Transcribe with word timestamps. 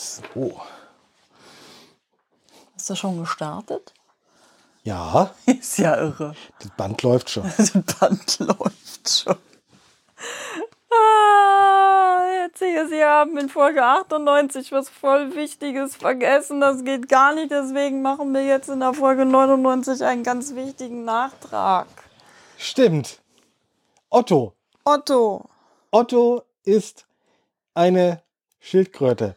So. 0.00 0.58
Hast 2.74 2.88
du 2.88 2.94
schon 2.94 3.20
gestartet? 3.20 3.92
Ja, 4.82 5.34
Ist 5.46 5.76
ja 5.78 5.94
irre. 5.96 6.34
das 6.58 6.70
Band 6.70 7.02
läuft 7.02 7.28
schon. 7.28 7.42
Das 7.58 7.72
Band 7.72 8.38
läuft 8.38 9.10
schon. 9.10 9.36
Ah, 10.90 12.20
jetzt 12.44 12.58
sehe 12.60 12.88
Sie 12.88 13.04
haben 13.04 13.36
in 13.36 13.50
Folge 13.50 13.84
98 13.84 14.72
was 14.72 14.88
voll 14.88 15.34
Wichtiges 15.36 15.96
vergessen. 15.96 16.60
Das 16.62 16.82
geht 16.82 17.10
gar 17.10 17.34
nicht. 17.34 17.50
Deswegen 17.50 18.00
machen 18.00 18.32
wir 18.32 18.44
jetzt 18.44 18.70
in 18.70 18.80
der 18.80 18.94
Folge 18.94 19.26
99 19.26 20.02
einen 20.02 20.24
ganz 20.24 20.54
wichtigen 20.54 21.04
Nachtrag. 21.04 21.88
Stimmt. 22.56 23.20
Otto. 24.08 24.54
Otto. 24.84 25.44
Otto 25.90 26.42
ist 26.64 27.06
eine 27.74 28.22
Schildkröte. 28.60 29.36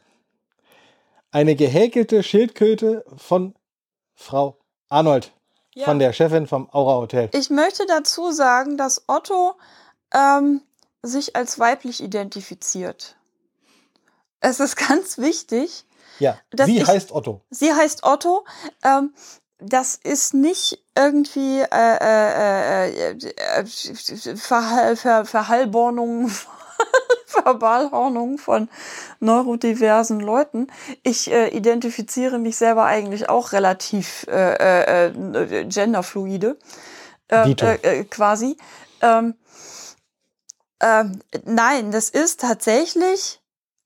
Eine 1.34 1.56
gehäkelte 1.56 2.22
Schildkröte 2.22 3.04
von 3.18 3.56
Frau 4.14 4.56
Arnold, 4.90 5.32
Ja. 5.74 5.86
von 5.86 5.98
der 5.98 6.14
Chefin 6.14 6.46
vom 6.46 6.70
Aura 6.72 6.98
Hotel. 6.98 7.30
Ich 7.34 7.50
möchte 7.50 7.88
dazu 7.88 8.32
sagen, 8.32 8.78
dass 8.78 9.04
Otto 9.08 9.56
ähm, 10.14 10.62
sich 11.02 11.36
als 11.36 11.58
weiblich 11.58 12.04
identifiziert. 12.04 13.16
Es 14.42 14.60
ist 14.60 14.76
ganz 14.88 15.18
wichtig. 15.18 15.86
Ja, 16.20 16.38
dass 16.52 16.68
sie 16.68 16.78
ich- 16.78 16.88
heißt 16.88 17.12
Otto. 17.12 17.42
Sie 17.50 17.74
heißt 17.74 18.04
Otto. 18.04 18.46
Ähm, 18.84 19.12
das 19.58 19.96
ist 19.96 20.36
nicht 20.36 20.84
irgendwie 20.96 21.62
äh, 21.62 21.68
äh, 21.72 23.12
äh, 23.12 23.18
äh, 23.64 24.36
Verhal 24.38 24.96
Ver 24.96 25.26
Verhallbornung, 25.26 26.30
Verbalhornung 27.44 28.38
von 28.38 28.70
neurodiversen 29.20 30.20
Leuten. 30.20 30.68
Ich 31.04 31.32
äh, 31.32 31.50
identifiziere 31.50 32.40
mich 32.40 32.58
selber 32.58 32.86
eigentlich 32.86 33.30
auch 33.30 33.52
relativ 33.52 34.26
äh, 34.28 34.54
äh, 34.54 35.08
äh, 35.08 35.66
genderfluide, 35.66 36.58
äh, 37.28 37.46
Dito. 37.46 37.66
äh, 37.66 37.76
äh, 37.82 38.04
quasi. 38.06 38.58
Ähm, 39.02 39.36
ähm, 40.82 41.20
nein, 41.46 41.92
das 41.92 42.10
ist 42.10 42.42
tatsächlich 42.42 43.40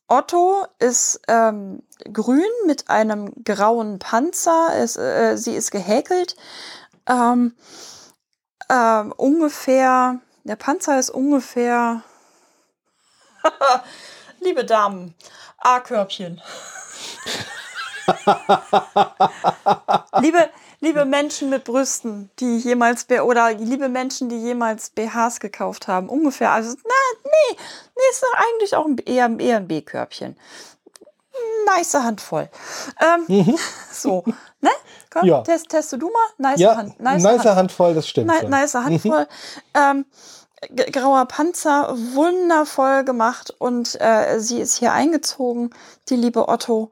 Otto 0.08 0.66
ist 0.80 1.20
ähm, 1.28 1.84
grün 2.12 2.42
mit 2.66 2.90
einem 2.90 3.34
grauen 3.44 4.00
Panzer. 4.00 4.70
Äh, 4.74 5.38
sie 5.38 5.54
ist 5.54 5.72
gehäkelt. 5.72 6.38
Ähm, 7.08 7.56
ähm, 8.70 9.14
ungefähr, 9.16 10.20
der 10.44 10.56
Panzer 10.56 10.98
ist 10.98 11.10
ungefähr. 11.10 12.04
Liebe 14.40 14.64
Damen, 14.66 15.14
A-Körbchen. 15.58 16.42
liebe, 20.22 20.50
liebe 20.80 21.06
Menschen 21.06 21.50
mit 21.50 21.64
Brüsten, 21.66 22.30
die 22.40 22.58
jemals 22.60 23.08
oder 23.10 23.54
liebe 23.54 23.90
Menschen, 23.90 24.30
die 24.30 24.38
jemals 24.38 24.90
BHs 24.92 25.40
gekauft 25.40 25.88
haben, 25.88 26.08
ungefähr. 26.10 26.52
Also, 26.52 26.76
na, 26.84 26.94
nee, 27.26 27.58
nee, 27.96 28.02
ist 28.12 28.24
doch 28.24 28.34
eigentlich 28.38 28.76
auch 28.76 28.86
ein, 28.86 28.98
eher, 29.06 29.30
eher 29.40 29.58
ein 29.58 29.68
B-Körbchen. 29.68 30.38
Nice 31.66 31.94
Handvoll. 31.96 32.50
Ähm, 33.00 33.58
So, 33.92 34.24
ne? 34.62 34.70
Komm, 35.10 35.26
Ja. 35.26 35.42
test, 35.42 35.70
teste 35.70 35.98
du 35.98 36.08
mal. 36.10 36.28
Nice 36.38 36.60
Ja, 36.60 36.76
Hand. 36.78 37.00
nice 37.00 37.24
Nice 37.24 37.40
Hand. 37.46 37.56
Handvoll, 37.56 37.94
das 37.96 38.08
stimmt. 38.08 38.28
Ni 38.28 38.48
nice 38.50 38.76
Handvoll. 38.76 39.28
Ähm, 39.74 40.06
g- 40.06 40.12
grauer 40.92 41.26
Panzer, 41.26 41.96
wundervoll 42.14 43.04
gemacht 43.04 43.54
und 43.58 44.00
äh, 44.02 44.40
sie 44.40 44.60
ist 44.60 44.76
hier 44.78 44.92
eingezogen, 44.92 45.70
die 46.10 46.16
liebe 46.16 46.48
Otto. 46.48 46.92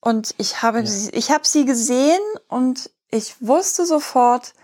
Und 0.00 0.34
ich 0.38 0.62
habe, 0.62 0.86
sie, 0.86 1.10
ich 1.10 1.30
habe 1.30 1.46
sie 1.46 1.64
gesehen 1.64 2.20
und 2.48 2.90
ich 3.10 3.46
wusste 3.46 3.86
sofort, 3.86 4.54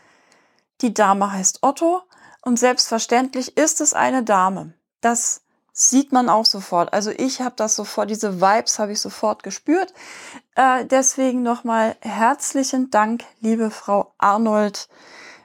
die 0.81 0.95
Dame 0.95 1.33
heißt 1.33 1.59
Otto 1.63 2.03
und 2.43 2.59
selbstverständlich 2.59 3.57
ist 3.57 3.81
es 3.81 3.95
eine 3.95 4.23
Dame. 4.23 4.73
Das 5.01 5.43
sieht 5.73 6.11
man 6.11 6.29
auch 6.29 6.45
sofort. 6.45 6.93
Also 6.93 7.11
ich 7.11 7.41
habe 7.41 7.55
das 7.57 7.77
sofort, 7.77 8.11
diese 8.11 8.41
Vibes 8.41 8.81
habe 8.81 8.93
ich 8.93 9.01
sofort 9.01 9.43
gespürt. 9.43 9.93
Äh, 10.57 10.87
deswegen 10.87 11.43
nochmal 11.43 11.95
herzlichen 12.01 12.91
Dank, 12.91 13.25
liebe 13.41 13.71
Frau 13.71 14.13
Arnold, 14.19 14.89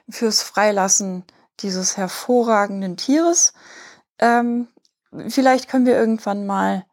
fürs 0.08 0.42
Freilassen 0.42 1.24
dieses 1.60 1.96
hervorragenden 1.96 2.96
Tieres. 2.96 3.52
Ähm, 4.18 4.68
vielleicht 5.28 5.68
können 5.68 5.86
wir 5.86 5.96
irgendwann 5.96 6.46
mal 6.46 6.84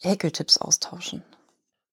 Häkeltipps 0.00 0.58
austauschen. 0.58 1.24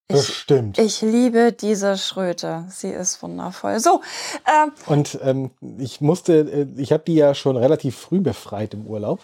Ich, 0.07 0.17
Bestimmt. 0.17 0.77
ich 0.77 1.01
liebe 1.01 1.51
diese 1.51 1.97
Schröte. 1.97 2.65
Sie 2.69 2.91
ist 2.91 3.23
wundervoll. 3.23 3.79
So, 3.79 4.01
ähm, 4.45 4.71
Und 4.85 5.17
ähm, 5.23 5.49
ich 5.79 5.99
musste, 5.99 6.33
äh, 6.41 6.67
ich 6.79 6.91
habe 6.91 7.03
die 7.07 7.15
ja 7.15 7.33
schon 7.33 7.57
relativ 7.57 7.97
früh 7.97 8.19
befreit 8.19 8.75
im 8.75 8.85
Urlaub. 8.85 9.21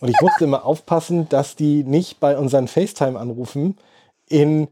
Und 0.00 0.08
ich 0.08 0.20
musste 0.22 0.44
immer 0.44 0.64
aufpassen, 0.64 1.28
dass 1.28 1.56
die 1.56 1.84
nicht 1.84 2.20
bei 2.20 2.36
unseren 2.38 2.68
FaceTime-Anrufen 2.68 3.78
in, 4.28 4.68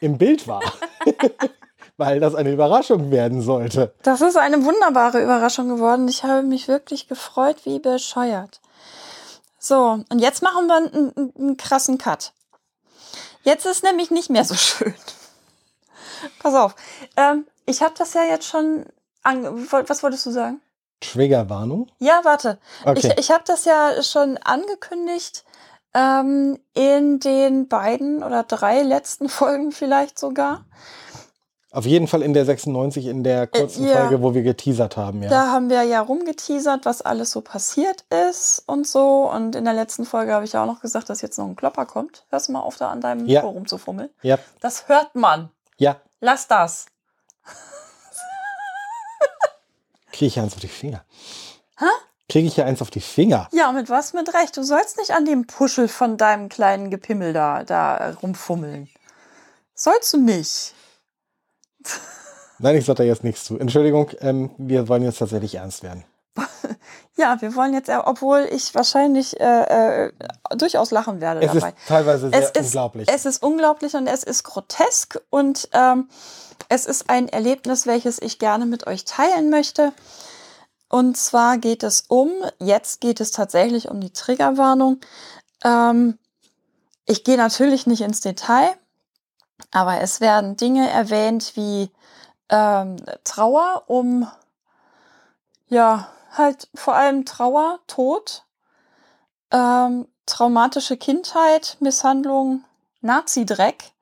im 0.00 0.18
Bild 0.18 0.48
war. 0.48 0.62
Weil 1.98 2.20
das 2.20 2.34
eine 2.34 2.52
Überraschung 2.52 3.10
werden 3.10 3.42
sollte. 3.42 3.92
Das 4.02 4.20
ist 4.20 4.36
eine 4.36 4.64
wunderbare 4.64 5.22
Überraschung 5.22 5.68
geworden. 5.68 6.08
Ich 6.08 6.22
habe 6.22 6.42
mich 6.42 6.68
wirklich 6.68 7.08
gefreut, 7.08 7.56
wie 7.64 7.80
bescheuert. 7.80 8.60
So, 9.58 10.04
und 10.08 10.18
jetzt 10.20 10.42
machen 10.42 10.68
wir 10.68 10.76
einen, 10.76 11.12
einen, 11.16 11.32
einen 11.36 11.56
krassen 11.56 11.98
Cut. 11.98 12.32
Jetzt 13.42 13.66
ist 13.66 13.82
nämlich 13.82 14.10
nicht 14.10 14.30
mehr 14.30 14.44
so 14.44 14.54
schön. 14.54 14.94
Pass 16.38 16.54
auf. 16.54 16.76
Ähm, 17.16 17.46
ich 17.66 17.82
habe 17.82 17.94
das 17.98 18.14
ja 18.14 18.22
jetzt 18.22 18.46
schon. 18.46 18.86
Was 19.24 20.02
wolltest 20.02 20.24
du 20.24 20.30
sagen? 20.30 20.60
Triggerwarnung. 21.00 21.90
Ja, 21.98 22.20
warte. 22.22 22.58
Okay. 22.84 23.12
Ich, 23.12 23.18
ich 23.18 23.30
habe 23.30 23.44
das 23.46 23.64
ja 23.64 24.02
schon 24.02 24.38
angekündigt 24.38 25.44
ähm, 25.94 26.58
in 26.74 27.20
den 27.20 27.68
beiden 27.68 28.22
oder 28.22 28.42
drei 28.44 28.82
letzten 28.82 29.28
Folgen 29.30 29.72
vielleicht 29.72 30.18
sogar. 30.18 30.64
Auf 31.78 31.86
jeden 31.86 32.08
Fall 32.08 32.22
in 32.22 32.32
der 32.34 32.44
96, 32.44 33.06
in 33.06 33.22
der 33.22 33.46
kurzen 33.46 33.86
Äh, 33.86 33.92
ja. 33.92 34.00
Folge, 34.00 34.20
wo 34.20 34.34
wir 34.34 34.42
geteasert 34.42 34.96
haben, 34.96 35.22
ja. 35.22 35.28
Da 35.28 35.52
haben 35.52 35.70
wir 35.70 35.84
ja 35.84 36.00
rumgeteasert, 36.00 36.84
was 36.84 37.02
alles 37.02 37.30
so 37.30 37.40
passiert 37.40 38.04
ist 38.30 38.64
und 38.66 38.84
so. 38.84 39.30
Und 39.30 39.54
in 39.54 39.64
der 39.64 39.74
letzten 39.74 40.04
Folge 40.04 40.32
habe 40.34 40.44
ich 40.44 40.54
ja 40.54 40.64
auch 40.64 40.66
noch 40.66 40.80
gesagt, 40.80 41.08
dass 41.08 41.20
jetzt 41.20 41.38
noch 41.38 41.46
ein 41.46 41.54
Klopper 41.54 41.86
kommt. 41.86 42.24
Hörst 42.30 42.48
du 42.48 42.52
mal 42.52 42.62
auf, 42.62 42.78
da 42.78 42.88
an 42.90 43.00
deinem 43.00 43.26
Ja. 43.26 43.42
Mikro 43.42 43.50
rumzufummeln? 43.50 44.10
Ja, 44.22 44.38
Das 44.60 44.88
hört 44.88 45.14
man. 45.14 45.50
ja. 45.76 46.00
Lass 46.20 46.48
das. 46.48 46.86
Kriege 50.10 50.26
ich 50.26 50.34
ja 50.34 50.42
eins 50.42 50.54
auf 50.54 50.60
die 50.60 50.66
Finger. 50.66 51.04
Hä? 51.78 51.84
Kriege 52.28 52.48
ich 52.48 52.56
ja 52.56 52.64
eins 52.64 52.82
auf 52.82 52.90
die 52.90 53.00
Finger. 53.00 53.48
Ja, 53.52 53.70
mit 53.70 53.88
was? 53.88 54.14
Mit 54.14 54.34
Recht. 54.34 54.56
Du 54.56 54.64
sollst 54.64 54.98
nicht 54.98 55.12
an 55.12 55.26
dem 55.26 55.46
Puschel 55.46 55.86
von 55.86 56.16
deinem 56.16 56.48
kleinen 56.48 56.90
Gepimmel 56.90 57.32
da, 57.32 57.62
da 57.62 58.16
rumfummeln. 58.20 58.88
Sollst 59.74 60.12
du 60.12 60.16
nicht. 60.16 60.74
Nein, 62.58 62.76
ich 62.76 62.84
sage 62.84 62.98
da 62.98 63.02
jetzt 63.04 63.24
nichts 63.24 63.44
zu. 63.44 63.58
Entschuldigung, 63.58 64.10
ähm, 64.20 64.50
wir 64.58 64.88
wollen 64.88 65.02
jetzt 65.02 65.18
tatsächlich 65.18 65.54
ernst 65.56 65.82
werden. 65.82 66.04
Ja, 67.16 67.36
wir 67.40 67.56
wollen 67.56 67.74
jetzt, 67.74 67.88
äh, 67.88 67.98
obwohl 68.04 68.48
ich 68.52 68.76
wahrscheinlich 68.76 69.40
äh, 69.40 70.06
äh, 70.06 70.12
durchaus 70.56 70.92
lachen 70.92 71.20
werde 71.20 71.40
Es 71.40 71.52
ist 71.52 71.62
dabei. 71.62 71.74
teilweise 71.88 72.30
sehr 72.30 72.38
es 72.40 72.50
ist, 72.50 72.66
unglaublich. 72.66 73.08
Es 73.12 73.26
ist 73.26 73.42
unglaublich 73.42 73.94
und 73.94 74.06
es 74.06 74.22
ist 74.22 74.44
grotesk 74.44 75.20
und 75.28 75.68
ähm, 75.72 76.08
es 76.68 76.86
ist 76.86 77.10
ein 77.10 77.28
Erlebnis, 77.28 77.88
welches 77.88 78.22
ich 78.22 78.38
gerne 78.38 78.66
mit 78.66 78.86
euch 78.86 79.04
teilen 79.04 79.50
möchte. 79.50 79.92
Und 80.88 81.16
zwar 81.16 81.58
geht 81.58 81.82
es 81.82 82.04
um, 82.06 82.30
jetzt 82.60 83.00
geht 83.00 83.20
es 83.20 83.32
tatsächlich 83.32 83.88
um 83.88 84.00
die 84.00 84.12
Triggerwarnung. 84.12 85.00
Ähm, 85.64 86.18
ich 87.04 87.24
gehe 87.24 87.36
natürlich 87.36 87.88
nicht 87.88 88.02
ins 88.02 88.20
Detail, 88.20 88.68
aber 89.70 90.00
es 90.00 90.20
werden 90.20 90.56
Dinge 90.56 90.88
erwähnt 90.88 91.52
wie 91.56 91.90
ähm, 92.48 92.96
Trauer 93.24 93.84
um, 93.86 94.30
ja, 95.68 96.08
halt 96.32 96.68
vor 96.74 96.94
allem 96.94 97.24
Trauer, 97.24 97.80
Tod, 97.86 98.44
ähm, 99.50 100.06
traumatische 100.26 100.96
Kindheit, 100.96 101.76
Misshandlung, 101.80 102.64
Nazi-Dreck 103.00 103.92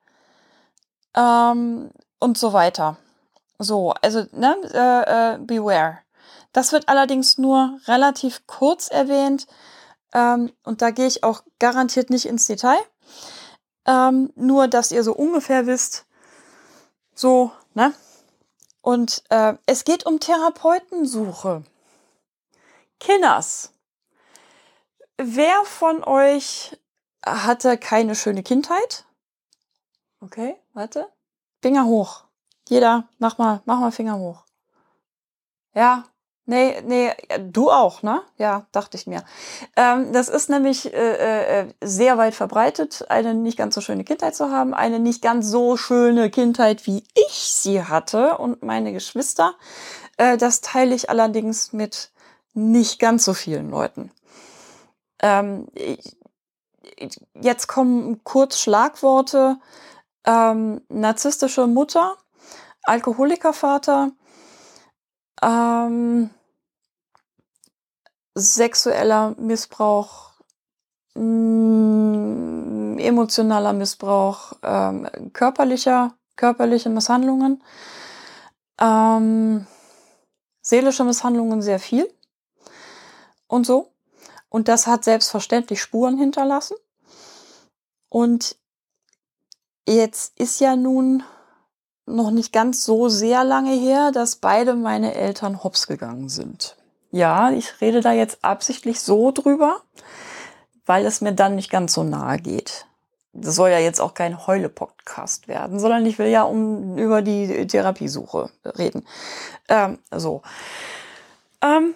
ähm, 1.15 1.91
und 2.19 2.37
so 2.37 2.53
weiter. 2.53 2.97
So, 3.59 3.93
also, 4.01 4.25
ne, 4.31 4.55
äh, 4.73 5.35
äh, 5.35 5.37
beware. 5.39 5.99
Das 6.53 6.71
wird 6.71 6.89
allerdings 6.89 7.37
nur 7.37 7.79
relativ 7.87 8.45
kurz 8.47 8.87
erwähnt 8.87 9.47
ähm, 10.13 10.51
und 10.63 10.81
da 10.81 10.91
gehe 10.91 11.07
ich 11.07 11.23
auch 11.23 11.41
garantiert 11.59 12.09
nicht 12.09 12.25
ins 12.25 12.47
Detail. 12.47 12.79
Ähm, 13.87 14.31
nur, 14.35 14.67
dass 14.67 14.91
ihr 14.91 15.03
so 15.03 15.13
ungefähr 15.13 15.65
wisst, 15.65 16.05
so, 17.15 17.51
ne? 17.73 17.93
Und 18.81 19.23
äh, 19.29 19.55
es 19.65 19.85
geht 19.85 20.05
um 20.05 20.19
Therapeutensuche. 20.19 21.63
Kinders. 22.99 23.71
Wer 25.17 25.63
von 25.65 26.03
euch 26.03 26.77
hatte 27.25 27.77
keine 27.77 28.15
schöne 28.15 28.43
Kindheit? 28.43 29.05
Okay, 30.21 30.57
warte. 30.73 31.07
Finger 31.61 31.85
hoch. 31.85 32.23
Jeder, 32.69 33.07
mach 33.17 33.37
mal, 33.37 33.61
mach 33.65 33.79
mal 33.79 33.91
Finger 33.91 34.17
hoch. 34.17 34.43
Ja, 35.73 36.05
nee, 36.47 36.81
nee, 36.85 37.11
du 37.39 37.69
auch, 37.69 38.01
ne? 38.01 38.21
Ja, 38.37 38.65
dachte 38.71 38.97
ich 38.97 39.05
mir. 39.05 39.23
Ähm, 39.75 40.11
das 40.11 40.29
ist 40.29 40.49
nämlich 40.49 40.91
äh, 40.93 41.59
äh, 41.61 41.67
sehr 41.81 42.17
weit 42.17 42.33
verbreitet, 42.33 43.05
eine 43.09 43.35
nicht 43.35 43.57
ganz 43.57 43.75
so 43.75 43.81
schöne 43.81 44.03
Kindheit 44.03 44.35
zu 44.35 44.49
haben, 44.49 44.73
eine 44.73 44.99
nicht 44.99 45.21
ganz 45.21 45.47
so 45.47 45.77
schöne 45.77 46.31
Kindheit, 46.31 46.87
wie 46.87 47.03
ich 47.13 47.33
sie 47.33 47.83
hatte 47.83 48.37
und 48.39 48.63
meine 48.63 48.93
Geschwister. 48.93 49.53
Äh, 50.17 50.37
das 50.37 50.61
teile 50.61 50.95
ich 50.95 51.09
allerdings 51.09 51.73
mit 51.73 52.11
nicht 52.53 52.99
ganz 52.99 53.23
so 53.25 53.35
vielen 53.35 53.69
Leuten. 53.69 54.11
Ähm, 55.21 55.67
jetzt 57.39 57.67
kommen 57.67 58.23
kurz 58.23 58.59
Schlagworte. 58.59 59.57
Ähm, 60.25 60.81
narzisstische 60.89 61.67
Mutter, 61.67 62.17
Alkoholikervater, 62.83 64.11
ähm, 65.41 66.29
sexueller 68.37 69.35
Missbrauch, 69.39 70.31
mh, 71.15 71.23
mm, 71.23 72.99
emotionaler 72.99 73.73
Missbrauch, 73.73 74.53
ähm, 74.63 75.07
körperlicher, 75.33 76.13
körperliche 76.35 76.89
Misshandlungen, 76.89 77.63
ähm, 78.79 79.65
seelische 80.61 81.03
Misshandlungen 81.03 81.61
sehr 81.61 81.79
viel 81.79 82.11
und 83.47 83.65
so. 83.65 83.91
Und 84.49 84.67
das 84.67 84.87
hat 84.87 85.03
selbstverständlich 85.03 85.81
Spuren 85.81 86.17
hinterlassen. 86.17 86.77
Und 88.09 88.55
jetzt 89.87 90.39
ist 90.39 90.59
ja 90.59 90.75
nun 90.75 91.23
noch 92.05 92.31
nicht 92.31 92.53
ganz 92.53 92.85
so 92.85 93.09
sehr 93.09 93.43
lange 93.43 93.73
her, 93.73 94.11
dass 94.11 94.37
beide 94.37 94.75
meine 94.75 95.13
Eltern 95.13 95.63
hops 95.63 95.87
gegangen 95.87 96.29
sind. 96.29 96.76
Ja, 97.11 97.51
ich 97.51 97.79
rede 97.81 98.01
da 98.01 98.11
jetzt 98.11 98.43
absichtlich 98.43 98.99
so 98.99 99.31
drüber, 99.31 99.81
weil 100.85 101.05
es 101.05 101.21
mir 101.21 101.33
dann 101.33 101.55
nicht 101.55 101.71
ganz 101.71 101.93
so 101.93 102.03
nahe 102.03 102.37
geht. 102.37 102.85
Das 103.33 103.55
soll 103.55 103.69
ja 103.69 103.79
jetzt 103.79 104.01
auch 104.01 104.13
kein 104.13 104.47
Heule-Podcast 104.47 105.47
werden, 105.47 105.79
sondern 105.79 106.05
ich 106.05 106.17
will 106.17 106.27
ja 106.27 106.43
um 106.43 106.97
über 106.97 107.21
die 107.21 107.67
Therapiesuche 107.67 108.49
reden. 108.65 109.07
Ähm, 109.69 109.99
so. 110.11 110.41
Ähm, 111.61 111.93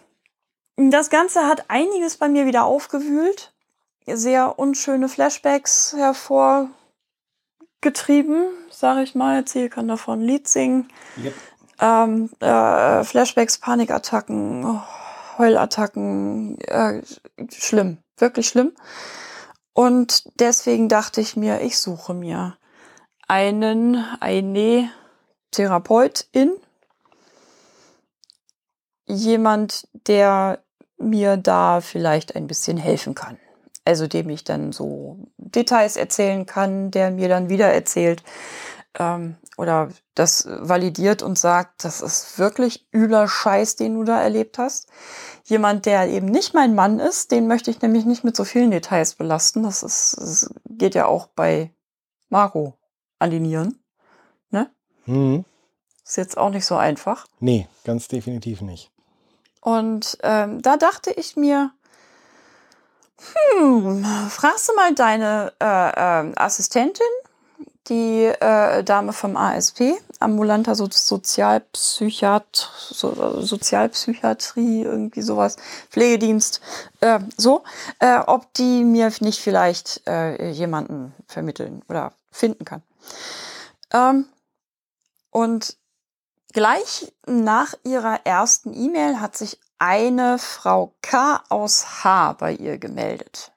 das 0.77 1.09
Ganze 1.09 1.47
hat 1.47 1.65
einiges 1.69 2.17
bei 2.17 2.29
mir 2.29 2.45
wieder 2.45 2.65
aufgewühlt. 2.65 3.53
Sehr 4.05 4.59
unschöne 4.59 5.09
Flashbacks 5.09 5.95
hervorgetrieben, 5.97 8.49
sage 8.69 9.03
ich 9.03 9.15
mal. 9.15 9.45
Ziel 9.45 9.69
kann 9.69 9.87
davon 9.87 10.21
Lied 10.21 10.47
singen. 10.47 10.89
Yep. 11.23 11.33
Ähm, 11.81 12.29
äh, 12.39 13.03
Flashbacks, 13.03 13.57
Panikattacken, 13.57 14.79
Heulattacken, 15.41 16.59
äh, 16.61 17.01
schlimm, 17.49 17.97
wirklich 18.17 18.47
schlimm. 18.47 18.73
Und 19.73 20.39
deswegen 20.39 20.87
dachte 20.87 21.21
ich 21.21 21.35
mir, 21.35 21.61
ich 21.61 21.79
suche 21.79 22.13
mir 22.13 22.57
einen, 23.27 24.05
eine 24.19 24.91
Therapeutin, 25.51 26.53
jemand, 29.05 29.87
der 30.07 30.63
mir 30.97 31.37
da 31.37 31.81
vielleicht 31.81 32.35
ein 32.35 32.47
bisschen 32.47 32.77
helfen 32.77 33.15
kann. 33.15 33.37
Also 33.83 34.07
dem 34.07 34.29
ich 34.29 34.43
dann 34.43 34.71
so 34.71 35.17
Details 35.37 35.97
erzählen 35.97 36.45
kann, 36.45 36.91
der 36.91 37.11
mir 37.11 37.27
dann 37.27 37.49
wieder 37.49 37.73
erzählt 37.73 38.23
ähm, 38.99 39.37
oder 39.57 39.89
das 40.15 40.47
validiert 40.47 41.23
und 41.23 41.37
sagt, 41.37 41.83
das 41.83 42.01
ist 42.01 42.37
wirklich 42.37 42.87
übler 42.93 43.27
Scheiß, 43.27 43.75
den 43.75 43.95
du 43.95 44.03
da 44.03 44.21
erlebt 44.21 44.57
hast. 44.57 44.87
Jemand, 45.51 45.85
der 45.85 46.07
eben 46.07 46.27
nicht 46.27 46.53
mein 46.53 46.75
Mann 46.75 47.01
ist, 47.01 47.29
den 47.31 47.45
möchte 47.45 47.71
ich 47.71 47.81
nämlich 47.81 48.05
nicht 48.05 48.23
mit 48.23 48.37
so 48.37 48.45
vielen 48.45 48.71
Details 48.71 49.15
belasten. 49.15 49.63
Das, 49.63 49.83
ist, 49.83 50.15
das 50.17 50.53
geht 50.65 50.95
ja 50.95 51.07
auch 51.07 51.27
bei 51.27 51.73
Marco 52.29 52.77
an 53.19 53.31
die 53.31 53.41
Nieren. 53.41 53.83
Ne? 54.49 54.71
Mhm. 55.05 55.43
Ist 56.05 56.15
jetzt 56.15 56.37
auch 56.37 56.51
nicht 56.51 56.65
so 56.65 56.77
einfach. 56.77 57.27
Nee, 57.41 57.67
ganz 57.83 58.07
definitiv 58.07 58.61
nicht. 58.61 58.91
Und 59.59 60.17
ähm, 60.23 60.61
da 60.61 60.77
dachte 60.77 61.11
ich 61.11 61.35
mir, 61.35 61.71
hm, 63.57 64.05
fragst 64.29 64.69
du 64.69 64.75
mal 64.75 64.95
deine 64.95 65.51
äh, 65.61 65.65
äh, 65.65 66.33
Assistentin, 66.37 67.05
die 67.89 68.23
äh, 68.23 68.85
Dame 68.85 69.11
vom 69.11 69.35
ASP, 69.35 69.95
ambulanter 70.21 70.75
so 70.75 70.87
Sozialpsychiat 70.89 72.69
so, 72.79 73.41
Sozialpsychiatrie, 73.41 74.83
irgendwie 74.83 75.21
sowas, 75.21 75.57
Pflegedienst, 75.89 76.61
äh, 77.01 77.19
so, 77.37 77.63
äh, 77.99 78.19
ob 78.19 78.53
die 78.53 78.83
mir 78.83 79.11
nicht 79.19 79.39
vielleicht 79.39 80.07
äh, 80.07 80.51
jemanden 80.51 81.13
vermitteln 81.27 81.83
oder 81.87 82.13
finden 82.31 82.65
kann. 82.65 82.83
Ähm, 83.93 84.25
und 85.31 85.77
Gleich 86.53 87.13
nach 87.25 87.73
ihrer 87.83 88.25
ersten 88.25 88.73
E-Mail 88.73 89.21
hat 89.21 89.37
sich 89.37 89.57
eine 89.79 90.37
Frau 90.37 90.93
K 91.01 91.41
aus 91.47 92.03
H 92.03 92.33
bei 92.33 92.53
ihr 92.53 92.77
gemeldet. 92.77 93.53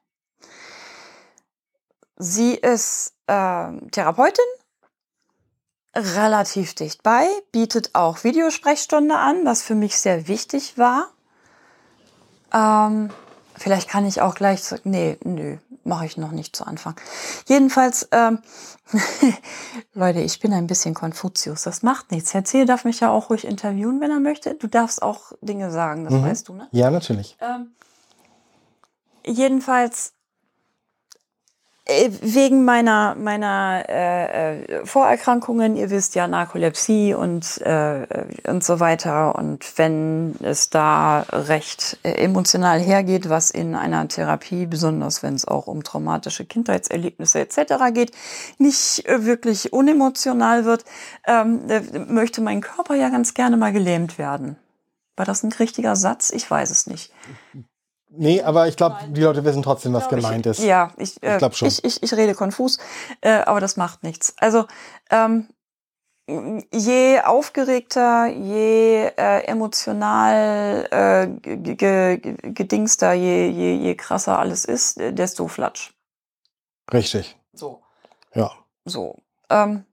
Sie 2.17 2.55
ist 2.55 3.15
äh, 3.27 3.73
Therapeutin, 3.91 4.45
relativ 5.95 6.75
dicht 6.75 7.03
bei, 7.03 7.27
bietet 7.53 7.95
auch 7.95 8.25
Videosprechstunde 8.25 9.17
an, 9.17 9.45
was 9.45 9.63
für 9.63 9.75
mich 9.75 9.99
sehr 9.99 10.29
wichtig 10.29 10.77
war. 10.77 11.09
Ähm, 12.53 13.11
vielleicht 13.57 13.89
kann 13.89 14.07
ich 14.07 14.21
auch 14.21 14.35
gleich, 14.35 14.63
nee, 14.85 15.19
nö, 15.25 15.59
mache 15.85 16.07
ich 16.07 16.17
noch 16.17 16.31
nicht 16.31 16.57
zu 16.57 16.67
Anfang. 16.67 16.97
Jedenfalls, 17.47 18.09
ähm, 18.13 18.39
Leute, 19.95 20.21
ich 20.21 20.41
bin 20.41 20.53
ein 20.53 20.67
bisschen 20.67 20.95
Konfuzius. 20.95 21.63
Das 21.63 21.83
macht 21.83 22.11
nichts. 22.11 22.35
Herr 22.35 22.45
Zehe 22.45 22.65
darf 22.65 22.85
mich 22.85 23.01
ja 23.01 23.11
auch 23.11 23.31
ruhig 23.31 23.45
interviewen, 23.47 24.01
wenn 24.01 24.11
er 24.11 24.21
möchte. 24.21 24.55
Du 24.55 24.67
darfst 24.67 25.03
auch 25.03 25.33
Dinge 25.41 25.71
sagen, 25.71 26.05
das 26.05 26.15
mhm. 26.15 26.23
weißt 26.23 26.49
du, 26.49 26.55
ne? 26.55 26.69
Ja, 26.73 26.91
natürlich. 26.91 27.37
Ähm, 27.41 27.73
jedenfalls 29.27 30.13
wegen 31.87 32.65
meiner 32.65 33.15
meiner 33.15 33.85
äh, 33.89 34.63
äh, 34.63 34.87
Vorerkrankungen, 34.87 35.77
ihr 35.77 35.91
wisst 35.91 36.15
ja 36.15 36.27
Narkolepsie 36.27 37.13
und 37.13 37.61
äh, 37.61 38.07
und 38.47 38.65
so 38.65 38.81
weiter 38.81 39.35
und 39.35 39.77
wenn 39.77 40.35
es 40.43 40.71
da 40.71 41.27
recht 41.31 41.99
äh, 42.03 42.13
emotional 42.13 42.81
hergeht, 42.81 43.29
was 43.29 43.51
in 43.51 43.75
einer 43.75 44.09
Therapie, 44.09 44.65
besonders 44.65 45.23
wenn 45.23 45.35
es 45.35 45.47
auch 45.47 45.67
um 45.67 45.83
traumatische 45.83 46.47
Kindheitserlebnisse 46.47 47.41
etc. 47.41 47.75
geht, 47.93 48.13
nicht 48.57 49.07
äh, 49.07 49.27
wirklich 49.27 49.75
unemotional 49.75 50.65
wird, 50.65 50.87
ähm, 51.27 51.67
möchte 52.09 52.41
mein 52.41 52.63
Körper 52.63 52.95
ja 52.95 53.11
ganz 53.11 53.35
gerne 53.35 53.59
mal 53.59 53.73
gelähmt 53.73 54.17
werden. 54.17 54.57
War 55.17 55.27
das 55.27 55.43
ein 55.43 55.53
richtiger 55.53 55.97
Satz? 55.97 56.31
Ich 56.31 56.51
weiß 56.51 56.71
es 56.71 56.87
nicht. 56.87 57.13
Nee, 58.17 58.43
aber 58.43 58.69
ich 58.69 58.77
glaube, 58.77 58.97
die 59.09 59.23
Leute 59.23 59.45
wissen 59.45 59.63
trotzdem, 59.63 59.93
was 59.93 60.09
gemeint 60.09 60.47
ich, 60.47 60.59
ist. 60.59 60.65
Ja, 60.65 60.93
ich, 60.97 61.23
äh, 61.23 61.33
ich 61.33 61.39
glaube 61.39 61.55
schon. 61.55 61.69
Ich, 61.69 61.85
ich, 61.85 62.03
ich 62.03 62.15
rede 62.15 62.35
konfus, 62.35 62.79
äh, 63.21 63.33
aber 63.33 63.61
das 63.61 63.77
macht 63.77 64.03
nichts. 64.03 64.35
Also 64.39 64.67
ähm, 65.11 65.49
je 66.27 67.21
aufgeregter, 67.21 68.27
je 68.27 69.07
äh, 69.17 69.45
emotional 69.47 70.87
äh, 70.91 71.27
gedingster, 72.53 73.13
je, 73.13 73.49
je, 73.49 73.77
je 73.77 73.95
krasser 73.95 74.39
alles 74.39 74.65
ist, 74.65 74.99
desto 74.99 75.49
flatsch. 75.49 75.93
Richtig. 76.93 77.37
So. 77.53 77.83
Ja. 78.35 78.53
So. 78.85 79.17
Ähm, 79.51 79.85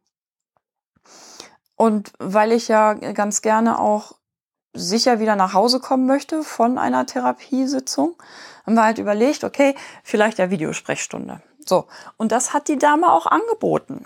und 1.76 2.14
weil 2.20 2.52
ich 2.52 2.68
ja 2.68 2.94
ganz 2.94 3.42
gerne 3.42 3.80
auch 3.80 4.14
sicher 4.74 5.20
wieder 5.20 5.36
nach 5.36 5.54
Hause 5.54 5.80
kommen 5.80 6.06
möchte 6.06 6.44
von 6.44 6.78
einer 6.78 7.06
Therapiesitzung, 7.06 8.16
haben 8.66 8.76
wir 8.76 8.84
halt 8.84 8.98
überlegt, 8.98 9.44
okay, 9.44 9.76
vielleicht 10.04 10.38
ja 10.38 10.50
Videosprechstunde. 10.50 11.42
So, 11.66 11.88
und 12.18 12.32
das 12.32 12.54
hat 12.54 12.68
die 12.68 12.78
Dame 12.78 13.12
auch 13.12 13.26
angeboten, 13.26 14.06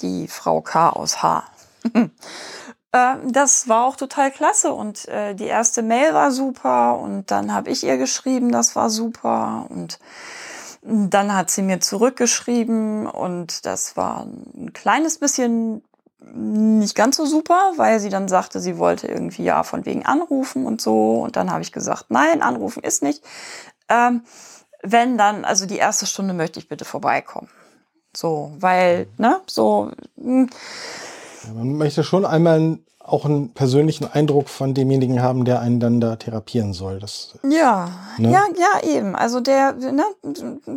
die 0.00 0.28
Frau 0.28 0.60
K 0.60 0.90
aus 0.90 1.22
H. 1.22 1.44
Äh, 2.92 3.16
das 3.24 3.68
war 3.68 3.84
auch 3.84 3.96
total 3.96 4.30
klasse 4.30 4.72
und 4.72 5.06
äh, 5.08 5.34
die 5.34 5.46
erste 5.46 5.82
Mail 5.82 6.12
war 6.12 6.30
super 6.30 6.98
und 6.98 7.30
dann 7.30 7.54
habe 7.54 7.70
ich 7.70 7.84
ihr 7.84 7.96
geschrieben, 7.98 8.50
das 8.50 8.74
war 8.74 8.90
super 8.90 9.66
und 9.68 9.98
dann 10.82 11.34
hat 11.34 11.50
sie 11.50 11.62
mir 11.62 11.80
zurückgeschrieben 11.80 13.06
und 13.06 13.66
das 13.66 13.96
war 13.96 14.22
ein 14.22 14.72
kleines 14.72 15.18
bisschen 15.18 15.84
nicht 16.22 16.94
ganz 16.94 17.16
so 17.16 17.26
super, 17.26 17.72
weil 17.76 18.00
sie 18.00 18.08
dann 18.10 18.28
sagte, 18.28 18.60
sie 18.60 18.78
wollte 18.78 19.06
irgendwie 19.06 19.44
ja 19.44 19.62
von 19.62 19.86
wegen 19.86 20.04
anrufen 20.04 20.66
und 20.66 20.80
so. 20.80 21.14
Und 21.22 21.36
dann 21.36 21.50
habe 21.50 21.62
ich 21.62 21.72
gesagt, 21.72 22.06
nein, 22.08 22.42
anrufen 22.42 22.82
ist 22.82 23.02
nicht. 23.02 23.22
Ähm, 23.88 24.22
wenn 24.82 25.18
dann, 25.18 25.44
also 25.44 25.66
die 25.66 25.76
erste 25.76 26.06
Stunde 26.06 26.34
möchte 26.34 26.58
ich 26.58 26.68
bitte 26.68 26.84
vorbeikommen. 26.84 27.48
So, 28.16 28.52
weil, 28.58 29.06
ne, 29.18 29.40
so. 29.46 29.90
hm, 30.16 30.48
Ja, 31.46 31.52
man 31.54 31.74
möchte 31.74 32.04
schon 32.04 32.24
einmal 32.26 32.78
auch 33.12 33.24
einen 33.24 33.52
persönlichen 33.52 34.10
Eindruck 34.10 34.48
von 34.48 34.74
demjenigen 34.74 35.22
haben, 35.22 35.44
der 35.44 35.60
einen 35.60 35.80
dann 35.80 36.00
da 36.00 36.16
therapieren 36.16 36.72
soll. 36.72 37.00
Das, 37.00 37.34
Ja, 37.42 37.90
Ne? 38.18 38.30
ja, 38.30 38.44
ja, 38.56 38.88
eben. 38.88 39.16
Also 39.16 39.40
der, 39.40 39.72
ne, 39.72 40.04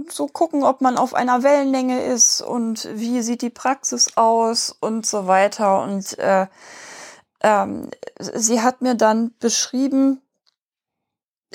so 0.09 0.27
gucken, 0.27 0.63
ob 0.63 0.81
man 0.81 0.97
auf 0.97 1.13
einer 1.13 1.43
Wellenlänge 1.43 2.01
ist 2.03 2.41
und 2.41 2.87
wie 2.93 3.21
sieht 3.21 3.41
die 3.41 3.49
Praxis 3.49 4.15
aus 4.15 4.75
und 4.79 5.05
so 5.05 5.27
weiter. 5.27 5.83
Und 5.83 6.17
äh, 6.19 6.47
ähm, 7.41 7.89
sie 8.19 8.61
hat 8.61 8.81
mir 8.81 8.95
dann 8.95 9.31
beschrieben, 9.39 10.21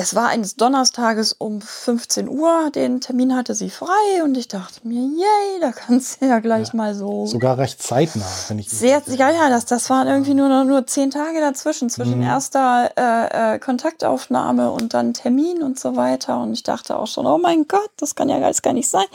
es 0.00 0.14
war 0.14 0.28
eines 0.28 0.54
Donnerstages 0.54 1.32
um 1.32 1.60
15 1.60 2.28
Uhr, 2.28 2.70
den 2.70 3.00
Termin 3.00 3.34
hatte 3.34 3.54
sie 3.56 3.68
frei 3.68 4.22
und 4.22 4.36
ich 4.36 4.46
dachte 4.46 4.86
mir, 4.86 5.00
yay, 5.02 5.60
da 5.60 5.72
kannst 5.72 6.22
du 6.22 6.26
ja 6.26 6.38
gleich 6.38 6.68
Ja, 6.68 6.76
mal 6.76 6.94
so 6.94 7.26
sogar 7.26 7.58
recht 7.58 7.82
zeitnah, 7.82 8.24
wenn 8.46 8.60
ich 8.60 8.70
sehr, 8.70 9.02
ja, 9.06 9.30
ja, 9.30 9.48
das, 9.48 9.64
das 9.66 9.90
waren 9.90 10.06
irgendwie 10.06 10.34
nur, 10.34 10.48
noch- 10.48 10.64
nur 10.64 10.86
zehn 10.86 11.10
Tage 11.10 11.40
dazwischen, 11.40 11.90
zwischen 11.90 12.18
Mhm. 12.18 12.22
erster 12.22 12.92
äh, 12.96 13.54
äh, 13.54 13.58
Kontaktaufnahme 13.58 14.70
und 14.70 14.94
dann 14.94 15.14
Termin 15.14 15.64
und 15.64 15.80
so 15.80 15.96
weiter. 15.96 16.38
Und 16.40 16.52
ich 16.52 16.62
dachte 16.62 16.96
auch 16.96 17.08
schon, 17.08 17.26
oh 17.26 17.38
mein 17.38 17.66
Gott, 17.66 17.90
das 17.96 18.14
kann 18.14 18.28
ja 18.28 18.36
alles 18.36 18.62
gar 18.62 18.72
nicht 18.74 18.88
sein. 18.88 19.06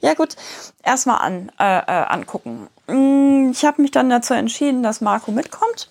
Ja 0.00 0.14
gut, 0.14 0.34
erstmal 0.82 1.18
an, 1.20 1.52
äh, 1.60 1.78
äh, 1.78 2.06
angucken. 2.08 2.66
Mm, 2.88 3.50
Ich 3.52 3.64
habe 3.64 3.80
mich 3.80 3.92
dann 3.92 4.10
dazu 4.10 4.34
entschieden, 4.34 4.82
dass 4.82 5.00
Marco 5.00 5.30
mitkommt 5.30 5.88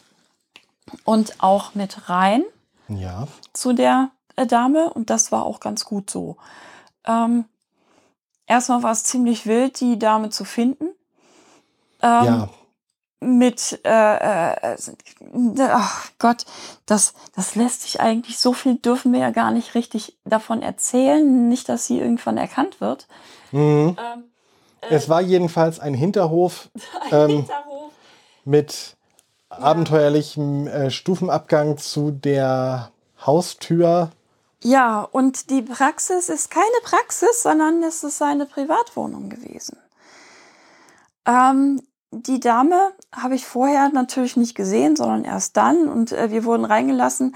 und 1.06 1.42
auch 1.42 1.74
mit 1.74 2.10
rein 2.10 2.44
Ja, 2.90 3.28
zu 3.54 3.72
der 3.72 4.10
Dame 4.36 4.92
und 4.94 5.10
das 5.10 5.32
war 5.32 5.46
auch 5.46 5.60
ganz 5.60 5.86
gut 5.86 6.10
so. 6.10 6.38
Ähm, 7.06 7.46
erstmal 8.48 8.84
war 8.84 8.92
es 8.92 9.04
ziemlich 9.04 9.46
wild, 9.46 9.80
die 9.80 10.00
Dame 10.00 10.30
zu 10.30 10.46
finden. 10.46 10.90
Ähm, 12.02 12.26
ja, 12.26 12.50
mit, 13.22 13.80
äh, 13.86 14.74
äh, 14.74 14.78
ach 15.60 16.10
Gott, 16.18 16.46
das, 16.88 17.14
das 17.36 17.56
lässt 17.56 17.84
sich 17.84 18.02
eigentlich, 18.02 18.40
so 18.40 18.52
viel 18.52 18.76
dürfen 18.76 19.14
wir 19.14 19.20
ja 19.20 19.30
gar 19.30 19.52
nicht 19.52 19.76
richtig 19.76 20.18
davon 20.26 20.64
erzählen, 20.64 21.48
nicht, 21.48 21.70
dass 21.70 21.86
sie 21.86 22.00
irgendwann 22.00 22.38
erkannt 22.38 22.82
wird. 22.82 23.08
mhm. 23.52 23.96
Ähm, 23.98 24.24
es 24.90 25.10
war 25.10 25.22
jedenfalls 25.22 25.80
ein 25.80 25.94
Hinterhof 25.94 26.72
ähm, 27.12 27.30
Hinterhof. 27.30 27.92
mit 28.44 28.98
abenteuerlichem 29.50 30.66
äh, 30.66 30.90
Stufenabgang 30.90 31.78
zu 31.78 32.10
der 32.10 32.92
Haustür. 33.24 34.10
Ja, 34.64 35.02
und 35.02 35.50
die 35.50 35.64
Praxis 35.64 36.30
ist 36.30 36.52
keine 36.52 36.68
Praxis, 36.84 37.42
sondern 37.42 37.82
es 37.84 38.04
ist 38.04 38.22
eine 38.22 38.46
Privatwohnung 38.46 39.30
gewesen. 39.30 39.78
Ähm, 41.26 41.82
die 42.12 42.40
Dame 42.40 42.92
habe 43.12 43.36
ich 43.36 43.46
vorher 43.46 43.90
natürlich 43.90 44.38
nicht 44.38 44.56
gesehen, 44.56 44.96
sondern 44.96 45.24
erst 45.24 45.58
dann 45.58 45.88
und 45.88 46.12
äh, 46.12 46.30
wir 46.30 46.44
wurden 46.44 46.66
reingelassen. 46.66 47.36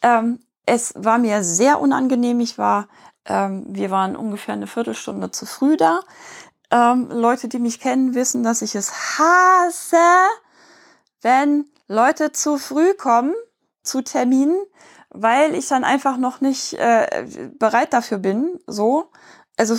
Ähm, 0.00 0.38
es 0.64 0.94
war 0.96 1.18
mir 1.18 1.42
sehr 1.44 1.80
unangenehm. 1.80 2.40
Ich 2.40 2.56
war, 2.56 2.88
ähm, 3.26 3.64
wir 3.68 3.90
waren 3.90 4.16
ungefähr 4.16 4.54
eine 4.54 4.66
Viertelstunde 4.66 5.30
zu 5.30 5.44
früh 5.44 5.76
da. 5.76 6.00
Ähm, 6.70 7.08
Leute, 7.10 7.48
die 7.48 7.58
mich 7.58 7.80
kennen, 7.80 8.14
wissen, 8.14 8.42
dass 8.44 8.62
ich 8.62 8.74
es 8.74 9.18
hasse, 9.18 9.96
wenn 11.20 11.66
Leute 11.88 12.32
zu 12.32 12.56
früh 12.56 12.94
kommen 12.94 13.34
zu 13.82 14.02
Terminen, 14.02 14.56
weil 15.12 15.54
ich 15.54 15.68
dann 15.68 15.84
einfach 15.84 16.16
noch 16.16 16.40
nicht 16.40 16.74
äh, 16.74 17.26
bereit 17.58 17.92
dafür 17.92 18.18
bin. 18.18 18.58
So, 18.66 19.10
also 19.56 19.76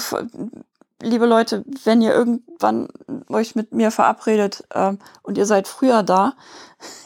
liebe 1.02 1.26
Leute, 1.26 1.64
wenn 1.84 2.02
ihr 2.02 2.14
irgendwann 2.14 2.88
euch 3.30 3.56
mit 3.56 3.74
mir 3.74 3.92
verabredet 3.92 4.64
ähm, 4.74 5.00
und 5.22 5.38
ihr 5.38 5.46
seid 5.46 5.68
früher 5.68 6.04
da, 6.04 6.34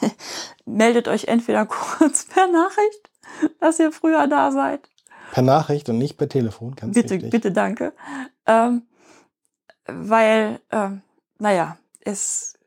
meldet 0.64 1.08
euch 1.08 1.24
entweder 1.24 1.66
kurz 1.98 2.24
per 2.24 2.46
Nachricht, 2.48 3.10
dass 3.60 3.78
ihr 3.78 3.92
früher 3.92 4.26
da 4.26 4.52
seid. 4.52 4.88
Per 5.32 5.42
Nachricht 5.42 5.88
und 5.88 5.98
nicht 5.98 6.16
per 6.16 6.28
Telefon, 6.28 6.74
ganz 6.74 6.94
Bitte, 6.94 7.14
wichtig. 7.14 7.30
bitte, 7.30 7.52
danke. 7.52 7.92
Ähm, 8.46 8.82
weil, 9.86 10.60
ähm, 10.70 11.02
naja, 11.38 11.76
es 12.00 12.58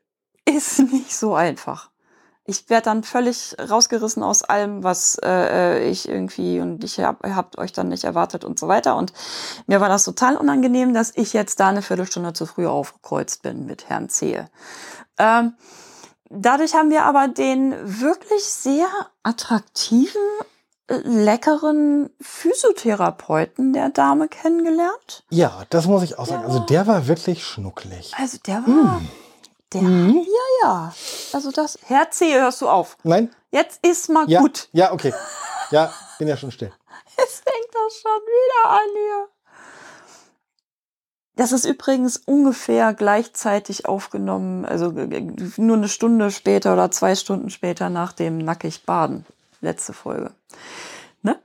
ist 0.44 0.78
nicht 0.92 1.14
so 1.16 1.34
einfach. 1.34 1.90
Ich 2.52 2.68
werde 2.68 2.84
dann 2.84 3.02
völlig 3.02 3.56
rausgerissen 3.58 4.22
aus 4.22 4.42
allem, 4.42 4.84
was 4.84 5.18
äh, 5.24 5.88
ich 5.88 6.06
irgendwie 6.06 6.60
und 6.60 6.84
ich 6.84 7.00
hab, 7.00 7.26
habt 7.26 7.56
euch 7.56 7.72
dann 7.72 7.88
nicht 7.88 8.04
erwartet 8.04 8.44
und 8.44 8.58
so 8.58 8.68
weiter. 8.68 8.96
Und 8.96 9.14
mir 9.66 9.80
war 9.80 9.88
das 9.88 10.04
total 10.04 10.36
unangenehm, 10.36 10.92
dass 10.92 11.16
ich 11.16 11.32
jetzt 11.32 11.60
da 11.60 11.68
eine 11.68 11.80
Viertelstunde 11.80 12.34
zu 12.34 12.44
früh 12.44 12.66
aufgekreuzt 12.66 13.40
bin 13.40 13.64
mit 13.64 13.88
Herrn 13.88 14.10
Zehe. 14.10 14.50
Ähm, 15.18 15.54
dadurch 16.28 16.74
haben 16.74 16.90
wir 16.90 17.04
aber 17.04 17.28
den 17.28 17.74
wirklich 17.84 18.44
sehr 18.44 18.86
attraktiven, 19.22 20.20
leckeren 20.88 22.10
Physiotherapeuten 22.20 23.72
der 23.72 23.88
Dame 23.88 24.28
kennengelernt. 24.28 25.24
Ja, 25.30 25.62
das 25.70 25.86
muss 25.86 26.02
ich 26.02 26.18
auch 26.18 26.26
sagen. 26.26 26.44
Also 26.44 26.58
der 26.58 26.86
war 26.86 27.06
wirklich 27.06 27.46
schnucklig. 27.46 28.12
Also 28.18 28.36
der 28.44 28.66
war, 28.66 29.00
der, 29.74 29.82
ja, 29.82 30.22
ja. 30.62 30.94
Also 31.32 31.50
das, 31.50 31.78
Herr 31.86 32.10
C., 32.10 32.34
hörst 32.40 32.60
du 32.60 32.68
auf. 32.68 32.96
Nein? 33.02 33.34
Jetzt 33.50 33.84
ist 33.86 34.08
mal 34.08 34.28
Ja, 34.30 34.40
gut. 34.40 34.68
ja, 34.72 34.92
okay. 34.92 35.12
Ja, 35.70 35.92
bin 36.18 36.28
ja 36.28 36.36
schon 36.36 36.50
still. 36.52 36.72
Jetzt 37.18 37.42
fängt 37.44 37.68
das 37.74 38.00
schon 38.00 38.20
wieder 38.22 38.70
an 38.70 38.88
hier. 38.94 39.28
Das 41.36 41.52
ist 41.52 41.64
übrigens 41.64 42.18
ungefähr 42.18 42.92
gleichzeitig 42.92 43.86
aufgenommen, 43.86 44.66
also 44.66 44.90
nur 44.90 45.76
eine 45.76 45.88
Stunde 45.88 46.30
später 46.30 46.74
oder 46.74 46.90
zwei 46.90 47.14
Stunden 47.14 47.48
später 47.48 47.88
nach 47.88 48.12
dem 48.12 48.36
Nackig 48.38 48.84
Baden. 48.84 49.24
Letzte 49.62 49.94
Folge. 49.94 50.32
Ne? 51.22 51.40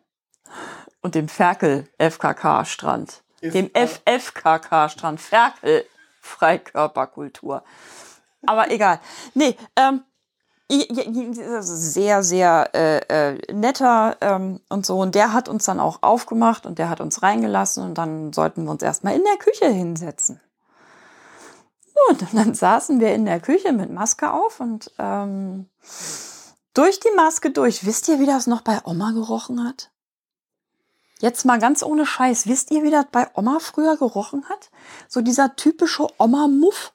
Und 1.01 1.15
dem 1.15 1.29
Ferkel 1.29 1.87
FKK 1.99 2.65
Strand. 2.65 3.23
Ist 3.39 3.53
Dem 3.53 3.69
all- 3.73 3.87
FFKK 3.87 4.89
Strand. 4.89 5.21
Ferkel 5.21 5.85
Freikörperkultur. 6.21 7.63
Aber 8.47 8.71
egal. 8.71 8.99
Nee, 9.33 9.55
ähm, 9.75 10.01
sehr, 10.69 12.23
sehr 12.23 12.69
äh, 12.73 12.97
äh, 13.33 13.53
netter 13.53 14.17
ähm, 14.21 14.59
und 14.69 14.85
so. 14.85 14.99
Und 14.99 15.15
der 15.15 15.33
hat 15.33 15.47
uns 15.47 15.65
dann 15.65 15.79
auch 15.79 15.99
aufgemacht 16.01 16.65
und 16.65 16.77
der 16.79 16.89
hat 16.89 16.99
uns 16.99 17.23
reingelassen 17.23 17.83
und 17.83 17.97
dann 17.97 18.33
sollten 18.33 18.65
wir 18.65 18.71
uns 18.71 18.83
erstmal 18.83 19.15
in 19.15 19.23
der 19.23 19.37
Küche 19.37 19.67
hinsetzen. 19.67 20.41
Und 22.09 22.33
dann 22.33 22.53
saßen 22.53 22.99
wir 22.99 23.13
in 23.13 23.25
der 23.25 23.39
Küche 23.39 23.71
mit 23.73 23.91
Maske 23.91 24.31
auf 24.31 24.59
und 24.59 24.91
ähm, 24.99 25.67
durch 26.73 26.99
die 26.99 27.15
Maske 27.15 27.51
durch. 27.51 27.85
Wisst 27.85 28.07
ihr, 28.07 28.19
wie 28.19 28.25
das 28.25 28.47
noch 28.47 28.61
bei 28.61 28.79
Oma 28.85 29.11
gerochen 29.11 29.67
hat? 29.67 29.89
Jetzt 31.19 31.45
mal 31.45 31.59
ganz 31.59 31.81
ohne 31.81 32.05
Scheiß. 32.05 32.45
Wisst 32.45 32.69
ihr, 32.71 32.83
wie 32.83 32.91
das 32.91 33.05
bei 33.11 33.27
Oma 33.33 33.57
früher 33.59 33.97
gerochen 33.97 34.47
hat? 34.49 34.69
So 35.07 35.21
dieser 35.21 35.55
typische 35.55 36.07
Oma-Muff. 36.19 36.93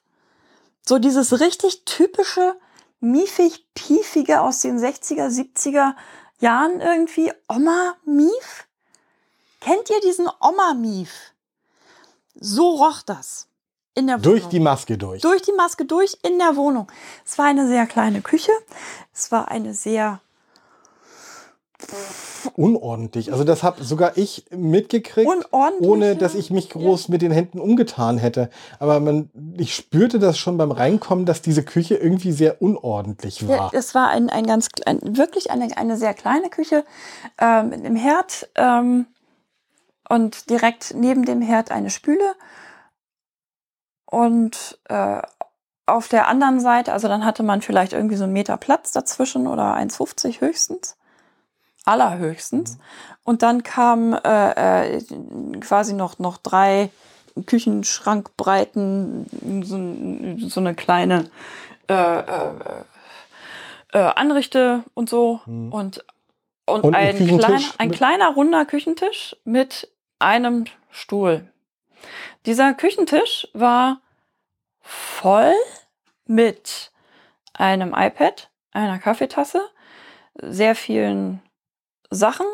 So 0.85 0.99
dieses 0.99 1.39
richtig 1.39 1.85
typische, 1.85 2.55
miefig-piefige 2.99 4.41
aus 4.41 4.61
den 4.61 4.79
60er, 4.79 5.27
70er 5.27 5.95
Jahren 6.39 6.81
irgendwie. 6.81 7.31
Oma-Mief? 7.47 8.67
Kennt 9.61 9.89
ihr 9.89 10.01
diesen 10.01 10.27
Oma-Mief? 10.41 11.33
So 12.35 12.69
roch 12.69 13.01
das. 13.01 13.47
In 13.95 14.07
der 14.07 14.17
Durch 14.17 14.45
die 14.47 14.59
Maske 14.59 14.97
durch. 14.97 15.21
durch 15.21 15.43
die 15.43 15.51
Maske 15.51 15.85
durch 15.85 16.17
in 16.23 16.39
der 16.39 16.55
Wohnung. 16.55 16.91
Es 17.23 17.37
war 17.37 17.45
eine 17.45 17.67
sehr 17.67 17.85
kleine 17.85 18.21
Küche. 18.21 18.51
Es 19.13 19.31
war 19.31 19.49
eine 19.49 19.75
sehr 19.75 20.19
Unordentlich. 22.55 23.31
Also 23.31 23.43
das 23.43 23.63
habe 23.63 23.83
sogar 23.83 24.17
ich 24.17 24.45
mitgekriegt, 24.51 25.29
ohne 25.51 26.15
dass 26.15 26.35
ich 26.35 26.51
mich 26.51 26.69
groß 26.69 27.07
mit 27.09 27.21
den 27.21 27.31
Händen 27.31 27.59
umgetan 27.59 28.17
hätte. 28.17 28.49
Aber 28.79 28.99
man, 28.99 29.29
ich 29.57 29.75
spürte 29.75 30.19
das 30.19 30.37
schon 30.37 30.57
beim 30.57 30.71
Reinkommen, 30.71 31.25
dass 31.25 31.41
diese 31.41 31.63
Küche 31.63 31.95
irgendwie 31.95 32.31
sehr 32.31 32.61
unordentlich 32.61 33.41
Ja, 33.41 33.47
war. 33.47 33.73
es 33.73 33.95
war 33.95 34.09
ein, 34.09 34.29
ein 34.29 34.45
ganz 34.45 34.69
klein, 34.69 34.99
wirklich 35.03 35.51
eine, 35.51 35.75
eine 35.77 35.97
sehr 35.97 36.13
kleine 36.13 36.49
Küche 36.49 36.83
ähm, 37.39 37.69
mit 37.69 37.79
einem 37.79 37.95
Herd 37.95 38.49
ähm, 38.55 39.07
und 40.09 40.49
direkt 40.49 40.93
neben 40.95 41.25
dem 41.25 41.41
Herd 41.41 41.71
eine 41.71 41.89
Spüle. 41.89 42.35
Und 44.05 44.79
äh, 44.89 45.21
auf 45.85 46.07
der 46.07 46.27
anderen 46.27 46.59
Seite, 46.59 46.93
also 46.93 47.07
dann 47.07 47.25
hatte 47.25 47.43
man 47.43 47.61
vielleicht 47.61 47.93
irgendwie 47.93 48.15
so 48.15 48.23
einen 48.23 48.33
Meter 48.33 48.57
Platz 48.57 48.91
dazwischen 48.91 49.47
oder 49.47 49.75
1,50 49.75 50.39
höchstens. 50.39 50.95
Allerhöchstens. 51.85 52.77
Und 53.23 53.41
dann 53.41 53.63
kamen 53.63 54.13
äh, 54.13 54.97
äh, 54.97 55.01
quasi 55.59 55.93
noch, 55.93 56.19
noch 56.19 56.37
drei 56.37 56.89
Küchenschrankbreiten, 57.45 59.25
so, 59.63 60.47
so 60.49 60.59
eine 60.59 60.75
kleine 60.75 61.29
äh, 61.89 62.19
äh, 62.19 62.83
äh, 63.93 63.97
Anrichte 63.99 64.83
und 64.93 65.09
so. 65.09 65.41
Mhm. 65.45 65.73
Und, 65.73 66.05
und, 66.65 66.83
Und 66.83 66.95
ein 66.95 67.17
ein, 67.17 67.37
kleiner, 67.37 67.61
ein 67.77 67.91
kleiner 67.91 68.33
runder 68.33 68.65
Küchentisch 68.65 69.35
mit 69.43 69.89
einem 70.19 70.65
Stuhl. 70.91 71.47
Dieser 72.45 72.73
Küchentisch 72.73 73.47
war 73.53 74.01
voll 74.81 75.53
mit 76.25 76.91
einem 77.53 77.93
iPad, 77.95 78.49
einer 78.71 78.99
Kaffeetasse, 78.99 79.61
sehr 80.35 80.75
vielen 80.75 81.41
Sachen, 82.13 82.45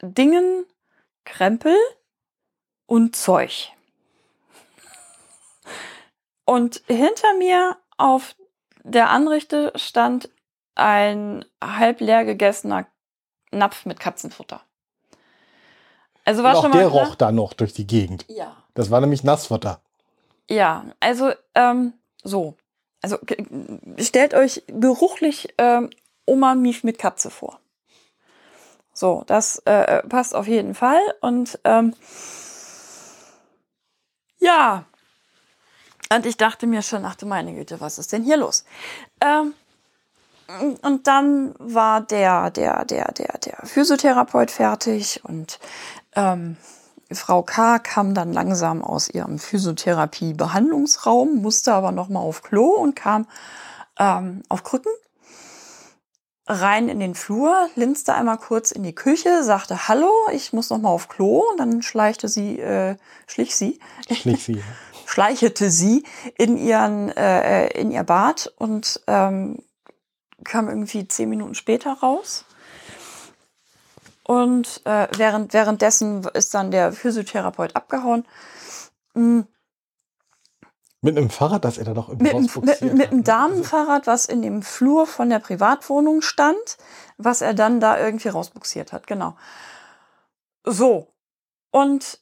Dingen, 0.00 0.64
Krempel 1.24 1.76
und 2.86 3.16
Zeug. 3.16 3.72
Und 6.44 6.82
hinter 6.86 7.34
mir 7.38 7.76
auf 7.96 8.36
der 8.84 9.10
Anrichte 9.10 9.72
stand 9.74 10.30
ein 10.76 11.44
halb 11.62 12.00
leer 12.00 12.24
gegessener 12.24 12.86
Napf 13.50 13.84
mit 13.84 13.98
Katzenfutter. 13.98 14.60
Also 16.24 16.42
war 16.42 16.52
und 16.52 16.56
auch 16.56 16.62
schon 16.62 16.70
mal 16.70 16.78
der 16.78 16.88
roch 16.88 17.14
da 17.16 17.32
noch 17.32 17.52
durch 17.52 17.72
die 17.72 17.86
Gegend. 17.86 18.26
Ja. 18.28 18.56
Das 18.74 18.90
war 18.90 19.00
nämlich 19.00 19.24
Nassfutter. 19.24 19.80
Ja, 20.48 20.84
also 21.00 21.32
ähm, 21.54 21.94
so. 22.22 22.54
Also 23.02 23.18
stellt 23.98 24.34
euch 24.34 24.62
geruchlich 24.68 25.52
ähm, 25.58 25.90
Oma 26.26 26.54
Mief 26.54 26.84
mit 26.84 26.98
Katze 26.98 27.30
vor. 27.30 27.60
So, 28.96 29.22
das 29.26 29.58
äh, 29.66 30.02
passt 30.08 30.34
auf 30.34 30.46
jeden 30.46 30.74
Fall. 30.74 31.00
Und 31.20 31.60
ähm, 31.64 31.92
ja, 34.38 34.86
und 36.10 36.24
ich 36.24 36.38
dachte 36.38 36.66
mir 36.66 36.80
schon, 36.80 37.04
ach 37.04 37.14
du 37.14 37.26
meine 37.26 37.52
Güte, 37.52 37.78
was 37.82 37.98
ist 37.98 38.14
denn 38.14 38.24
hier 38.24 38.38
los? 38.38 38.64
Ähm, 39.20 39.52
und 40.80 41.06
dann 41.06 41.54
war 41.58 42.00
der, 42.00 42.50
der, 42.50 42.86
der, 42.86 43.12
der, 43.12 43.36
der 43.44 43.66
Physiotherapeut 43.66 44.50
fertig 44.50 45.20
und 45.24 45.60
ähm, 46.14 46.56
Frau 47.12 47.42
K. 47.42 47.78
kam 47.78 48.14
dann 48.14 48.32
langsam 48.32 48.82
aus 48.82 49.10
ihrem 49.10 49.38
Physiotherapie-Behandlungsraum, 49.38 51.42
musste 51.42 51.74
aber 51.74 51.92
noch 51.92 52.08
mal 52.08 52.20
auf 52.20 52.42
Klo 52.42 52.68
und 52.68 52.96
kam 52.96 53.26
ähm, 53.98 54.42
auf 54.48 54.64
Krücken 54.64 54.92
rein 56.46 56.88
in 56.88 57.00
den 57.00 57.14
Flur, 57.14 57.68
linste 57.74 58.14
einmal 58.14 58.38
kurz 58.38 58.70
in 58.70 58.82
die 58.82 58.94
Küche, 58.94 59.42
sagte 59.42 59.88
Hallo, 59.88 60.10
ich 60.32 60.52
muss 60.52 60.70
noch 60.70 60.78
mal 60.78 60.90
auf 60.90 61.08
Klo 61.08 61.44
und 61.50 61.58
dann 61.58 61.82
schleichte 61.82 62.28
sie, 62.28 62.58
äh, 62.60 62.96
schlich 63.26 63.56
sie, 63.56 63.80
schlich 64.10 64.44
sie, 64.44 64.62
schleichete 65.06 65.70
sie 65.70 66.04
in 66.36 66.56
ihren 66.56 67.08
äh, 67.16 67.68
in 67.68 67.90
ihr 67.90 68.04
Bad 68.04 68.52
und 68.58 69.00
ähm, 69.06 69.58
kam 70.44 70.68
irgendwie 70.68 71.08
zehn 71.08 71.28
Minuten 71.28 71.54
später 71.54 71.92
raus. 71.94 72.44
Und 74.22 74.80
äh, 74.84 75.06
während, 75.16 75.52
währenddessen 75.52 76.24
ist 76.34 76.52
dann 76.52 76.70
der 76.72 76.92
Physiotherapeut 76.92 77.76
abgehauen. 77.76 78.24
Mhm. 79.14 79.46
Mit 81.02 81.16
einem 81.16 81.30
Fahrrad, 81.30 81.64
das 81.64 81.78
er 81.78 81.84
da 81.84 81.94
doch 81.94 82.08
im 82.08 82.18
mit, 82.18 82.32
Haus 82.32 82.56
mit, 82.56 82.80
mit, 82.80 82.94
mit 82.94 83.08
einem 83.08 83.18
ne? 83.18 83.22
Damenfahrrad, 83.22 84.06
was 84.06 84.26
in 84.26 84.42
dem 84.42 84.62
Flur 84.62 85.06
von 85.06 85.28
der 85.28 85.38
Privatwohnung 85.38 86.22
stand, 86.22 86.78
was 87.18 87.42
er 87.42 87.54
dann 87.54 87.80
da 87.80 87.98
irgendwie 87.98 88.28
rausbuxiert 88.28 88.92
hat, 88.92 89.06
genau. 89.06 89.36
So. 90.64 91.08
Und 91.70 92.20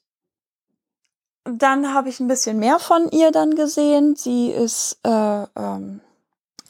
dann 1.45 1.95
habe 1.95 2.09
ich 2.09 2.21
ein 2.21 2.29
bisschen 2.29 2.59
mehr 2.59 2.79
von 2.79 3.09
ihr 3.11 3.31
dann 3.31 3.55
gesehen. 3.55 4.17
Sie 4.17 4.51
ist 4.51 4.99
äh, 5.05 5.43
ähm, 5.57 6.01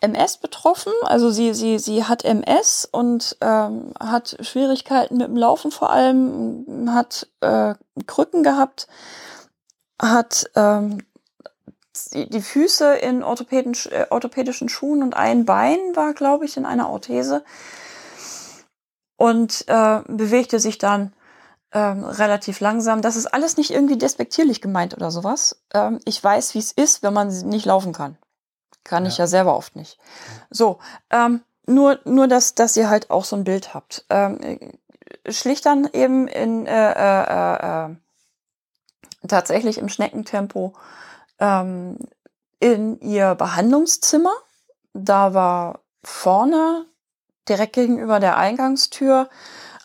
MS 0.00 0.36
betroffen. 0.36 0.92
Also 1.02 1.30
sie, 1.30 1.54
sie, 1.54 1.78
sie 1.78 2.04
hat 2.04 2.24
MS 2.24 2.88
und 2.90 3.36
ähm, 3.40 3.92
hat 3.98 4.36
Schwierigkeiten 4.40 5.16
mit 5.16 5.28
dem 5.28 5.36
Laufen 5.36 5.70
vor 5.70 5.90
allem, 5.90 6.90
hat 6.92 7.28
äh, 7.40 7.74
Krücken 8.06 8.42
gehabt, 8.42 8.86
hat 10.00 10.50
ähm, 10.54 10.98
die, 12.12 12.40
Füße 12.40 12.94
in 12.96 13.22
orthopädischen, 13.22 13.92
äh, 13.92 14.06
orthopädischen 14.10 14.68
Schuhen 14.68 15.02
und 15.02 15.14
ein 15.14 15.44
Bein 15.44 15.78
war, 15.94 16.12
glaube 16.12 16.44
ich, 16.44 16.56
in 16.56 16.66
einer 16.66 16.88
Orthese 16.90 17.44
und 19.16 19.64
äh, 19.68 20.00
bewegte 20.08 20.58
sich 20.58 20.78
dann 20.78 21.12
ähm, 21.72 22.04
relativ 22.04 22.60
langsam. 22.60 23.02
Das 23.02 23.16
ist 23.16 23.26
alles 23.26 23.56
nicht 23.56 23.70
irgendwie 23.70 23.98
despektierlich 23.98 24.60
gemeint 24.60 24.94
oder 24.94 25.10
sowas. 25.10 25.62
Ähm, 25.72 26.00
ich 26.04 26.22
weiß, 26.22 26.54
wie 26.54 26.58
es 26.58 26.72
ist, 26.72 27.02
wenn 27.02 27.12
man 27.12 27.28
nicht 27.28 27.66
laufen 27.66 27.92
kann. 27.92 28.16
Kann 28.84 29.04
ja. 29.04 29.10
ich 29.10 29.18
ja 29.18 29.26
selber 29.26 29.56
oft 29.56 29.76
nicht. 29.76 29.98
So, 30.50 30.78
ähm, 31.10 31.42
nur, 31.66 31.98
nur 32.04 32.28
dass, 32.28 32.54
dass 32.54 32.76
ihr 32.76 32.90
halt 32.90 33.10
auch 33.10 33.24
so 33.24 33.36
ein 33.36 33.44
Bild 33.44 33.72
habt. 33.72 34.04
Ähm, 34.10 34.58
schlicht 35.28 35.64
dann 35.66 35.88
eben 35.92 36.28
in 36.28 36.66
äh, 36.66 36.92
äh, 36.92 37.86
äh, 37.86 37.96
tatsächlich 39.26 39.78
im 39.78 39.88
Schneckentempo 39.88 40.74
ähm, 41.38 41.98
in 42.60 43.00
ihr 43.00 43.34
Behandlungszimmer. 43.34 44.32
Da 44.92 45.34
war 45.34 45.80
vorne 46.02 46.86
direkt 47.48 47.74
gegenüber 47.74 48.20
der 48.20 48.36
Eingangstür 48.36 49.28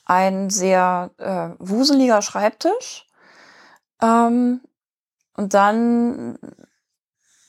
ein 0.06 0.50
sehr 0.50 1.12
äh, 1.18 1.50
wuseliger 1.60 2.22
Schreibtisch. 2.22 3.06
Ähm, 4.02 4.62
und 5.36 5.54
dann 5.54 6.38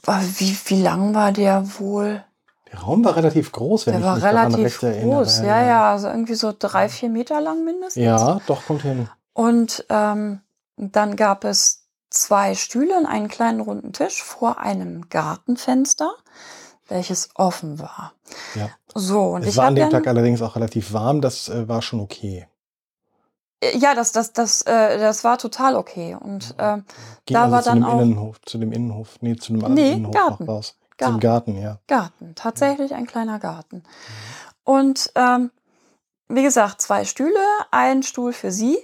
wie, 0.06 0.56
wie 0.66 0.82
lang 0.82 1.14
war 1.14 1.32
der 1.32 1.78
wohl? 1.78 2.24
Der 2.72 2.80
Raum 2.80 3.04
war 3.04 3.16
relativ 3.16 3.52
groß, 3.52 3.86
wenn 3.86 3.94
der 3.94 4.00
ich 4.00 4.06
war 4.06 4.14
mich 4.14 4.24
relativ 4.24 4.80
daran 4.80 4.94
recht 4.94 5.04
groß, 5.04 5.40
ja, 5.40 5.62
ja, 5.62 5.90
also 5.90 6.08
irgendwie 6.08 6.34
so 6.34 6.54
drei, 6.56 6.88
vier 6.88 7.08
Meter 7.08 7.40
lang 7.40 7.64
mindestens. 7.64 8.02
Ja, 8.02 8.40
doch, 8.46 8.64
kommt 8.64 8.82
hin. 8.82 9.08
Und 9.32 9.84
ähm, 9.88 10.40
dann 10.76 11.16
gab 11.16 11.44
es 11.44 11.79
zwei 12.11 12.55
Stühle 12.55 12.96
und 12.99 13.07
einen 13.07 13.29
kleinen 13.29 13.61
runden 13.61 13.92
Tisch 13.92 14.23
vor 14.23 14.59
einem 14.59 15.09
Gartenfenster, 15.09 16.12
welches 16.88 17.31
offen 17.35 17.79
war. 17.79 18.12
Ja. 18.55 18.68
So, 18.94 19.23
und 19.31 19.42
es 19.42 19.51
ich 19.51 19.57
war 19.57 19.66
an 19.66 19.77
dem 19.77 19.90
Tag 19.90 20.07
allerdings 20.07 20.42
auch 20.42 20.57
relativ 20.57 20.92
warm, 20.92 21.20
das 21.20 21.49
äh, 21.49 21.68
war 21.68 21.83
schon 21.83 22.01
okay. 22.01 22.49
Äh, 23.61 23.79
ja, 23.79 23.94
das, 23.94 24.12
das, 24.12 24.33
das, 24.33 24.62
äh, 24.62 24.99
das 24.99 25.25
war 25.25 25.38
total 25.38 25.77
okay. 25.77 26.16
Und 26.18 26.55
äh, 26.59 26.79
Ging 27.27 27.35
da 27.35 27.44
also 27.44 27.53
war 27.53 27.62
zu 27.62 27.68
dann 27.68 27.79
dem 27.81 27.85
auch. 27.85 28.01
Innenhof, 28.01 28.40
zu 28.42 28.59
dem 28.59 28.73
Innenhof, 28.73 29.16
nee, 29.20 29.37
zu 29.37 29.53
einem 29.53 29.64
anderen 29.64 29.85
Nee, 29.87 29.92
Innenhof 29.92 30.14
Garten. 30.14 30.44
noch 30.44 30.53
raus. 30.53 30.77
Garten. 30.96 31.14
Zum 31.14 31.20
Garten, 31.20 31.62
ja. 31.62 31.79
Garten, 31.87 32.35
tatsächlich 32.35 32.94
ein 32.94 33.07
kleiner 33.07 33.38
Garten. 33.38 33.85
Und 34.64 35.12
ähm, 35.14 35.51
wie 36.29 36.42
gesagt, 36.42 36.83
zwei 36.83 37.05
Stühle, 37.05 37.40
ein 37.70 38.03
Stuhl 38.03 38.33
für 38.33 38.51
sie, 38.53 38.79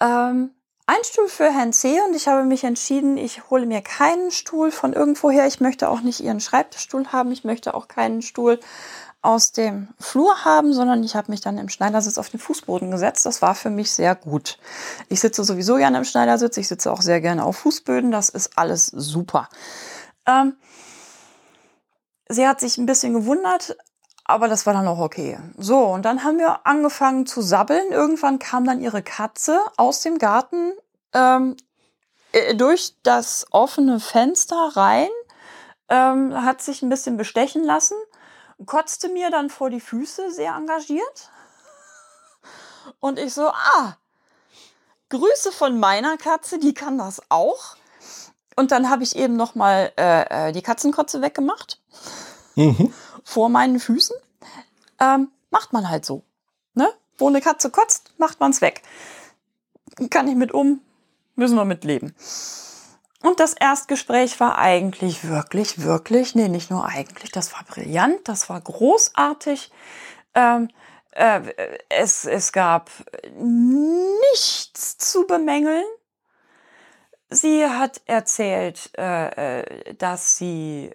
ähm, 0.00 0.50
ein 0.86 1.02
Stuhl 1.04 1.28
für 1.28 1.52
Herrn 1.52 1.72
C. 1.72 2.00
Und 2.00 2.14
ich 2.14 2.28
habe 2.28 2.44
mich 2.44 2.64
entschieden, 2.64 3.16
ich 3.16 3.48
hole 3.50 3.66
mir 3.66 3.82
keinen 3.82 4.30
Stuhl 4.30 4.70
von 4.70 4.92
irgendwoher. 4.92 5.46
Ich 5.46 5.60
möchte 5.60 5.88
auch 5.88 6.00
nicht 6.00 6.20
ihren 6.20 6.40
Schreibtischstuhl 6.40 7.12
haben. 7.12 7.32
Ich 7.32 7.44
möchte 7.44 7.74
auch 7.74 7.88
keinen 7.88 8.22
Stuhl 8.22 8.60
aus 9.22 9.52
dem 9.52 9.88
Flur 9.98 10.44
haben, 10.44 10.74
sondern 10.74 11.02
ich 11.02 11.16
habe 11.16 11.30
mich 11.30 11.40
dann 11.40 11.56
im 11.56 11.70
Schneidersitz 11.70 12.18
auf 12.18 12.28
den 12.28 12.40
Fußboden 12.40 12.90
gesetzt. 12.90 13.24
Das 13.24 13.40
war 13.40 13.54
für 13.54 13.70
mich 13.70 13.90
sehr 13.90 14.14
gut. 14.14 14.58
Ich 15.08 15.20
sitze 15.20 15.44
sowieso 15.44 15.76
gerne 15.76 15.96
im 15.96 16.04
Schneidersitz. 16.04 16.58
Ich 16.58 16.68
sitze 16.68 16.92
auch 16.92 17.00
sehr 17.00 17.22
gerne 17.22 17.44
auf 17.44 17.56
Fußböden. 17.56 18.10
Das 18.10 18.28
ist 18.28 18.58
alles 18.58 18.86
super. 18.86 19.48
Ähm, 20.26 20.56
sie 22.28 22.46
hat 22.46 22.60
sich 22.60 22.76
ein 22.76 22.84
bisschen 22.84 23.14
gewundert, 23.14 23.76
aber 24.24 24.48
das 24.48 24.66
war 24.66 24.72
dann 24.74 24.88
auch 24.88 24.98
okay. 24.98 25.38
So, 25.56 25.80
und 25.80 26.02
dann 26.02 26.24
haben 26.24 26.38
wir 26.38 26.66
angefangen 26.66 27.26
zu 27.26 27.42
sabbeln. 27.42 27.92
Irgendwann 27.92 28.38
kam 28.38 28.64
dann 28.64 28.80
ihre 28.80 29.02
Katze 29.02 29.60
aus 29.76 30.00
dem 30.00 30.18
Garten 30.18 30.72
ähm, 31.12 31.56
äh, 32.32 32.54
durch 32.54 32.94
das 33.02 33.46
offene 33.50 34.00
Fenster 34.00 34.72
rein, 34.74 35.10
ähm, 35.88 36.42
hat 36.42 36.62
sich 36.62 36.82
ein 36.82 36.88
bisschen 36.88 37.16
bestechen 37.16 37.64
lassen 37.64 37.96
kotzte 38.66 39.08
mir 39.08 39.30
dann 39.30 39.50
vor 39.50 39.70
die 39.70 39.80
Füße, 39.80 40.30
sehr 40.30 40.54
engagiert. 40.54 41.30
Und 43.00 43.18
ich 43.18 43.34
so, 43.34 43.48
ah, 43.48 43.96
Grüße 45.10 45.52
von 45.52 45.78
meiner 45.78 46.16
Katze, 46.16 46.58
die 46.58 46.74
kann 46.74 46.98
das 46.98 47.22
auch. 47.28 47.76
Und 48.56 48.70
dann 48.70 48.88
habe 48.88 49.02
ich 49.02 49.16
eben 49.16 49.36
noch 49.36 49.54
mal 49.54 49.92
äh, 49.98 50.48
äh, 50.48 50.52
die 50.52 50.62
Katzenkotze 50.62 51.20
weggemacht 51.22 51.80
mhm. 52.54 52.92
Vor 53.24 53.48
meinen 53.48 53.80
Füßen. 53.80 54.16
Ähm, 55.00 55.28
macht 55.50 55.72
man 55.72 55.88
halt 55.88 56.04
so, 56.04 56.22
ne? 56.74 56.88
Wo 57.16 57.28
eine 57.28 57.40
Katze 57.40 57.70
kotzt, 57.70 58.12
macht 58.18 58.40
man's 58.40 58.60
weg. 58.60 58.82
Kann 60.10 60.28
ich 60.28 60.34
mit 60.34 60.52
um, 60.52 60.80
müssen 61.36 61.56
wir 61.56 61.64
mit 61.64 61.84
leben. 61.84 62.14
Und 63.22 63.40
das 63.40 63.54
Erstgespräch 63.54 64.38
war 64.38 64.58
eigentlich 64.58 65.26
wirklich, 65.26 65.82
wirklich, 65.82 66.34
nee, 66.34 66.48
nicht 66.48 66.70
nur 66.70 66.84
eigentlich, 66.84 67.32
das 67.32 67.54
war 67.54 67.64
brillant, 67.64 68.28
das 68.28 68.50
war 68.50 68.60
großartig. 68.60 69.72
Ähm, 70.34 70.68
äh, 71.12 71.40
es, 71.88 72.26
es 72.26 72.52
gab 72.52 72.90
nichts 73.34 74.98
zu 74.98 75.26
bemängeln. 75.26 75.84
Sie 77.30 77.64
hat 77.64 78.02
erzählt, 78.04 78.90
äh, 78.98 79.60
äh 79.60 79.94
dass 79.94 80.36
sie 80.36 80.90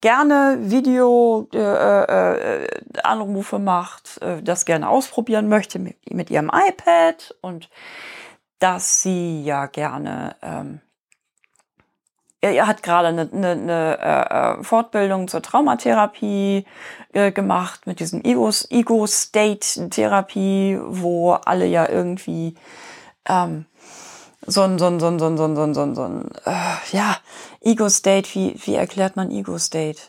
gerne 0.00 0.58
Video-Anrufe 0.60 3.56
äh, 3.56 3.58
äh, 3.58 3.62
macht, 3.62 4.22
äh, 4.22 4.42
das 4.42 4.64
gerne 4.64 4.88
ausprobieren 4.88 5.48
möchte 5.48 5.78
mit, 5.78 5.96
mit, 6.12 6.30
ihrem 6.30 6.50
iPad 6.52 7.36
und 7.40 7.68
dass 8.58 9.02
sie 9.02 9.42
ja 9.42 9.66
gerne 9.66 10.34
ähm, 10.42 10.80
er 12.40 12.68
hat 12.68 12.84
gerade 12.84 13.08
eine, 13.08 13.28
eine, 13.32 13.50
eine 13.50 14.60
äh, 14.60 14.62
Fortbildung 14.62 15.26
zur 15.26 15.42
Traumatherapie 15.42 16.64
äh, 17.12 17.32
gemacht 17.32 17.84
mit 17.86 17.98
diesem 17.98 18.22
Ego-State-Therapie, 18.22 20.78
wo 20.80 21.32
alle 21.32 21.66
ja 21.66 21.88
irgendwie 21.88 22.54
ähm, 23.28 23.66
so 24.48 24.62
ein, 24.62 24.78
so 24.78 24.86
ein, 24.86 24.98
so 24.98 25.06
ein, 25.08 25.18
so 25.18 25.26
ein, 25.26 25.36
so 25.36 25.44
ein, 25.44 25.54
so 25.56 25.62
ein, 25.62 25.74
so 25.74 25.82
ein, 25.82 25.94
so 25.94 26.02
ein 26.02 26.30
äh, 26.46 26.96
ja, 26.96 27.16
Ego-State, 27.60 28.34
wie, 28.34 28.58
wie 28.64 28.74
erklärt 28.74 29.14
man 29.14 29.30
Ego-State? 29.30 30.00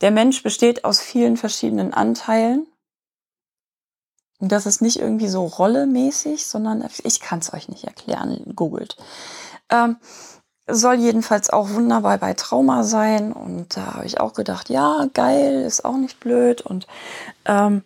Der 0.00 0.10
Mensch 0.10 0.42
besteht 0.42 0.84
aus 0.84 1.00
vielen 1.00 1.36
verschiedenen 1.36 1.94
Anteilen. 1.94 2.66
Und 4.40 4.50
das 4.50 4.66
ist 4.66 4.80
nicht 4.80 4.98
irgendwie 4.98 5.28
so 5.28 5.44
rollemäßig, 5.44 6.46
sondern 6.46 6.88
ich 7.04 7.20
kann 7.20 7.40
es 7.40 7.52
euch 7.52 7.68
nicht 7.68 7.84
erklären, 7.84 8.42
googelt. 8.56 8.96
Ähm, 9.68 9.98
soll 10.66 10.94
jedenfalls 10.94 11.50
auch 11.50 11.70
wunderbar 11.70 12.18
bei 12.18 12.34
Trauma 12.34 12.82
sein. 12.82 13.32
Und 13.32 13.76
da 13.76 13.94
habe 13.94 14.06
ich 14.06 14.18
auch 14.18 14.32
gedacht, 14.32 14.68
ja, 14.68 15.06
geil, 15.12 15.62
ist 15.62 15.84
auch 15.84 15.96
nicht 15.96 16.18
blöd. 16.18 16.62
Und 16.62 16.86
ähm, 17.44 17.84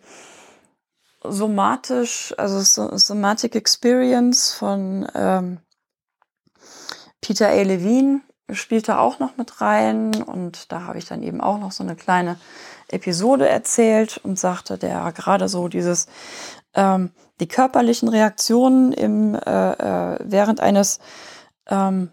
somatisch, 1.24 2.32
also 2.38 2.60
Somatic 2.96 3.56
Experience 3.56 4.52
von 4.52 5.08
ähm, 5.14 5.58
Peter 7.24 7.48
A. 7.48 7.62
Levine 7.62 8.20
spielt 8.52 8.86
da 8.86 8.98
auch 8.98 9.18
noch 9.18 9.38
mit 9.38 9.62
rein. 9.62 10.22
Und 10.22 10.70
da 10.70 10.82
habe 10.82 10.98
ich 10.98 11.06
dann 11.06 11.22
eben 11.22 11.40
auch 11.40 11.58
noch 11.58 11.72
so 11.72 11.82
eine 11.82 11.96
kleine 11.96 12.36
Episode 12.88 13.48
erzählt 13.48 14.20
und 14.22 14.38
sagte, 14.38 14.76
der 14.76 15.10
gerade 15.12 15.48
so 15.48 15.68
dieses, 15.68 16.06
ähm, 16.74 17.12
die 17.40 17.48
körperlichen 17.48 18.10
Reaktionen 18.10 18.92
im, 18.92 19.34
äh, 19.34 19.40
äh, 19.40 20.18
während 20.22 20.60
eines 20.60 20.98
ähm, 21.68 22.10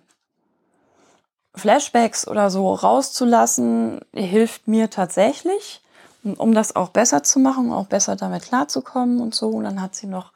Flashbacks 1.55 2.25
oder 2.25 2.49
so 2.49 2.73
rauszulassen, 2.73 3.99
hilft 4.13 4.69
mir 4.69 4.89
tatsächlich, 4.89 5.81
um 6.23 6.53
das 6.53 6.73
auch 6.73 6.87
besser 6.87 7.21
zu 7.21 7.39
machen, 7.39 7.73
auch 7.73 7.87
besser 7.87 8.15
damit 8.15 8.43
klarzukommen 8.43 9.19
und 9.19 9.35
so. 9.35 9.49
Und 9.49 9.65
dann 9.65 9.81
hat 9.81 9.93
sie 9.93 10.07
noch 10.07 10.31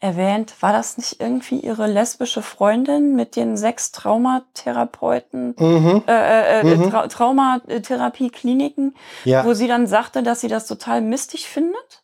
erwähnt, 0.00 0.54
war 0.60 0.72
das 0.72 0.96
nicht 0.96 1.20
irgendwie 1.20 1.60
ihre 1.60 1.86
lesbische 1.86 2.42
Freundin 2.42 3.14
mit 3.14 3.36
den 3.36 3.56
sechs 3.56 3.92
Traumatherapeuten, 3.92 5.54
mhm. 5.58 6.02
äh, 6.06 6.12
äh, 6.12 6.60
äh 6.60 6.76
mhm. 6.76 6.90
Tra 6.90 7.06
Traumatherapie-Kliniken, 7.08 8.94
ja. 9.24 9.44
wo 9.44 9.54
sie 9.54 9.68
dann 9.68 9.86
sagte, 9.86 10.22
dass 10.22 10.40
sie 10.40 10.48
das 10.48 10.66
total 10.66 11.00
mistig 11.00 11.48
findet? 11.48 12.02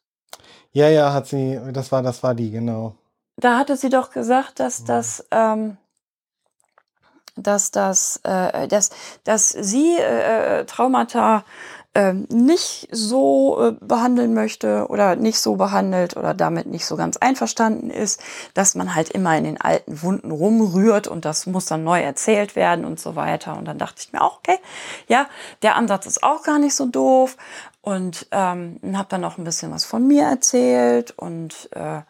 Ja, 0.73 0.89
ja, 0.89 1.13
hat 1.13 1.27
sie, 1.27 1.61
das 1.73 1.91
war, 1.91 2.03
das 2.03 2.23
war 2.23 2.35
die, 2.35 2.51
genau. 2.51 2.95
Da 3.37 3.59
hatte 3.59 3.77
sie 3.77 3.89
doch 3.89 4.11
gesagt, 4.11 4.61
dass 4.61 4.85
das, 4.85 5.27
ähm, 5.31 5.77
dass 7.37 7.71
das, 7.71 8.21
äh, 8.25 8.69
dass, 8.69 8.91
dass 9.25 9.49
sie 9.49 9.97
äh, 9.97 10.61
äh 10.61 10.65
Traumata 10.67 11.45
äh, 11.95 12.13
nicht 12.13 12.89
so 12.93 13.61
äh, 13.61 13.73
behandeln 13.81 14.33
möchte 14.33 14.87
oder 14.89 15.17
nicht 15.17 15.41
so 15.41 15.57
behandelt 15.57 16.17
oder 16.17 16.35
damit 16.35 16.67
nicht 16.67 16.87
so 16.87 16.97
ganz 16.97 17.17
einverstanden 17.17 17.91
ist, 17.91 18.23
dass 18.55 18.75
man 18.75 18.95
halt 18.95 19.11
immer 19.11 19.37
in 19.37 19.45
den 19.45 19.61
alten 19.61 20.01
Wunden 20.03 20.31
rumrührt 20.31 21.09
und 21.09 21.25
das 21.25 21.47
muss 21.47 21.67
dann 21.67 21.83
neu 21.83 22.01
erzählt 22.01 22.55
werden 22.55 22.85
und 22.85 23.01
so 23.01 23.17
weiter. 23.17 23.57
Und 23.57 23.65
dann 23.65 23.79
dachte 23.79 23.97
ich 24.01 24.13
mir 24.13 24.23
auch, 24.23 24.39
okay, 24.39 24.59
ja, 25.09 25.27
der 25.63 25.75
Ansatz 25.75 26.07
ist 26.07 26.23
auch 26.23 26.45
gar 26.45 26.61
nicht 26.61 26.75
so 26.75 26.87
doof 26.87 27.37
und 27.81 28.27
ähm, 28.31 28.79
habe 28.95 29.09
dann 29.09 29.21
noch 29.23 29.39
ein 29.39 29.45
bisschen 29.45 29.73
was 29.73 29.85
von 29.85 30.07
mir 30.07 30.25
erzählt 30.25 31.13
und 31.17 31.71
äh, 31.73 32.03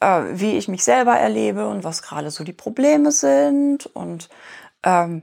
äh, 0.00 0.22
wie 0.32 0.56
ich 0.56 0.68
mich 0.68 0.82
selber 0.82 1.16
erlebe 1.18 1.68
und 1.68 1.84
was 1.84 2.02
gerade 2.02 2.30
so 2.30 2.42
die 2.42 2.52
Probleme 2.54 3.12
sind 3.12 3.84
und 3.86 4.30
ähm, 4.82 5.22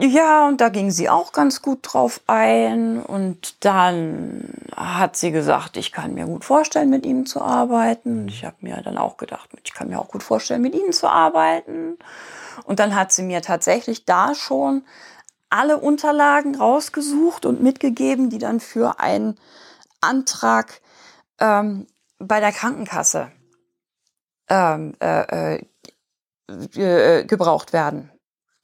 ja, 0.00 0.46
und 0.46 0.60
da 0.60 0.68
ging 0.68 0.90
sie 0.90 1.08
auch 1.08 1.32
ganz 1.32 1.62
gut 1.62 1.80
drauf 1.82 2.20
ein. 2.26 3.02
Und 3.02 3.64
dann 3.64 4.52
hat 4.76 5.16
sie 5.16 5.30
gesagt, 5.32 5.76
ich 5.76 5.92
kann 5.92 6.14
mir 6.14 6.26
gut 6.26 6.44
vorstellen, 6.44 6.90
mit 6.90 7.04
ihnen 7.04 7.26
zu 7.26 7.40
arbeiten. 7.40 8.22
Und 8.22 8.28
ich 8.28 8.44
habe 8.44 8.56
mir 8.60 8.80
dann 8.82 8.98
auch 8.98 9.16
gedacht, 9.16 9.50
ich 9.64 9.74
kann 9.74 9.88
mir 9.88 9.98
auch 9.98 10.08
gut 10.08 10.22
vorstellen, 10.22 10.62
mit 10.62 10.74
ihnen 10.74 10.92
zu 10.92 11.08
arbeiten. 11.08 11.98
Und 12.64 12.78
dann 12.78 12.94
hat 12.94 13.12
sie 13.12 13.22
mir 13.22 13.42
tatsächlich 13.42 14.04
da 14.04 14.34
schon 14.34 14.84
alle 15.50 15.78
Unterlagen 15.78 16.54
rausgesucht 16.54 17.46
und 17.46 17.62
mitgegeben, 17.62 18.30
die 18.30 18.38
dann 18.38 18.60
für 18.60 19.00
einen 19.00 19.38
Antrag 20.00 20.80
ähm, 21.40 21.86
bei 22.18 22.40
der 22.40 22.52
Krankenkasse 22.52 23.32
ähm, 24.48 24.94
äh, 25.00 25.56
äh, 25.56 25.64
äh 26.76 27.24
gebraucht 27.24 27.72
werden 27.72 28.10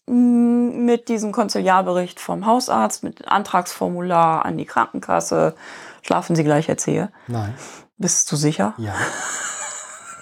mit 0.07 1.09
diesem 1.09 1.33
Konziliarbericht 1.33 2.21
vom 2.21 2.47
Hausarzt, 2.47 3.03
mit 3.03 3.27
Antragsformular 3.27 4.45
an 4.45 4.59
die 4.59 4.67
Krankenkasse. 4.67 5.55
Schlafen 6.03 6.37
Sie 6.37 6.45
gleich, 6.45 6.69
erzähle. 6.69 7.11
Nein. 7.27 7.55
Bist 7.97 8.31
du 8.31 8.37
sicher? 8.37 8.75
Ja. 8.77 8.95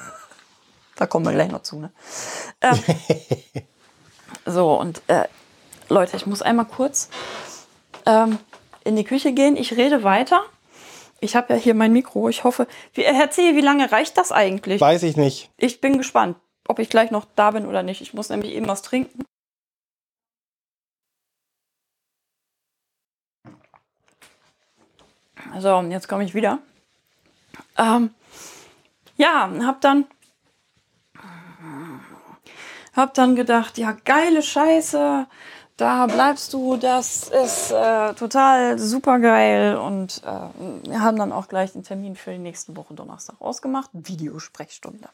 da 0.97 1.07
kommen 1.07 1.27
wir 1.27 1.33
gleich 1.33 1.51
noch 1.51 1.63
zu, 1.63 1.81
ne? 1.81 1.91
Ähm, 2.61 2.79
so, 4.47 4.79
und 4.79 5.03
äh, 5.09 5.25
Leute, 5.89 6.17
ich 6.17 6.27
muss 6.27 6.43
einmal 6.43 6.67
kurz 6.67 7.09
ähm, 8.07 8.39
in 8.85 8.95
die 8.95 9.05
Küche 9.05 9.33
gehen. 9.33 9.57
Ich 9.57 9.77
rede 9.77 10.05
weiter. 10.05 10.43
Ich 11.21 11.37
habe 11.37 11.55
ja 11.55 11.59
hier 11.59 11.75
mein 11.75 11.93
Mikro. 11.93 12.29
Ich 12.29 12.45
hoffe, 12.45 12.67
wie, 12.95 13.03
Herr 13.03 13.31
C., 13.31 13.55
wie 13.57 13.61
lange 13.61 13.91
reicht 13.91 14.17
das 14.17 14.33
eigentlich? 14.33 14.81
Weiß 14.81 15.03
ich 15.03 15.17
nicht. 15.17 15.51
Ich 15.57 15.81
bin 15.81 15.99
gespannt, 15.99 16.37
ob 16.69 16.79
ich 16.79 16.89
gleich 16.89 17.11
noch 17.11 17.27
da 17.37 17.51
bin 17.53 17.67
oder 17.67 17.83
nicht. 17.83 18.01
Ich 18.01 18.15
muss 18.15 18.29
nämlich 18.29 18.53
eben 18.53 18.69
was 18.69 18.83
trinken. 18.83 19.25
So, 25.59 25.77
und 25.77 25.91
jetzt 25.91 26.09
komme 26.09 26.25
ich 26.25 26.35
wieder. 26.35 26.59
Ähm, 27.79 28.11
ja, 29.17 29.51
hab 29.63 29.81
dann 29.81 30.07
hab 32.95 33.15
dann 33.15 33.37
gedacht, 33.37 33.79
ja, 33.79 33.97
geile 34.05 34.43
Scheiße, 34.43 35.27
da 35.77 36.07
bleibst 36.07 36.53
du, 36.53 36.77
das 36.77 37.29
ist 37.29 37.71
äh, 37.71 38.13
total 38.15 38.79
super 38.79 39.19
geil. 39.19 39.77
Und 39.77 40.23
äh, 40.25 40.89
wir 40.89 41.01
haben 41.01 41.17
dann 41.17 41.33
auch 41.33 41.49
gleich 41.49 41.73
den 41.73 41.83
Termin 41.83 42.17
für 42.17 42.33
die 42.33 42.39
nächste 42.39 42.77
Woche 42.77 42.95
Donnerstag 42.95 43.37
ausgemacht. 43.41 43.91
Videosprechstunde. 43.93 45.09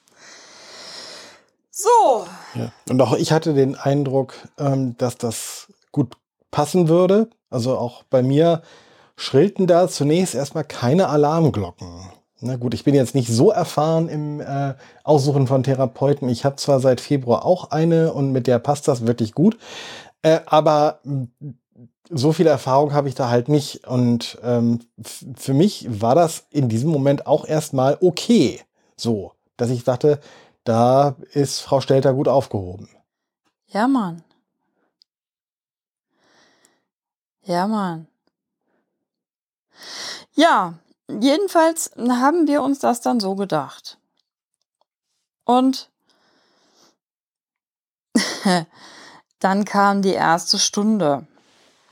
So. 1.71 2.27
Ja. 2.55 2.73
Und 2.91 3.01
auch 3.01 3.15
ich 3.15 3.31
hatte 3.31 3.55
den 3.55 3.77
Eindruck, 3.77 4.35
ähm, 4.59 4.97
dass 4.97 5.17
das 5.17 5.69
gut 5.93 6.17
passen 6.51 6.89
würde. 6.89 7.31
Also 7.51 7.79
auch 7.79 8.03
bei 8.03 8.23
mir 8.23 8.63
schrillten 9.19 9.67
da 9.67 9.89
zunächst 9.89 10.35
erstmal 10.35 10.65
keine 10.65 11.09
Alarmglocken. 11.09 11.89
Na 12.41 12.55
gut, 12.55 12.73
ich 12.73 12.85
bin 12.85 12.95
jetzt 12.95 13.17
nicht 13.17 13.29
so 13.29 13.51
erfahren 13.51 14.09
im 14.09 14.41
äh, 14.41 14.75
Aussuchen 15.03 15.49
von 15.49 15.65
Therapeuten. 15.65 16.29
Ich 16.29 16.45
habe 16.45 16.55
zwar 16.55 16.79
seit 16.79 17.01
Februar 17.01 17.45
auch 17.45 17.73
eine 17.73 18.13
und 18.13 18.31
mit 18.31 18.47
der 18.47 18.61
passt 18.61 18.87
das 18.87 19.09
wirklich 19.09 19.35
gut, 19.35 19.59
äh, 20.23 20.39
aber 20.47 21.01
so 22.09 22.33
viel 22.33 22.47
Erfahrung 22.47 22.93
habe 22.93 23.09
ich 23.09 23.17
da 23.17 23.29
halt 23.29 23.49
nicht. 23.49 23.89
Und 23.89 24.39
ähm, 24.45 24.81
für 25.37 25.53
mich 25.53 25.87
war 26.01 26.15
das 26.15 26.47
in 26.51 26.69
diesem 26.69 26.91
Moment 26.91 27.27
auch 27.27 27.45
erstmal 27.45 27.99
okay. 28.01 28.61
So, 28.97 29.33
dass 29.57 29.71
ich 29.71 29.83
dachte, 29.83 30.21
da 30.63 31.17
ist 31.33 31.59
Frau 31.59 31.81
Stelter 31.81 32.15
gut 32.15 32.29
aufgehoben. 32.29 32.89
Ja, 33.67 33.89
Mann. 33.89 34.23
Ja, 37.43 37.67
Mann. 37.67 38.07
Ja, 40.35 40.75
jedenfalls 41.09 41.91
haben 41.97 42.47
wir 42.47 42.63
uns 42.63 42.79
das 42.79 43.01
dann 43.01 43.21
so 43.21 43.35
gedacht. 43.35 43.99
Und 45.45 45.91
dann 49.41 49.65
kam 49.65 50.03
die 50.03 50.13
erste 50.13 50.59
Stunde. 50.59 51.27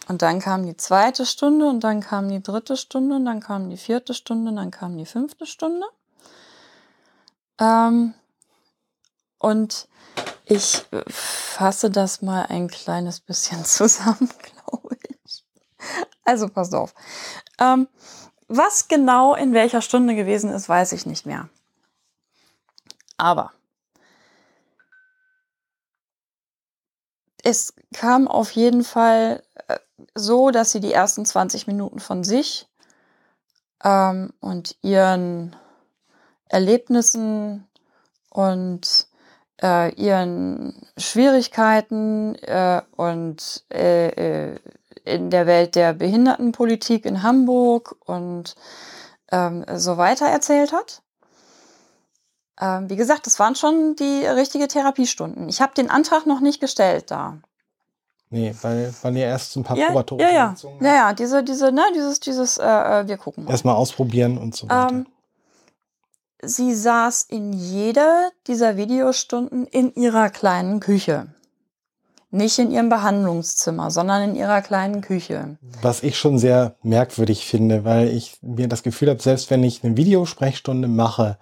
Und 0.08 0.22
dann 0.22 0.38
kam 0.38 0.64
die 0.64 0.76
zweite 0.76 1.26
Stunde 1.26 1.66
und 1.68 1.80
dann 1.80 2.00
kam 2.00 2.28
die 2.28 2.42
dritte 2.42 2.76
Stunde 2.76 3.16
und 3.16 3.24
dann 3.24 3.40
kam 3.40 3.70
die 3.70 3.76
vierte 3.76 4.14
Stunde 4.14 4.50
und 4.50 4.56
dann 4.56 4.70
kam 4.70 4.96
die 4.96 5.06
fünfte 5.06 5.46
Stunde. 5.46 5.86
Ähm, 7.58 8.14
und 9.38 9.88
ich 10.44 10.84
fasse 11.08 11.90
das 11.90 12.22
mal 12.22 12.46
ein 12.46 12.68
kleines 12.68 13.20
bisschen 13.20 13.64
zusammen, 13.64 14.30
glaube 14.42 14.96
ich. 15.24 15.44
Also 16.26 16.48
pass 16.48 16.74
auf. 16.74 16.94
Ähm, 17.58 17.88
was 18.48 18.88
genau 18.88 19.34
in 19.34 19.54
welcher 19.54 19.80
Stunde 19.80 20.14
gewesen 20.14 20.50
ist, 20.50 20.68
weiß 20.68 20.92
ich 20.92 21.06
nicht 21.06 21.24
mehr. 21.24 21.48
Aber 23.16 23.52
es 27.42 27.74
kam 27.94 28.26
auf 28.26 28.50
jeden 28.50 28.82
Fall 28.82 29.42
äh, 29.68 29.78
so, 30.14 30.50
dass 30.50 30.72
sie 30.72 30.80
die 30.80 30.92
ersten 30.92 31.24
20 31.24 31.68
Minuten 31.68 32.00
von 32.00 32.24
sich 32.24 32.68
ähm, 33.84 34.32
und 34.40 34.76
ihren 34.82 35.54
Erlebnissen 36.48 37.66
und 38.30 39.06
äh, 39.62 39.94
ihren 39.94 40.86
Schwierigkeiten 40.98 42.34
äh, 42.36 42.82
und 42.96 43.64
äh, 43.72 44.08
äh, 44.52 44.58
in 45.06 45.30
der 45.30 45.46
Welt 45.46 45.74
der 45.74 45.94
Behindertenpolitik 45.94 47.04
in 47.06 47.22
Hamburg 47.22 47.96
und 48.04 48.54
ähm, 49.32 49.64
so 49.74 49.96
weiter 49.96 50.26
erzählt 50.26 50.72
hat. 50.72 51.02
Ähm, 52.60 52.88
wie 52.88 52.96
gesagt, 52.96 53.26
das 53.26 53.38
waren 53.38 53.54
schon 53.54 53.96
die 53.96 54.24
richtige 54.26 54.68
Therapiestunden. 54.68 55.48
Ich 55.48 55.60
habe 55.60 55.74
den 55.74 55.90
Antrag 55.90 56.26
noch 56.26 56.40
nicht 56.40 56.60
gestellt 56.60 57.10
da. 57.10 57.38
Nee, 58.30 58.54
weil, 58.62 58.92
weil 59.02 59.16
ihr 59.16 59.26
erst 59.26 59.56
ein 59.56 59.62
paar 59.62 59.76
Ja, 59.76 59.92
ja, 60.18 60.30
ja. 60.30 60.54
Ja, 60.80 60.94
ja, 60.94 61.12
diese, 61.12 61.44
diese, 61.44 61.70
ne, 61.70 61.82
dieses, 61.94 62.18
dieses, 62.18 62.58
äh, 62.58 62.64
äh, 62.64 63.08
wir 63.08 63.18
gucken 63.18 63.44
mal. 63.44 63.50
Erstmal 63.50 63.76
ausprobieren 63.76 64.36
und 64.36 64.56
so 64.56 64.68
weiter. 64.68 64.88
Ähm, 64.90 65.06
sie 66.42 66.74
saß 66.74 67.24
in 67.24 67.52
jeder 67.52 68.30
dieser 68.46 68.76
Videostunden 68.76 69.66
in 69.66 69.94
ihrer 69.94 70.30
kleinen 70.30 70.80
Küche. 70.80 71.28
Nicht 72.30 72.58
in 72.58 72.70
ihrem 72.72 72.88
Behandlungszimmer, 72.88 73.90
sondern 73.90 74.30
in 74.30 74.34
ihrer 74.36 74.60
kleinen 74.60 75.00
Küche. 75.00 75.58
Was 75.80 76.02
ich 76.02 76.18
schon 76.18 76.38
sehr 76.38 76.74
merkwürdig 76.82 77.46
finde, 77.46 77.84
weil 77.84 78.08
ich 78.08 78.36
mir 78.42 78.68
das 78.68 78.82
Gefühl 78.82 79.10
habe, 79.10 79.22
selbst 79.22 79.48
wenn 79.50 79.62
ich 79.62 79.84
eine 79.84 79.96
Videosprechstunde 79.96 80.88
mache, 80.88 81.38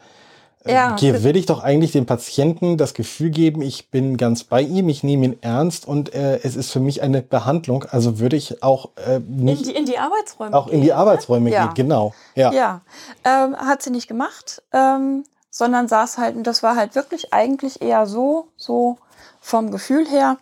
äh, 0.67 0.75
Ja, 0.75 0.97
hier 0.99 1.23
will 1.25 1.37
ich 1.37 1.47
doch 1.47 1.63
eigentlich 1.65 1.93
dem 1.93 2.05
Patienten 2.05 2.77
das 2.77 2.93
Gefühl 2.93 3.31
geben, 3.31 3.63
ich 3.63 3.91
bin 3.91 4.19
ganz 4.19 4.45
bei 4.45 4.61
ihm, 4.61 4.91
ich 4.91 5.03
nehme 5.03 5.25
ihn 5.25 5.39
ernst 5.41 5.89
und 5.89 6.15
äh, 6.15 6.41
es 6.43 6.55
ist 6.55 6.71
für 6.71 6.81
mich 6.81 7.01
eine 7.03 7.23
Behandlung. 7.23 7.85
Also 7.85 8.19
würde 8.19 8.37
ich 8.37 8.63
auch 8.63 8.91
äh, 8.97 9.17
In 9.17 9.37
nicht 9.45 9.67
die, 9.67 9.75
in 9.75 9.87
die 9.87 9.99
Arbeitsräume. 9.99 10.55
auch 10.55 10.67
in 10.69 10.83
die 10.83 10.89
gehen. 10.89 10.97
Arbeitsräume 10.97 11.51
Ja. 11.51 11.65
gehen. 11.67 11.75
Genau. 11.75 12.15
Ja. 12.35 12.53
Ja, 12.53 12.81
ähm, 13.25 13.57
hat 13.57 13.83
sie 13.83 13.91
nicht 13.91 14.07
gemacht, 14.07 14.63
ähm, 14.73 15.25
sondern 15.51 15.89
saß 15.89 16.19
halt, 16.19 16.37
und 16.37 16.47
das 16.47 16.63
war 16.63 16.77
halt 16.77 16.95
wirklich 16.95 17.33
eigentlich 17.33 17.81
eher 17.81 18.07
so, 18.07 18.49
so 18.59 18.99
vom 19.41 19.71
Gefühl 19.71 20.07
her, 20.07 20.37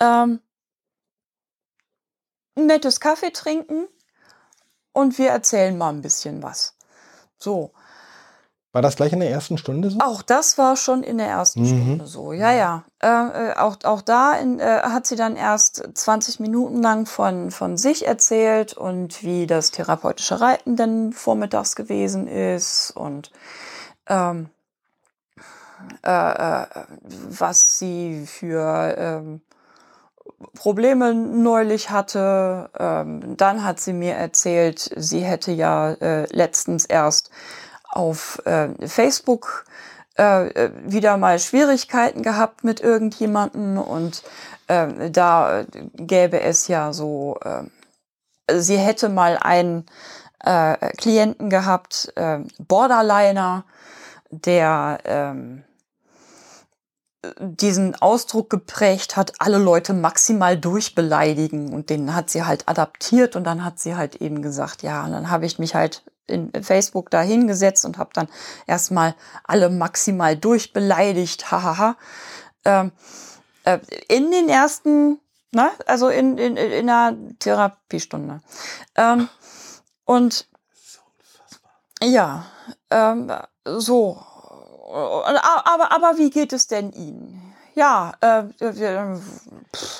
ähm, 0.00 0.40
ein 2.56 2.66
nettes 2.66 3.00
Kaffee 3.00 3.30
trinken 3.32 3.88
und 4.92 5.18
wir 5.18 5.30
erzählen 5.30 5.76
mal 5.76 5.90
ein 5.90 6.02
bisschen 6.02 6.42
was. 6.42 6.76
So. 7.38 7.72
War 8.72 8.82
das 8.82 8.96
gleich 8.96 9.12
in 9.12 9.20
der 9.20 9.30
ersten 9.30 9.56
Stunde 9.56 9.88
so? 9.90 10.00
Auch 10.00 10.22
das 10.22 10.58
war 10.58 10.76
schon 10.76 11.04
in 11.04 11.18
der 11.18 11.28
ersten 11.28 11.62
Mhm. 11.62 11.66
Stunde 11.66 12.06
so. 12.06 12.32
Ja, 12.32 12.50
ja. 12.50 12.84
Äh, 13.00 13.06
äh, 13.50 13.56
auch, 13.56 13.76
auch 13.84 14.02
da 14.02 14.32
in, 14.32 14.58
äh, 14.58 14.80
hat 14.82 15.06
sie 15.06 15.14
dann 15.14 15.36
erst 15.36 15.88
20 15.94 16.40
Minuten 16.40 16.82
lang 16.82 17.06
von, 17.06 17.52
von 17.52 17.76
sich 17.76 18.04
erzählt 18.06 18.74
und 18.76 19.22
wie 19.22 19.46
das 19.46 19.70
therapeutische 19.70 20.40
Reiten 20.40 20.74
denn 20.74 21.12
vormittags 21.12 21.76
gewesen 21.76 22.26
ist 22.26 22.90
und 22.96 23.30
ähm, 24.08 24.50
äh, 26.04 26.62
äh, 26.62 26.66
was 27.28 27.78
sie 27.78 28.26
für 28.26 28.94
ähm, 28.98 29.40
Probleme 30.56 31.14
neulich 31.14 31.90
hatte. 31.90 32.70
Ähm, 32.78 33.36
dann 33.36 33.64
hat 33.64 33.80
sie 33.80 33.92
mir 33.92 34.14
erzählt, 34.14 34.90
sie 34.96 35.20
hätte 35.20 35.52
ja 35.52 35.92
äh, 35.92 36.26
letztens 36.34 36.84
erst 36.84 37.30
auf 37.90 38.42
äh, 38.44 38.68
Facebook 38.86 39.64
äh, 40.16 40.70
wieder 40.84 41.16
mal 41.16 41.38
Schwierigkeiten 41.38 42.22
gehabt 42.22 42.64
mit 42.64 42.80
irgendjemanden 42.80 43.78
und 43.78 44.22
äh, 44.68 45.10
da 45.10 45.64
gäbe 45.94 46.40
es 46.40 46.68
ja 46.68 46.92
so, 46.92 47.38
äh, 47.44 47.64
sie 48.60 48.78
hätte 48.78 49.08
mal 49.08 49.38
einen 49.38 49.86
äh, 50.44 50.92
Klienten 50.96 51.50
gehabt, 51.50 52.12
äh, 52.16 52.40
Borderliner, 52.58 53.64
der 54.30 54.98
ähm, 55.04 55.64
diesen 57.38 57.94
Ausdruck 57.96 58.50
geprägt 58.50 59.16
hat, 59.16 59.32
alle 59.38 59.58
Leute 59.58 59.92
maximal 59.92 60.56
durchbeleidigen 60.56 61.72
und 61.72 61.90
den 61.90 62.14
hat 62.14 62.30
sie 62.30 62.44
halt 62.44 62.68
adaptiert 62.68 63.36
und 63.36 63.44
dann 63.44 63.64
hat 63.64 63.78
sie 63.78 63.96
halt 63.96 64.16
eben 64.16 64.42
gesagt, 64.42 64.82
ja, 64.82 65.04
und 65.04 65.12
dann 65.12 65.30
habe 65.30 65.46
ich 65.46 65.58
mich 65.58 65.74
halt 65.74 66.02
in 66.26 66.50
Facebook 66.62 67.10
da 67.10 67.20
hingesetzt 67.20 67.84
und 67.84 67.98
habe 67.98 68.10
dann 68.14 68.28
erstmal 68.66 69.14
alle 69.44 69.68
maximal 69.70 70.36
durchbeleidigt, 70.36 71.50
hahaha. 71.50 71.96
Ähm, 72.64 72.92
äh, 73.64 73.78
in 74.08 74.30
den 74.30 74.48
ersten, 74.48 75.20
ne, 75.52 75.70
also 75.86 76.08
in, 76.08 76.38
in, 76.38 76.56
in 76.56 76.88
einer 76.88 77.16
Therapiestunde. 77.38 78.40
Ähm, 78.94 79.28
und 80.04 80.48
ja, 82.02 82.46
ähm, 82.90 83.32
so. 83.64 84.24
Aber, 84.94 85.92
aber 85.92 86.18
wie 86.18 86.30
geht 86.30 86.52
es 86.52 86.66
denn 86.66 86.92
Ihnen? 86.92 87.40
Ja, 87.74 88.12
äh, 88.20 88.44
wir, 88.58 89.20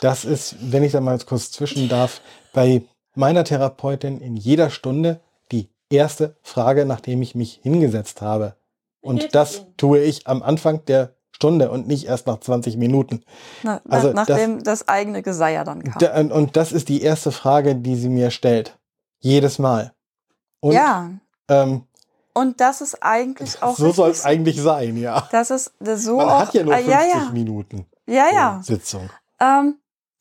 Das 0.00 0.24
ist, 0.24 0.56
wenn 0.72 0.84
ich 0.84 0.92
da 0.92 1.00
mal 1.00 1.18
kurz 1.18 1.50
zwischen 1.50 1.88
darf, 1.88 2.20
bei 2.52 2.82
meiner 3.14 3.42
Therapeutin 3.44 4.20
in 4.20 4.36
jeder 4.36 4.70
Stunde 4.70 5.20
die 5.50 5.68
erste 5.90 6.36
Frage, 6.42 6.84
nachdem 6.86 7.20
ich 7.22 7.34
mich 7.34 7.60
hingesetzt 7.62 8.22
habe. 8.22 8.54
Und 9.00 9.34
das 9.34 9.66
tue 9.76 10.00
ich 10.00 10.26
am 10.28 10.42
Anfang 10.42 10.84
der 10.86 11.14
Stunde 11.32 11.70
und 11.70 11.88
nicht 11.88 12.06
erst 12.06 12.26
nach 12.28 12.38
20 12.38 12.76
Minuten. 12.76 13.24
na, 13.64 13.80
Also 13.88 14.12
nach, 14.12 14.24
das- 14.26 14.36
nachdem 14.38 14.62
das, 14.62 14.86
eigene 14.88 15.22
Geseier 15.22 15.64
dann 15.64 15.82
kam. 15.82 15.98
Da, 15.98 16.20
und 16.34 16.56
das 16.56 16.70
ist 16.72 16.88
die 16.88 17.02
erste 17.02 17.32
Frage, 17.32 17.74
die 17.74 17.96
sie 17.96 18.08
mir 18.08 18.30
stellt. 18.30 18.78
Jedes 19.18 19.58
Mal. 19.58 19.92
Und 20.60 20.72
ja, 20.72 21.10
ähm, 21.48 21.82
und 22.34 22.60
das 22.60 22.80
ist 22.80 23.02
eigentlich 23.02 23.62
auch 23.62 23.76
so 23.76 23.92
soll 23.92 24.10
es 24.10 24.24
eigentlich 24.24 24.60
sein, 24.60 24.96
ja. 24.96 25.28
Das 25.30 25.50
ist 25.50 25.72
das 25.78 26.02
so 26.02 26.16
Man 26.16 26.28
auch, 26.28 26.40
hat 26.40 26.54
ja 26.54 26.64
nur 26.64 26.74
äh, 26.74 26.82
50 26.82 26.92
ja, 26.92 27.02
ja, 27.04 27.30
Minuten 27.30 27.86
ja, 28.06 28.26
ja. 28.32 28.60
Sitzung. 28.62 29.08
Ähm, 29.40 29.78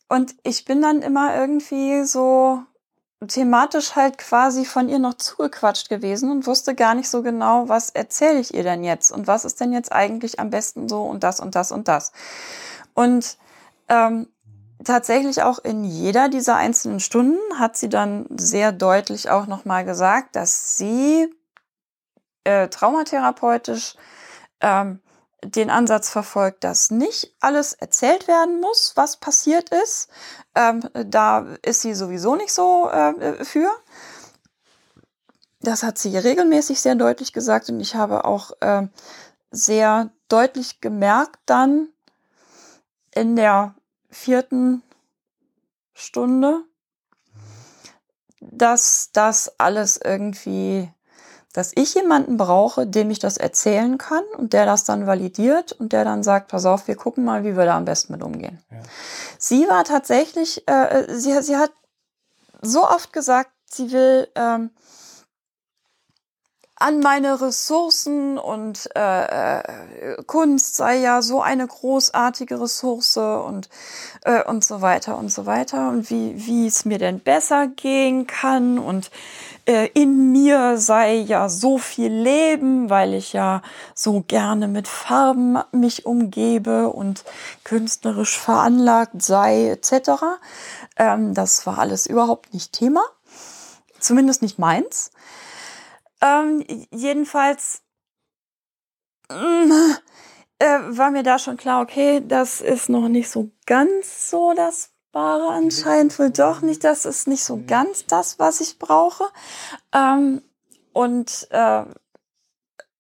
und 0.09 0.35
ich 0.43 0.65
bin 0.65 0.81
dann 0.81 1.01
immer 1.01 1.35
irgendwie 1.35 2.03
so 2.05 2.59
thematisch 3.27 3.95
halt 3.95 4.17
quasi 4.17 4.65
von 4.65 4.89
ihr 4.89 4.99
noch 4.99 5.15
zugequatscht 5.15 5.89
gewesen 5.89 6.29
und 6.29 6.45
wusste 6.45 6.75
gar 6.75 6.93
nicht 6.93 7.09
so 7.09 7.23
genau, 7.23 7.69
was 7.69 7.89
erzähle 7.89 8.39
ich 8.39 8.53
ihr 8.53 8.63
denn 8.63 8.83
jetzt 8.83 9.11
und 9.11 9.27
was 9.27 9.45
ist 9.45 9.59
denn 9.59 9.73
jetzt 9.73 9.91
eigentlich 9.91 10.39
am 10.39 10.49
besten 10.49 10.89
so 10.89 11.03
und 11.03 11.23
das 11.23 11.39
und 11.39 11.55
das 11.55 11.71
und 11.71 11.87
das. 11.87 12.11
Und 12.93 13.37
ähm, 13.87 14.27
tatsächlich 14.83 15.41
auch 15.41 15.59
in 15.59 15.83
jeder 15.83 16.29
dieser 16.29 16.57
einzelnen 16.57 16.99
Stunden 16.99 17.39
hat 17.57 17.77
sie 17.77 17.89
dann 17.89 18.25
sehr 18.35 18.71
deutlich 18.71 19.29
auch 19.29 19.47
nochmal 19.47 19.85
gesagt, 19.85 20.35
dass 20.35 20.77
sie 20.77 21.33
äh, 22.43 22.67
traumatherapeutisch 22.67 23.95
ähm, 24.61 24.99
den 25.43 25.69
Ansatz 25.69 26.09
verfolgt, 26.09 26.63
dass 26.63 26.89
nicht 26.89 27.35
alles 27.41 27.73
erzählt 27.73 28.27
werden 28.27 28.61
muss, 28.61 28.93
was 28.95 29.17
passiert 29.17 29.69
ist. 29.69 30.09
Ähm, 30.55 30.81
da 30.93 31.45
ist 31.61 31.81
sie 31.81 31.93
sowieso 31.93 32.35
nicht 32.35 32.53
so 32.53 32.89
äh, 32.89 33.43
für. 33.43 33.69
Das 35.59 35.83
hat 35.83 35.97
sie 35.97 36.17
regelmäßig 36.17 36.81
sehr 36.81 36.95
deutlich 36.95 37.33
gesagt 37.33 37.69
und 37.69 37.79
ich 37.79 37.95
habe 37.95 38.25
auch 38.25 38.51
ähm, 38.61 38.89
sehr 39.51 40.11
deutlich 40.27 40.81
gemerkt 40.81 41.39
dann 41.45 41.89
in 43.13 43.35
der 43.35 43.75
vierten 44.09 44.83
Stunde, 45.93 46.63
dass 48.39 49.11
das 49.13 49.59
alles 49.59 49.97
irgendwie 49.97 50.91
dass 51.53 51.71
ich 51.75 51.93
jemanden 51.93 52.35
brauche, 52.37 52.87
dem 52.87 53.11
ich 53.11 53.19
das 53.19 53.37
erzählen 53.37 53.97
kann 53.99 54.23
und 54.37 54.53
der 54.53 54.65
das 54.65 54.83
dann 54.83 55.05
validiert 55.05 55.71
und 55.71 55.93
der 55.93 56.03
dann 56.03 56.23
sagt, 56.23 56.49
pass 56.49 56.65
auf, 56.65 56.87
wir 56.87 56.95
gucken 56.95 57.23
mal, 57.23 57.43
wie 57.43 57.55
wir 57.55 57.65
da 57.65 57.77
am 57.77 57.85
besten 57.85 58.13
mit 58.13 58.23
umgehen. 58.23 58.59
Ja. 58.71 58.77
Sie 59.37 59.67
war 59.69 59.83
tatsächlich, 59.83 60.67
äh, 60.67 61.05
sie, 61.13 61.39
sie 61.43 61.55
hat 61.55 61.71
so 62.61 62.83
oft 62.83 63.13
gesagt, 63.13 63.51
sie 63.69 63.91
will 63.91 64.27
ähm, 64.35 64.71
an 66.83 66.99
meine 66.99 67.39
Ressourcen 67.39 68.37
und 68.37 68.89
äh, 68.93 69.59
äh, 69.59 69.63
Kunst 70.27 70.75
sei 70.75 70.97
ja 70.97 71.21
so 71.21 71.41
eine 71.41 71.65
großartige 71.65 72.59
Ressource 72.59 73.15
und, 73.15 73.69
äh, 74.25 74.43
und 74.43 74.65
so 74.65 74.81
weiter 74.81 75.17
und 75.17 75.29
so 75.29 75.45
weiter 75.45 75.87
und 75.87 76.09
wie, 76.09 76.33
wie 76.45 76.67
es 76.67 76.83
mir 76.83 76.97
denn 76.97 77.21
besser 77.21 77.67
gehen 77.67 78.27
kann 78.27 78.79
und 78.79 79.11
äh, 79.65 79.87
in 79.93 80.33
mir 80.33 80.77
sei 80.77 81.15
ja 81.15 81.47
so 81.47 81.77
viel 81.77 82.11
Leben, 82.11 82.89
weil 82.89 83.13
ich 83.13 83.31
ja 83.31 83.61
so 83.95 84.21
gerne 84.27 84.67
mit 84.67 84.89
Farben 84.89 85.59
mich 85.71 86.05
umgebe 86.05 86.89
und 86.89 87.23
künstlerisch 87.63 88.37
veranlagt 88.37 89.21
sei 89.21 89.69
etc. 89.69 90.23
Ähm, 90.97 91.33
das 91.33 91.65
war 91.65 91.79
alles 91.79 92.07
überhaupt 92.07 92.53
nicht 92.53 92.73
Thema, 92.73 93.03
zumindest 94.01 94.41
nicht 94.41 94.59
meins. 94.59 95.11
Ähm, 96.23 96.63
jedenfalls 96.91 97.81
mm, 99.29 99.71
äh, 100.59 100.79
war 100.97 101.11
mir 101.11 101.23
da 101.23 101.37
schon 101.37 101.57
klar, 101.57 101.81
okay, 101.81 102.23
das 102.25 102.61
ist 102.61 102.87
noch 102.87 103.09
nicht 103.09 103.29
so 103.29 103.51
ganz 103.65 104.29
so 104.29 104.53
das 104.55 104.91
Wahre 105.11 105.49
anscheinend 105.49 106.17
wohl 106.17 106.31
doch 106.31 106.61
nicht. 106.61 106.83
Das 106.83 107.05
ist 107.05 107.27
nicht 107.27 107.43
so 107.43 107.61
ganz 107.67 108.05
das, 108.05 108.39
was 108.39 108.61
ich 108.61 108.79
brauche. 108.79 109.25
Ähm, 109.91 110.41
und 110.93 111.47
äh, 111.51 111.83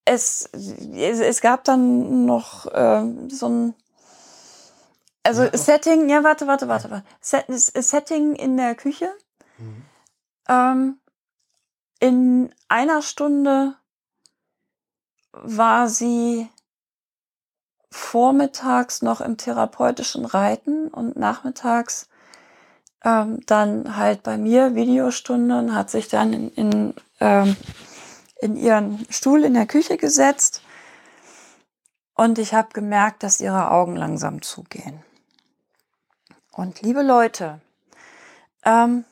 es, 0.05 0.49
es, 0.51 1.19
es 1.19 1.41
gab 1.41 1.63
dann 1.63 2.25
noch 2.25 2.65
äh, 2.67 3.03
so 3.29 3.47
ein 3.47 3.75
Also 5.23 5.43
ja. 5.43 5.57
Setting, 5.57 6.09
ja, 6.09 6.23
warte, 6.23 6.45
warte, 6.45 6.67
warte, 6.67 6.91
warte. 6.91 7.05
Set, 7.21 7.45
Setting 7.47 8.35
in 8.35 8.57
der 8.57 8.75
Küche. 8.75 9.09
Mhm. 9.57 9.85
Ähm, 10.49 10.99
in 12.03 12.53
einer 12.67 13.01
Stunde 13.01 13.75
war 15.31 15.87
sie 15.87 16.49
vormittags 17.89 19.01
noch 19.01 19.21
im 19.21 19.37
therapeutischen 19.37 20.25
Reiten 20.25 20.89
und 20.89 21.15
nachmittags 21.15 22.09
ähm, 23.05 23.39
dann 23.45 23.95
halt 23.95 24.21
bei 24.21 24.37
mir 24.37 24.75
Videostunde 24.75 25.57
und 25.57 25.73
hat 25.73 25.89
sich 25.89 26.09
dann 26.09 26.33
in, 26.33 26.49
in, 26.49 26.93
ähm, 27.21 27.55
in 28.41 28.57
ihren 28.57 29.07
Stuhl 29.09 29.45
in 29.45 29.53
der 29.53 29.65
Küche 29.65 29.95
gesetzt. 29.95 30.61
Und 32.15 32.37
ich 32.37 32.53
habe 32.53 32.73
gemerkt, 32.73 33.23
dass 33.23 33.39
ihre 33.39 33.71
Augen 33.71 33.95
langsam 33.95 34.41
zugehen. 34.41 35.01
Und 36.51 36.81
liebe 36.81 37.01
Leute, 37.01 37.61
ähm, 38.65 39.05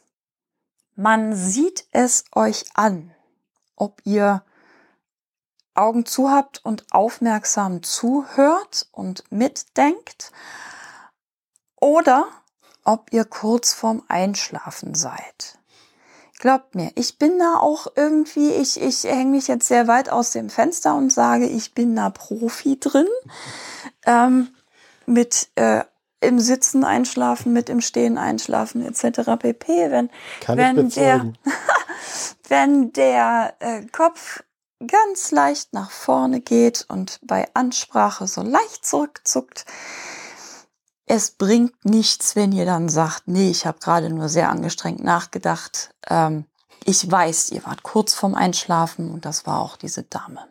man 0.95 1.35
sieht 1.35 1.85
es 1.91 2.25
euch 2.33 2.65
an, 2.73 3.11
ob 3.75 4.01
ihr 4.03 4.43
Augen 5.73 6.05
zu 6.05 6.29
habt 6.29 6.63
und 6.65 6.85
aufmerksam 6.91 7.81
zuhört 7.81 8.87
und 8.91 9.23
mitdenkt 9.31 10.31
oder 11.79 12.27
ob 12.83 13.13
ihr 13.13 13.25
kurz 13.25 13.73
vorm 13.73 14.03
Einschlafen 14.07 14.95
seid. 14.95 15.57
Glaubt 16.39 16.73
mir, 16.73 16.91
ich 16.95 17.19
bin 17.19 17.37
da 17.37 17.57
auch 17.57 17.87
irgendwie, 17.95 18.51
ich, 18.51 18.81
ich 18.81 19.03
hänge 19.03 19.31
mich 19.31 19.47
jetzt 19.47 19.67
sehr 19.67 19.87
weit 19.87 20.09
aus 20.09 20.31
dem 20.31 20.49
Fenster 20.49 20.95
und 20.95 21.13
sage, 21.13 21.45
ich 21.45 21.73
bin 21.73 21.95
da 21.95 22.09
Profi 22.09 22.79
drin. 22.79 23.07
Ähm, 24.05 24.49
mit 25.05 25.49
äh, 25.55 25.83
im 26.21 26.39
Sitzen 26.39 26.83
einschlafen, 26.83 27.51
mit 27.51 27.69
im 27.69 27.81
Stehen 27.81 28.17
einschlafen, 28.17 28.85
etc. 28.85 29.31
pp. 29.37 29.91
Wenn, 29.91 30.09
Kann 30.39 30.57
wenn 30.57 30.89
der, 30.89 31.33
wenn 32.47 32.93
der 32.93 33.55
äh, 33.59 33.85
Kopf 33.87 34.43
ganz 34.87 35.31
leicht 35.31 35.73
nach 35.73 35.91
vorne 35.91 36.39
geht 36.39 36.85
und 36.87 37.19
bei 37.23 37.47
Ansprache 37.53 38.27
so 38.27 38.41
leicht 38.41 38.85
zurückzuckt, 38.85 39.65
es 41.05 41.31
bringt 41.31 41.83
nichts, 41.83 42.35
wenn 42.35 42.51
ihr 42.51 42.65
dann 42.65 42.87
sagt, 42.87 43.23
nee, 43.27 43.49
ich 43.49 43.65
habe 43.65 43.79
gerade 43.79 44.09
nur 44.09 44.29
sehr 44.29 44.49
angestrengt 44.49 45.03
nachgedacht. 45.03 45.93
Ähm, 46.07 46.45
ich 46.85 47.09
weiß, 47.09 47.51
ihr 47.51 47.65
wart 47.65 47.83
kurz 47.83 48.13
vorm 48.13 48.33
Einschlafen 48.33 49.11
und 49.11 49.25
das 49.25 49.45
war 49.45 49.59
auch 49.59 49.75
diese 49.75 50.03
Dame. 50.03 50.47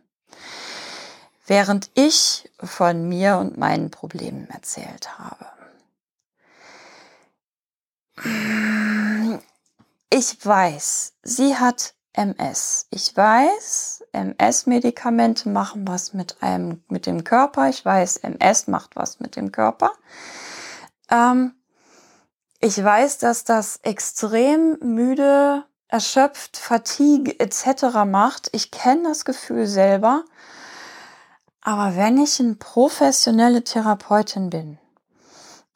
Während 1.47 1.91
ich 1.95 2.51
von 2.63 3.09
mir 3.09 3.39
und 3.39 3.57
meinen 3.57 3.91
Problemen 3.91 4.49
erzählt 4.51 5.19
habe. 5.19 5.47
Ich 10.11 10.45
weiß, 10.45 11.15
sie 11.23 11.57
hat 11.57 11.95
MS. 12.13 12.87
Ich 12.91 13.17
weiß, 13.17 14.05
MS-Medikamente 14.13 15.49
machen 15.49 15.87
was 15.87 16.13
mit 16.13 16.43
einem, 16.43 16.83
mit 16.89 17.07
dem 17.07 17.25
Körper. 17.25 17.69
Ich 17.69 17.85
weiß, 17.85 18.19
MS 18.19 18.67
macht 18.67 18.97
was 18.97 19.21
mit 19.21 19.37
dem 19.37 19.53
Körper. 19.53 19.93
Ähm, 21.11 21.55
ich 22.59 22.83
weiß, 22.83 23.19
dass 23.19 23.45
das 23.45 23.79
extrem 23.83 24.79
müde, 24.81 25.65
erschöpft, 25.89 26.57
Fatigue 26.57 27.39
etc. 27.39 28.05
macht. 28.05 28.51
Ich 28.53 28.71
kenne 28.71 29.09
das 29.09 29.25
Gefühl 29.25 29.67
selber. 29.67 30.25
Aber 31.63 31.97
wenn 31.97 32.19
ich 32.19 32.41
eine 32.41 32.55
professionelle 32.55 33.65
Therapeutin 33.65 34.51
bin 34.51 34.79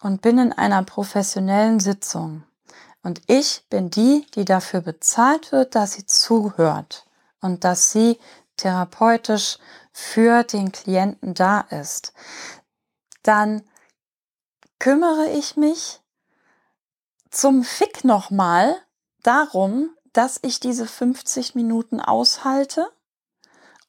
und 0.04 0.20
bin 0.20 0.36
in 0.36 0.52
einer 0.52 0.82
professionellen 0.82 1.80
Sitzung 1.80 2.44
und 3.02 3.22
ich 3.26 3.66
bin 3.70 3.88
die, 3.88 4.26
die 4.34 4.44
dafür 4.44 4.82
bezahlt 4.82 5.50
wird, 5.50 5.74
dass 5.74 5.94
sie 5.94 6.04
zuhört 6.04 7.06
und 7.40 7.64
dass 7.64 7.90
sie 7.90 8.18
therapeutisch 8.58 9.58
für 9.92 10.42
den 10.42 10.72
Klienten 10.72 11.32
da 11.32 11.60
ist, 11.60 12.12
dann 13.22 13.62
kümmere 14.78 15.30
ich 15.30 15.56
mich 15.56 16.02
zum 17.30 17.64
Fick 17.64 18.04
nochmal 18.04 18.76
darum, 19.22 19.88
dass 20.12 20.38
ich 20.42 20.60
diese 20.60 20.86
50 20.86 21.54
Minuten 21.54 22.00
aushalte. 22.00 22.92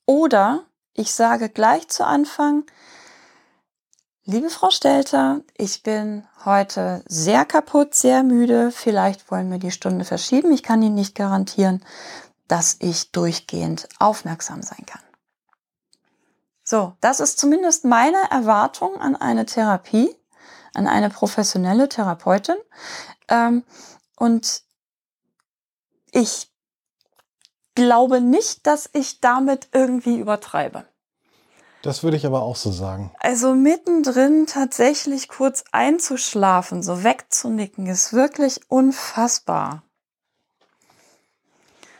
Oder 0.06 0.64
ich 0.94 1.14
sage 1.14 1.50
gleich 1.50 1.90
zu 1.90 2.06
Anfang, 2.06 2.66
liebe 4.26 4.50
Frau 4.50 4.70
Stelter, 4.70 5.42
ich 5.58 5.84
bin 5.84 6.28
heute 6.44 7.04
sehr 7.08 7.46
kaputt, 7.46 7.96
sehr 7.96 8.24
müde. 8.24 8.72
Vielleicht 8.72 9.32
wollen 9.32 9.50
wir 9.50 9.60
die 9.60 9.72
Stunde 9.72 10.06
verschieben. 10.06 10.52
Ich 10.52 10.64
kann 10.64 10.82
Ihnen 10.82 10.96
nicht 10.96 11.16
garantieren, 11.16 11.84
dass 12.48 12.78
ich 12.80 13.12
durchgehend 13.12 13.88
aufmerksam 14.00 14.62
sein 14.62 14.86
kann. 14.86 15.02
So, 16.64 16.94
das 17.00 17.20
ist 17.20 17.40
zumindest 17.40 17.86
meine 17.86 18.30
Erwartung 18.32 19.00
an 19.00 19.16
eine 19.16 19.46
Therapie 19.46 20.16
an 20.76 20.88
eine 20.88 21.10
professionelle 21.10 21.90
Therapeutin. 21.90 22.58
Ähm, 23.28 23.64
und 24.16 24.64
ich 26.12 26.52
glaube 27.74 28.22
nicht, 28.22 28.68
dass 28.68 28.90
ich 28.94 29.20
damit 29.22 29.70
irgendwie 29.72 30.20
übertreibe. 30.20 30.86
Das 31.86 32.02
würde 32.02 32.18
ich 32.18 32.26
aber 32.26 32.42
auch 32.42 32.56
so 32.56 32.72
sagen. 32.72 33.12
Also 33.20 33.54
mittendrin 33.54 34.48
tatsächlich 34.48 35.28
kurz 35.28 35.64
einzuschlafen, 35.72 36.82
so 36.82 37.04
wegzunicken, 37.04 37.86
ist 37.86 38.12
wirklich 38.12 38.60
unfassbar. 38.70 39.84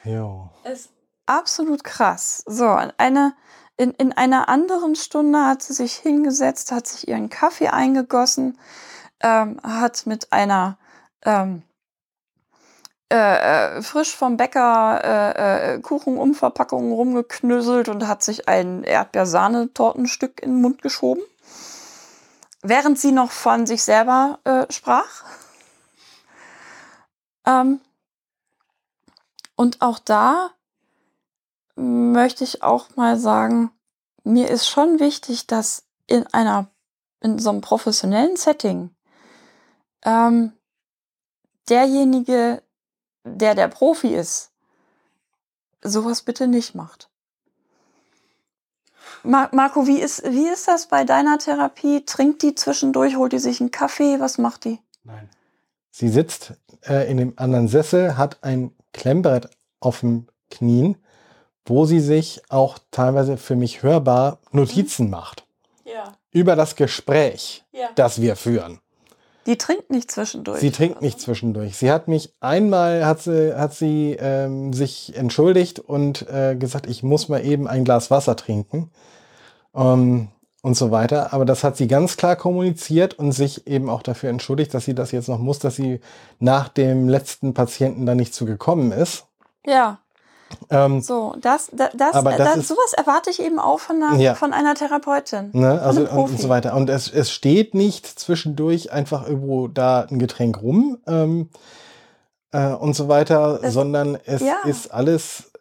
Jo. 0.04 0.50
Ist 0.64 0.90
absolut 1.28 1.84
krass. 1.84 2.42
So, 2.48 2.66
eine 2.98 3.36
in, 3.78 3.92
in 3.92 4.12
einer 4.12 4.50
anderen 4.50 4.96
Stunde 4.96 5.46
hat 5.46 5.62
sie 5.62 5.74
sich 5.74 5.94
hingesetzt, 5.94 6.72
hat 6.72 6.88
sich 6.88 7.08
ihren 7.08 7.30
Kaffee 7.30 7.68
eingegossen, 7.68 8.58
ähm, 9.20 9.60
hat 9.62 10.08
mit 10.08 10.34
einer 10.34 10.80
ähm, 11.24 11.62
äh, 13.12 13.78
äh 13.78 13.82
frisch 13.82 14.16
vom 14.16 14.38
Bäcker 14.38 15.02
äh, 15.04 15.76
äh, 15.76 15.80
Kuchenumverpackung 15.80 16.92
rumgeknüsselt 16.92 17.90
und 17.90 18.08
hat 18.08 18.24
sich 18.24 18.48
ein 18.48 18.84
Erdbeersahnetortenstück 18.84 20.42
in 20.42 20.52
den 20.52 20.62
Mund 20.62 20.82
geschoben, 20.82 21.24
während 22.62 23.00
sie 23.00 23.12
noch 23.12 23.32
von 23.32 23.66
sich 23.66 23.84
selber 23.84 24.40
äh, 24.44 24.72
sprach. 24.72 25.24
Ähm, 27.46 27.80
und 29.56 29.82
auch 29.82 30.00
da 30.00 30.52
möchte 31.76 32.44
ich 32.44 32.64
auch 32.64 32.96
mal 32.96 33.18
sagen, 33.18 33.72
mir 34.24 34.50
ist 34.50 34.68
schon 34.68 35.00
wichtig, 35.00 35.48
dass 35.48 35.84
in 36.08 36.26
einer, 36.28 36.68
in 37.22 37.40
so 37.40 37.50
einem 37.50 37.62
professionellen 37.62 38.38
Setting, 38.38 38.96
ähm, 40.04 40.54
derjenige, 41.70 42.62
der 43.26 43.56
der 43.56 43.68
Profi 43.68 44.16
ist, 44.16 44.52
sowas 45.82 46.22
bitte 46.22 46.48
nicht 46.48 46.76
macht. 46.76 47.10
Mar 49.24 49.50
Marco, 49.52 49.88
wie 49.88 50.00
ist, 50.00 50.24
wie 50.24 50.48
ist 50.48 50.68
das 50.68 50.88
bei 50.88 51.04
deiner 51.04 51.38
Therapie? 51.38 52.06
Trinkt 52.06 52.42
die 52.44 52.56
zwischendurch, 52.56 53.18
holt 53.18 53.34
die 53.34 53.40
sich 53.40 53.60
einen 53.60 53.72
Kaffee? 53.72 54.20
Was 54.20 54.38
macht 54.38 54.66
die? 54.66 54.80
Nein. 55.04 55.30
Sie 55.92 56.10
sitzt 56.10 56.54
äh, 56.88 57.10
in 57.10 57.18
dem 57.18 57.34
anderen 57.36 57.68
Sessel, 57.68 58.18
hat 58.18 58.44
ein 58.44 58.74
Klemmbrett 58.94 59.50
auf 59.80 60.02
dem 60.02 60.28
Knien 60.50 60.98
wo 61.66 61.86
sie 61.86 62.00
sich 62.00 62.42
auch 62.50 62.78
teilweise 62.92 63.38
für 63.38 63.56
mich 63.56 63.84
hörbar 63.84 64.40
Notizen 64.52 65.06
mhm. 65.06 65.12
macht. 65.12 65.46
Ja. 65.84 66.14
Über 66.32 66.56
das 66.56 66.76
Gespräch, 66.76 67.64
ja. 67.72 67.90
das 67.96 68.22
wir 68.22 68.36
führen. 68.36 68.80
Die 69.46 69.58
trinkt 69.58 69.92
nicht 69.92 70.10
zwischendurch. 70.10 70.60
Sie 70.60 70.72
trinkt 70.72 71.02
nicht 71.02 71.20
zwischendurch. 71.20 71.78
Sie 71.78 71.92
hat 71.92 72.08
mich 72.08 72.34
einmal 72.40 73.06
hat 73.06 73.22
sie 73.22 73.56
hat 73.56 73.74
sie 73.74 74.18
ähm, 74.20 74.74
sich 74.74 75.16
entschuldigt 75.16 75.80
und 75.80 76.28
äh, 76.30 76.56
gesagt, 76.56 76.88
ich 76.88 77.04
muss 77.04 77.30
mal 77.30 77.46
eben 77.46 77.68
ein 77.68 77.86
Glas 77.86 78.10
Wasser 78.10 78.36
trinken 78.36 78.90
ähm, 79.76 80.30
und 80.64 80.76
so 80.76 80.90
weiter. 80.90 81.32
Aber 81.32 81.46
das 81.46 81.64
hat 81.64 81.78
sie 81.78 81.88
ganz 81.88 82.18
klar 82.18 82.36
kommuniziert 82.36 83.14
und 83.14 83.34
sich 83.34 83.68
eben 83.68 83.90
auch 83.90 84.02
dafür 84.02 84.32
entschuldigt, 84.32 84.74
dass 84.74 84.86
sie 84.86 84.96
das 84.96 85.12
jetzt 85.12 85.30
noch 85.30 85.40
muss, 85.40 85.60
dass 85.60 85.76
sie 85.76 86.00
nach 86.40 86.68
dem 86.70 87.08
letzten 87.08 87.54
Patienten 87.54 88.08
da 88.08 88.16
nicht 88.16 88.34
zu 88.34 88.46
gekommen 88.46 88.92
ist. 88.92 89.26
Ja. 89.66 90.00
Ähm, 90.70 91.02
so, 91.02 91.36
das, 91.42 91.70
das, 91.72 91.90
das, 91.96 92.14
aber 92.14 92.32
das, 92.32 92.50
das 92.50 92.58
ist, 92.58 92.68
sowas 92.68 92.94
erwarte 92.94 93.30
ich 93.30 93.42
eben 93.42 93.60
auch 93.60 93.80
von 93.80 94.02
einer, 94.02 94.20
ja. 94.20 94.36
von 94.36 94.54
einer 94.54 94.76
Therapeutin. 94.76 95.50
Ne, 95.54 95.82
also 95.82 96.02
und, 96.02 96.08
und, 96.08 96.40
so 96.40 96.50
weiter. 96.50 96.76
Und 96.76 96.90
es, 96.90 97.12
es 97.12 97.32
steht 97.32 97.74
nicht 97.74 98.06
zwischendurch 98.06 98.92
einfach 98.92 99.28
irgendwo 99.28 99.68
da 99.68 100.02
ein 100.02 100.20
Getränk 100.20 100.62
rum 100.62 100.98
ähm, 101.08 101.50
äh, 102.52 102.68
und 102.74 102.96
so 102.96 103.08
weiter, 103.08 103.60
es, 103.62 103.74
sondern 103.74 104.18
es 104.26 104.42
ja. 104.42 104.58
ist 104.66 104.92
alles 104.92 105.52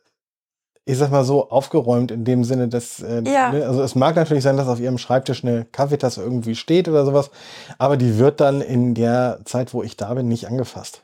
ich 0.86 0.98
sag 0.98 1.10
mal 1.10 1.24
so, 1.24 1.48
aufgeräumt 1.48 2.10
in 2.10 2.24
dem 2.24 2.44
Sinne, 2.44 2.68
dass, 2.68 3.00
äh, 3.00 3.22
Ja. 3.24 3.52
ne, 3.52 3.66
also 3.66 3.82
es 3.82 3.94
mag 3.94 4.16
natürlich 4.16 4.44
sein, 4.44 4.56
dass 4.56 4.68
auf 4.68 4.80
ihrem 4.80 4.98
Schreibtisch 4.98 5.42
eine 5.42 5.64
Kaffeetasse 5.64 6.22
irgendwie 6.22 6.54
steht 6.54 6.88
oder 6.88 7.06
sowas, 7.06 7.30
aber 7.78 7.96
die 7.96 8.18
wird 8.18 8.40
dann 8.40 8.60
in 8.60 8.94
der 8.94 9.40
Zeit, 9.46 9.72
wo 9.72 9.82
ich 9.82 9.96
da 9.96 10.12
bin, 10.12 10.28
nicht 10.28 10.46
angefasst. 10.46 11.00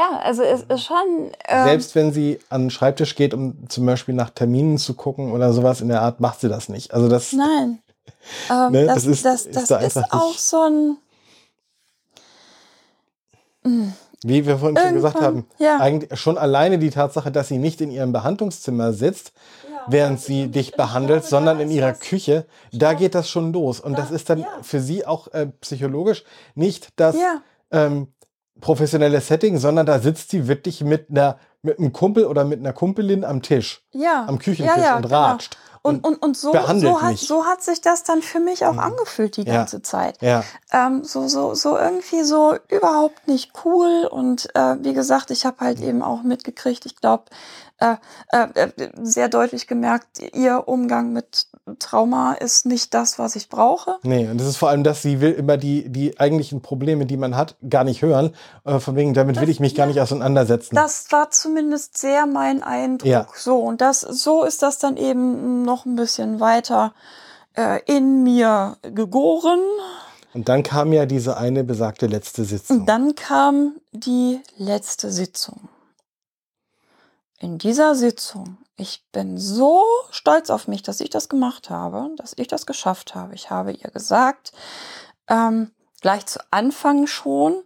Ja, 0.00 0.18
also 0.20 0.42
es 0.42 0.62
ist 0.62 0.84
schon. 0.84 1.30
ähm, 1.46 1.64
Selbst 1.64 1.94
wenn 1.94 2.12
sie 2.12 2.38
an 2.48 2.62
den 2.64 2.70
Schreibtisch 2.70 3.16
geht, 3.16 3.34
um 3.34 3.68
zum 3.68 3.84
Beispiel 3.84 4.14
nach 4.14 4.30
Terminen 4.30 4.78
zu 4.78 4.94
gucken 4.94 5.32
oder 5.32 5.52
sowas 5.52 5.80
in 5.82 5.88
der 5.88 6.00
Art, 6.00 6.20
macht 6.20 6.40
sie 6.40 6.48
das 6.48 6.68
nicht. 6.70 6.94
Also 6.94 7.08
das, 7.08 7.32
Nein. 7.32 7.80
Ähm, 8.50 8.72
Ne, 8.72 8.86
das 8.86 8.96
das 8.96 9.06
ist- 9.06 9.24
das, 9.24 9.46
ist 9.46 9.70
da 9.70 9.76
ist 9.78 9.96
auch 10.12 10.28
nicht- 10.28 10.40
so 10.40 10.56
ein. 10.62 10.96
Mm, 13.62 13.88
wie 14.24 14.46
wir 14.46 14.58
vorhin 14.58 14.76
schon 14.78 14.94
gesagt 14.94 15.20
haben, 15.20 15.46
ja. 15.58 15.78
eigentlich 15.78 16.18
schon 16.18 16.36
alleine 16.38 16.78
die 16.78 16.90
Tatsache, 16.90 17.30
dass 17.30 17.48
sie 17.48 17.58
nicht 17.58 17.80
in 17.80 17.90
ihrem 17.90 18.12
Behandlungszimmer 18.12 18.92
sitzt, 18.92 19.32
während 19.86 20.20
sie 20.20 20.48
dich 20.48 20.72
behandelt, 20.76 21.24
sondern 21.24 21.60
in 21.60 21.70
ihrer 21.70 21.92
Küche, 21.94 22.46
da 22.72 22.92
geht 22.94 23.14
das 23.14 23.28
schon 23.30 23.52
los. 23.52 23.80
Und 23.80 23.98
das 23.98 24.10
ist 24.10 24.28
dann 24.30 24.40
ja. 24.40 24.46
für 24.62 24.80
sie 24.80 25.06
auch 25.06 25.28
äh, 25.28 25.46
psychologisch 25.60 26.24
nicht 26.54 26.88
das 26.96 27.16
Ja. 27.16 27.42
ähm, 27.70 28.08
professionelle 28.60 29.20
Setting, 29.20 29.58
sondern 29.58 29.86
da 29.86 29.98
sitzt 29.98 30.30
sie 30.30 30.46
wirklich 30.48 30.82
mit 30.82 31.10
einer 31.10 31.38
mit 31.62 31.78
einem 31.78 31.92
Kumpel 31.92 32.24
oder 32.24 32.44
mit 32.44 32.58
einer 32.60 32.72
Kumpelin 32.72 33.22
am 33.22 33.42
Tisch, 33.42 33.82
Ja. 33.92 34.24
am 34.26 34.38
Küchentisch 34.38 34.76
ja, 34.78 34.82
ja, 34.82 34.96
und 34.96 35.02
genau. 35.02 35.14
ratscht. 35.22 35.58
Und, 35.82 36.04
und, 36.06 36.16
und 36.22 36.36
so, 36.36 36.52
so, 36.52 37.00
hat, 37.02 37.10
mich. 37.10 37.20
so 37.26 37.44
hat 37.46 37.62
sich 37.62 37.80
das 37.80 38.02
dann 38.02 38.20
für 38.22 38.38
mich 38.40 38.64
auch 38.66 38.74
Mhm. 38.74 38.78
angefühlt 38.80 39.36
die 39.38 39.44
ganze 39.44 39.80
Zeit. 39.82 40.20
Ja, 40.22 40.42
Ähm, 40.72 41.04
so, 41.04 41.26
so, 41.28 41.54
so 41.54 41.76
irgendwie 41.78 42.22
so 42.22 42.54
überhaupt 42.68 43.28
nicht 43.28 43.52
cool. 43.64 44.06
Und 44.10 44.48
äh, 44.54 44.76
wie 44.80 44.92
gesagt, 44.92 45.30
ich 45.30 45.46
habe 45.46 45.56
halt 45.60 45.80
eben 45.80 46.02
auch 46.02 46.22
mitgekriegt, 46.22 46.84
ich 46.86 46.96
glaube, 46.96 47.24
äh, 47.80 47.96
äh, 48.28 48.46
äh, 48.52 48.90
sehr 49.02 49.28
deutlich 49.28 49.66
gemerkt, 49.66 50.20
ihr 50.34 50.68
Umgang 50.68 51.12
mit 51.14 51.46
Trauma 51.78 52.34
ist 52.34 52.66
nicht 52.66 52.92
das, 52.92 53.18
was 53.18 53.36
ich 53.36 53.48
brauche. 53.48 53.96
nee, 54.02 54.28
und 54.28 54.38
das 54.38 54.48
ist 54.48 54.58
vor 54.58 54.68
allem 54.68 54.84
das, 54.84 55.00
sie 55.00 55.20
will 55.20 55.32
immer 55.32 55.56
die, 55.56 55.88
die 55.88 56.20
eigentlichen 56.20 56.60
Probleme, 56.60 57.06
die 57.06 57.16
man 57.16 57.36
hat, 57.36 57.56
gar 57.68 57.84
nicht 57.84 58.02
hören. 58.02 58.34
Äh, 58.64 58.80
von 58.80 58.96
wegen, 58.96 59.14
damit 59.14 59.40
will 59.40 59.48
ich 59.48 59.60
mich 59.60 59.74
gar 59.74 59.86
nicht 59.86 60.00
auseinandersetzen. 60.00 60.76
Das 60.76 61.10
war 61.10 61.30
zumindest 61.30 61.96
sehr 61.96 62.26
mein 62.26 62.62
Eindruck. 62.62 63.08
Ja. 63.08 63.26
So, 63.34 63.58
und 63.58 63.80
das, 63.80 64.00
so 64.00 64.44
ist 64.44 64.62
das 64.62 64.78
dann 64.78 64.98
eben 64.98 65.62
noch 65.62 65.86
ein 65.86 65.96
bisschen 65.96 66.38
weiter 66.38 66.92
äh, 67.56 67.80
in 67.86 68.22
mir 68.22 68.76
gegoren. 68.82 69.60
Und 70.34 70.48
dann 70.48 70.62
kam 70.62 70.92
ja 70.92 71.06
diese 71.06 71.38
eine 71.38 71.64
besagte 71.64 72.06
letzte 72.06 72.44
Sitzung. 72.44 72.80
Und 72.80 72.86
dann 72.86 73.14
kam 73.14 73.76
die 73.92 74.40
letzte 74.58 75.10
Sitzung. 75.10 75.68
In 77.42 77.56
dieser 77.56 77.94
Sitzung, 77.94 78.58
ich 78.76 79.06
bin 79.12 79.38
so 79.38 79.82
stolz 80.10 80.50
auf 80.50 80.68
mich, 80.68 80.82
dass 80.82 81.00
ich 81.00 81.08
das 81.08 81.30
gemacht 81.30 81.70
habe, 81.70 82.10
dass 82.16 82.34
ich 82.36 82.48
das 82.48 82.66
geschafft 82.66 83.14
habe. 83.14 83.34
Ich 83.34 83.48
habe 83.48 83.72
ihr 83.72 83.90
gesagt, 83.90 84.52
ähm, 85.26 85.70
gleich 86.02 86.26
zu 86.26 86.38
Anfang 86.50 87.06
schon, 87.06 87.62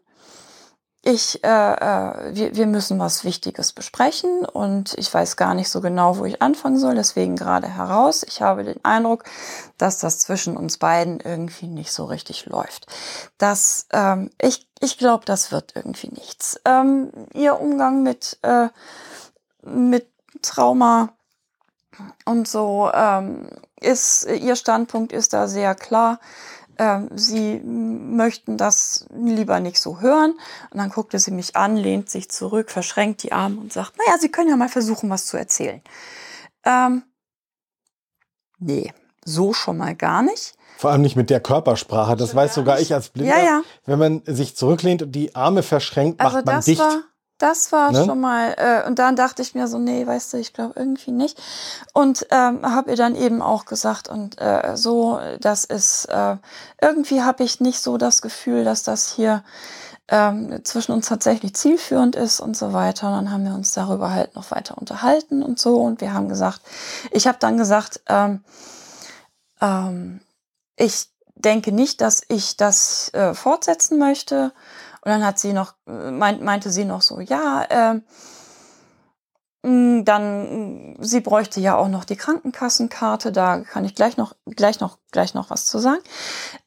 ich, 1.02 1.42
äh, 1.42 1.48
äh, 1.48 2.34
wir, 2.36 2.54
wir 2.54 2.66
müssen 2.66 3.00
was 3.00 3.24
Wichtiges 3.24 3.72
besprechen 3.72 4.46
und 4.46 4.94
ich 4.96 5.12
weiß 5.12 5.36
gar 5.36 5.54
nicht 5.54 5.68
so 5.68 5.80
genau, 5.80 6.18
wo 6.18 6.24
ich 6.24 6.40
anfangen 6.40 6.78
soll, 6.78 6.94
deswegen 6.94 7.34
gerade 7.34 7.68
heraus. 7.68 8.22
Ich 8.22 8.42
habe 8.42 8.62
den 8.62 8.82
Eindruck, 8.84 9.24
dass 9.76 9.98
das 9.98 10.20
zwischen 10.20 10.56
uns 10.56 10.78
beiden 10.78 11.18
irgendwie 11.18 11.66
nicht 11.66 11.92
so 11.92 12.04
richtig 12.04 12.46
läuft. 12.46 12.86
Das, 13.38 13.88
ähm, 13.92 14.30
ich, 14.40 14.68
ich 14.80 14.98
glaube, 14.98 15.24
das 15.26 15.50
wird 15.50 15.72
irgendwie 15.74 16.08
nichts. 16.08 16.60
Ähm, 16.64 17.10
ihr 17.34 17.60
Umgang 17.60 18.04
mit, 18.04 18.38
äh, 18.42 18.68
mit 19.64 20.08
Trauma 20.42 21.12
und 22.24 22.48
so 22.48 22.90
ähm, 22.92 23.48
ist, 23.80 24.26
ihr 24.26 24.56
Standpunkt 24.56 25.12
ist 25.12 25.32
da 25.32 25.46
sehr 25.46 25.74
klar. 25.74 26.18
Ähm, 26.76 27.08
sie 27.14 27.60
möchten 27.60 28.56
das 28.56 29.06
lieber 29.14 29.60
nicht 29.60 29.78
so 29.78 30.00
hören. 30.00 30.32
Und 30.70 30.78
dann 30.78 30.90
guckte 30.90 31.20
sie 31.20 31.30
mich 31.30 31.54
an, 31.54 31.76
lehnt 31.76 32.10
sich 32.10 32.28
zurück, 32.30 32.70
verschränkt 32.70 33.22
die 33.22 33.30
Arme 33.32 33.60
und 33.60 33.72
sagt, 33.72 33.96
naja, 33.96 34.18
Sie 34.18 34.28
können 34.30 34.48
ja 34.50 34.56
mal 34.56 34.68
versuchen, 34.68 35.08
was 35.08 35.26
zu 35.26 35.36
erzählen. 35.36 35.80
Ähm, 36.64 37.04
nee, 38.58 38.92
so 39.24 39.52
schon 39.52 39.76
mal 39.76 39.94
gar 39.94 40.22
nicht. 40.22 40.54
Vor 40.78 40.90
allem 40.90 41.02
nicht 41.02 41.14
mit 41.14 41.30
der 41.30 41.38
Körpersprache. 41.40 42.16
Das 42.16 42.34
weiß 42.34 42.54
sogar 42.54 42.80
ich 42.80 42.92
als 42.92 43.10
Blinder. 43.10 43.38
Ja, 43.38 43.44
ja. 43.44 43.62
Wenn 43.86 43.98
man 44.00 44.22
sich 44.26 44.56
zurücklehnt 44.56 45.02
und 45.02 45.12
die 45.12 45.34
Arme 45.36 45.62
verschränkt, 45.62 46.20
Also 46.20 46.36
macht 46.38 46.46
man 46.46 46.56
das 46.56 46.64
dicht. 46.64 46.80
war, 46.80 47.02
das 47.44 47.72
war 47.72 47.92
Ne? 47.92 48.04
schon 48.06 48.20
mal, 48.20 48.54
äh, 48.56 48.86
und 48.88 48.98
dann 48.98 49.16
dachte 49.16 49.42
ich 49.42 49.54
mir 49.54 49.68
so, 49.68 49.78
nee, 49.78 50.06
weißt 50.06 50.32
du, 50.32 50.38
ich 50.38 50.54
glaube 50.54 50.72
irgendwie 50.76 51.12
nicht. 51.12 51.38
Und 51.92 52.26
ähm, 52.30 52.62
habe 52.64 52.90
ihr 52.90 52.96
dann 52.96 53.14
eben 53.14 53.42
auch 53.42 53.66
gesagt, 53.66 54.08
und 54.08 54.40
äh, 54.40 54.76
so, 54.76 55.20
das 55.40 55.64
ist, 55.64 56.06
äh, 56.06 56.36
irgendwie 56.80 57.22
habe 57.22 57.44
ich 57.44 57.60
nicht 57.60 57.80
so 57.80 57.98
das 57.98 58.22
Gefühl, 58.22 58.64
dass 58.64 58.82
das 58.82 59.12
hier 59.12 59.44
ähm, 60.08 60.64
zwischen 60.64 60.92
uns 60.92 61.06
tatsächlich 61.06 61.54
zielführend 61.54 62.16
ist 62.16 62.40
und 62.40 62.56
so 62.56 62.72
weiter. 62.72 63.08
Und 63.08 63.14
dann 63.14 63.30
haben 63.30 63.44
wir 63.44 63.54
uns 63.54 63.72
darüber 63.72 64.10
halt 64.10 64.34
noch 64.34 64.50
weiter 64.50 64.78
unterhalten 64.78 65.42
und 65.42 65.58
so. 65.58 65.76
Und 65.76 66.00
wir 66.00 66.14
haben 66.14 66.28
gesagt, 66.30 66.62
ich 67.10 67.26
habe 67.26 67.38
dann 67.38 67.58
gesagt, 67.58 68.00
ähm, 68.08 68.42
ähm, 69.60 70.20
ich 70.76 71.08
denke 71.34 71.72
nicht, 71.72 72.00
dass 72.00 72.22
ich 72.28 72.56
das 72.56 73.12
äh, 73.12 73.34
fortsetzen 73.34 73.98
möchte. 73.98 74.52
Und 75.04 75.10
dann 75.10 75.24
hat 75.24 75.38
sie 75.38 75.52
noch, 75.52 75.74
äh, 75.86 76.10
meint, 76.10 76.42
meinte 76.42 76.70
sie 76.70 76.84
noch 76.84 77.02
so, 77.02 77.20
ja, 77.20 78.00
mh, 79.64 80.02
dann, 80.04 80.94
mh, 80.94 80.96
sie 81.00 81.20
bräuchte 81.20 81.60
ja 81.60 81.76
auch 81.76 81.88
noch 81.88 82.04
die 82.04 82.16
Krankenkassenkarte, 82.16 83.32
da 83.32 83.60
kann 83.60 83.84
ich 83.84 83.94
gleich 83.94 84.16
noch, 84.16 84.34
gleich 84.46 84.80
noch, 84.80 84.98
gleich 85.10 85.34
noch 85.34 85.50
was 85.50 85.66
zu 85.66 85.78
sagen. 85.78 86.02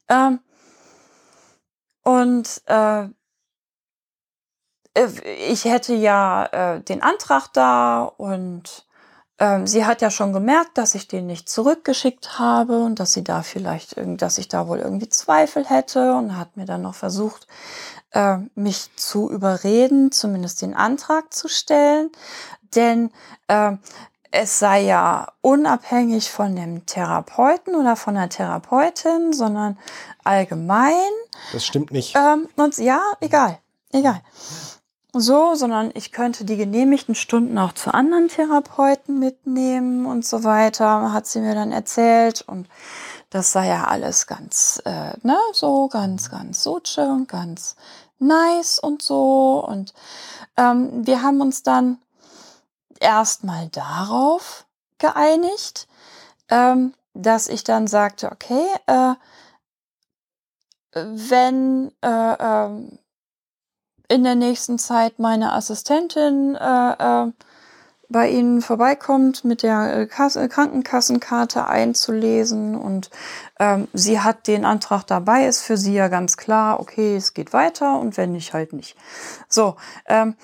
Ähm, 0.08 0.40
und 2.04 2.62
äh, 2.66 3.04
äh, 4.94 5.06
ich 5.48 5.64
hätte 5.64 5.94
ja 5.94 6.46
äh, 6.46 6.80
den 6.82 7.02
Antrag 7.02 7.52
da 7.52 8.02
und 8.02 8.87
sie 9.64 9.84
hat 9.84 10.02
ja 10.02 10.10
schon 10.10 10.32
gemerkt, 10.32 10.78
dass 10.78 10.94
ich 10.94 11.06
den 11.06 11.26
nicht 11.26 11.48
zurückgeschickt 11.48 12.38
habe 12.38 12.80
und 12.80 12.98
dass 12.98 13.12
sie 13.12 13.22
da 13.22 13.42
vielleicht, 13.42 13.94
dass 14.20 14.38
ich 14.38 14.48
da 14.48 14.66
wohl 14.66 14.78
irgendwie 14.78 15.08
Zweifel 15.08 15.64
hätte 15.64 16.14
und 16.14 16.36
hat 16.36 16.56
mir 16.56 16.64
dann 16.64 16.82
noch 16.82 16.94
versucht, 16.94 17.46
äh, 18.12 18.38
mich 18.54 18.90
zu 18.96 19.30
überreden, 19.30 20.12
zumindest 20.12 20.62
den 20.62 20.74
Antrag 20.74 21.32
zu 21.32 21.48
stellen, 21.48 22.10
denn 22.74 23.10
äh, 23.48 23.72
es 24.30 24.58
sei 24.58 24.82
ja 24.82 25.28
unabhängig 25.40 26.30
von 26.30 26.54
dem 26.54 26.84
Therapeuten 26.84 27.74
oder 27.74 27.96
von 27.96 28.14
der 28.14 28.28
Therapeutin, 28.28 29.32
sondern 29.32 29.78
allgemein. 30.24 30.92
Das 31.52 31.64
stimmt 31.64 31.92
nicht. 31.92 32.14
Ähm, 32.14 32.48
und 32.56 32.76
ja, 32.78 33.00
egal, 33.20 33.58
egal. 33.92 34.20
So, 35.20 35.56
sondern 35.56 35.90
ich 35.94 36.12
könnte 36.12 36.44
die 36.44 36.56
genehmigten 36.56 37.16
Stunden 37.16 37.58
auch 37.58 37.72
zu 37.72 37.92
anderen 37.92 38.28
Therapeuten 38.28 39.18
mitnehmen 39.18 40.06
und 40.06 40.24
so 40.24 40.44
weiter, 40.44 41.12
hat 41.12 41.26
sie 41.26 41.40
mir 41.40 41.56
dann 41.56 41.72
erzählt. 41.72 42.42
Und 42.42 42.68
das 43.30 43.50
sei 43.50 43.66
ja 43.66 43.88
alles 43.88 44.28
ganz, 44.28 44.80
äh, 44.84 45.14
ne, 45.22 45.36
so 45.52 45.88
ganz, 45.88 46.30
ganz 46.30 46.62
suche 46.62 47.02
und 47.08 47.26
ganz 47.26 47.74
nice 48.20 48.78
und 48.78 49.02
so. 49.02 49.64
Und 49.66 49.92
ähm, 50.56 51.04
wir 51.04 51.20
haben 51.20 51.40
uns 51.40 51.64
dann 51.64 51.98
erstmal 53.00 53.66
darauf 53.70 54.66
geeinigt, 54.98 55.88
ähm, 56.48 56.94
dass 57.14 57.48
ich 57.48 57.64
dann 57.64 57.88
sagte, 57.88 58.30
okay, 58.30 58.64
äh, 58.86 59.14
wenn 60.92 61.90
äh, 62.02 62.36
ähm, 62.38 63.00
in 64.08 64.24
der 64.24 64.34
nächsten 64.34 64.78
Zeit 64.78 65.18
meine 65.18 65.52
Assistentin 65.52 66.54
äh, 66.54 67.26
äh, 67.26 67.32
bei 68.10 68.30
Ihnen 68.30 68.62
vorbeikommt, 68.62 69.44
mit 69.44 69.62
der 69.62 69.94
äh, 69.94 70.06
Kasse, 70.06 70.48
Krankenkassenkarte 70.48 71.66
einzulesen 71.66 72.74
und 72.74 73.10
ähm, 73.60 73.86
sie 73.92 74.20
hat 74.20 74.46
den 74.46 74.64
Antrag 74.64 75.06
dabei, 75.06 75.46
ist 75.46 75.62
für 75.62 75.76
sie 75.76 75.94
ja 75.94 76.08
ganz 76.08 76.38
klar, 76.38 76.80
okay, 76.80 77.16
es 77.16 77.34
geht 77.34 77.52
weiter 77.52 77.98
und 78.00 78.16
wenn 78.16 78.32
nicht, 78.32 78.54
halt 78.54 78.72
nicht. 78.72 78.96
So, 79.48 79.76
ähm, 80.06 80.36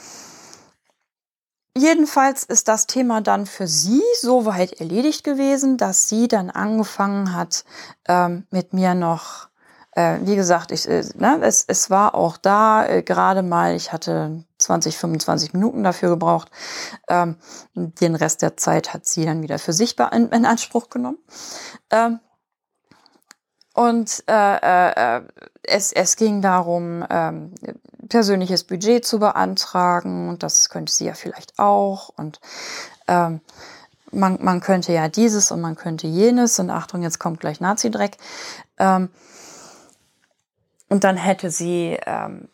Jedenfalls 1.77 2.45
ist 2.45 2.69
das 2.69 2.87
Thema 2.87 3.21
dann 3.21 3.47
für 3.47 3.67
sie 3.67 4.01
soweit 4.21 4.75
erledigt 4.75 5.25
gewesen, 5.25 5.77
dass 5.77 6.09
sie 6.09 6.29
dann 6.29 6.49
angefangen 6.51 7.35
hat, 7.35 7.65
ähm, 8.07 8.47
mit 8.53 8.73
mir 8.73 8.95
noch, 8.95 9.49
äh, 9.95 10.19
wie 10.23 10.37
gesagt, 10.37 10.71
ich, 10.71 10.89
äh, 10.89 11.05
ne, 11.17 11.39
es, 11.43 11.65
es 11.67 11.91
war 11.91 12.15
auch 12.15 12.37
da 12.37 12.87
äh, 12.87 13.03
gerade 13.03 13.43
mal, 13.43 13.75
ich 13.75 13.93
hatte 13.93 14.45
20, 14.59 14.99
25 14.99 15.53
Minuten 15.53 15.85
dafür 15.85 16.11
gebraucht. 16.11 16.51
Ähm, 17.09 17.37
den 17.75 18.15
Rest 18.15 18.43
der 18.43 18.57
Zeit 18.57 18.93
hat 18.93 19.07
sie 19.07 19.25
dann 19.25 19.43
wieder 19.43 19.59
für 19.59 19.73
sich 19.73 19.97
in, 20.13 20.29
in 20.29 20.45
Anspruch 20.47 20.91
genommen. 20.91 21.19
Ähm, 21.91 22.21
und 23.75 24.23
äh, 24.29 25.17
äh, 25.17 25.23
es, 25.63 25.93
es 25.93 26.17
ging 26.17 26.43
darum, 26.43 27.05
ähm, 27.11 27.55
persönliches 28.09 28.65
Budget 28.65 29.05
zu 29.05 29.19
beantragen 29.19 30.29
und 30.29 30.43
das 30.43 30.69
könnte 30.71 30.93
sie 30.93 31.07
ja 31.07 31.15
vielleicht 31.15 31.59
auch. 31.59 32.11
Und 32.17 32.41
ähm, 33.09 33.41
man, 34.13 34.39
man 34.41 34.61
könnte 34.61 34.93
ja 34.93 35.09
dieses 35.09 35.51
und 35.51 35.61
man 35.61 35.75
könnte 35.77 36.07
jenes 36.07 36.59
und 36.59 36.71
Achtung, 36.71 37.03
jetzt 37.03 37.19
kommt 37.19 37.41
gleich 37.41 37.61
Nazi-Dreck. 37.61 38.17
Ähm, 38.79 39.11
und 40.95 41.03
dann 41.03 41.17
hätte 41.17 41.51
sie 41.51 41.99
ähm, 42.07 42.47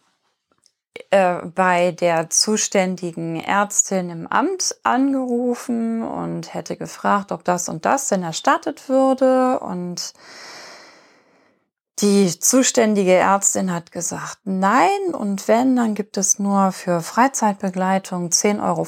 äh, 1.11 1.45
bei 1.45 1.93
der 1.93 2.31
zuständigen 2.31 3.39
Ärztin 3.39 4.09
im 4.09 4.27
Amt 4.27 4.77
angerufen 4.83 6.03
und 6.03 6.55
hätte 6.55 6.79
gefragt, 6.79 7.33
ob 7.33 7.45
das 7.45 7.69
und 7.69 7.85
das 7.85 8.09
denn 8.09 8.23
erstattet 8.23 8.89
würde. 8.89 9.61
Und 9.61 10.15
die 11.99 12.31
zuständige 12.41 13.13
Ärztin 13.13 13.71
hat 13.71 13.93
gesagt, 13.93 14.39
nein. 14.45 15.13
Und 15.13 15.47
wenn, 15.47 15.77
dann 15.77 15.95
gibt 15.95 16.17
es 16.17 16.39
nur 16.39 16.73
für 16.73 17.03
Freizeitbegleitung 17.03 18.31
10,50 18.31 18.63
Euro 18.63 18.87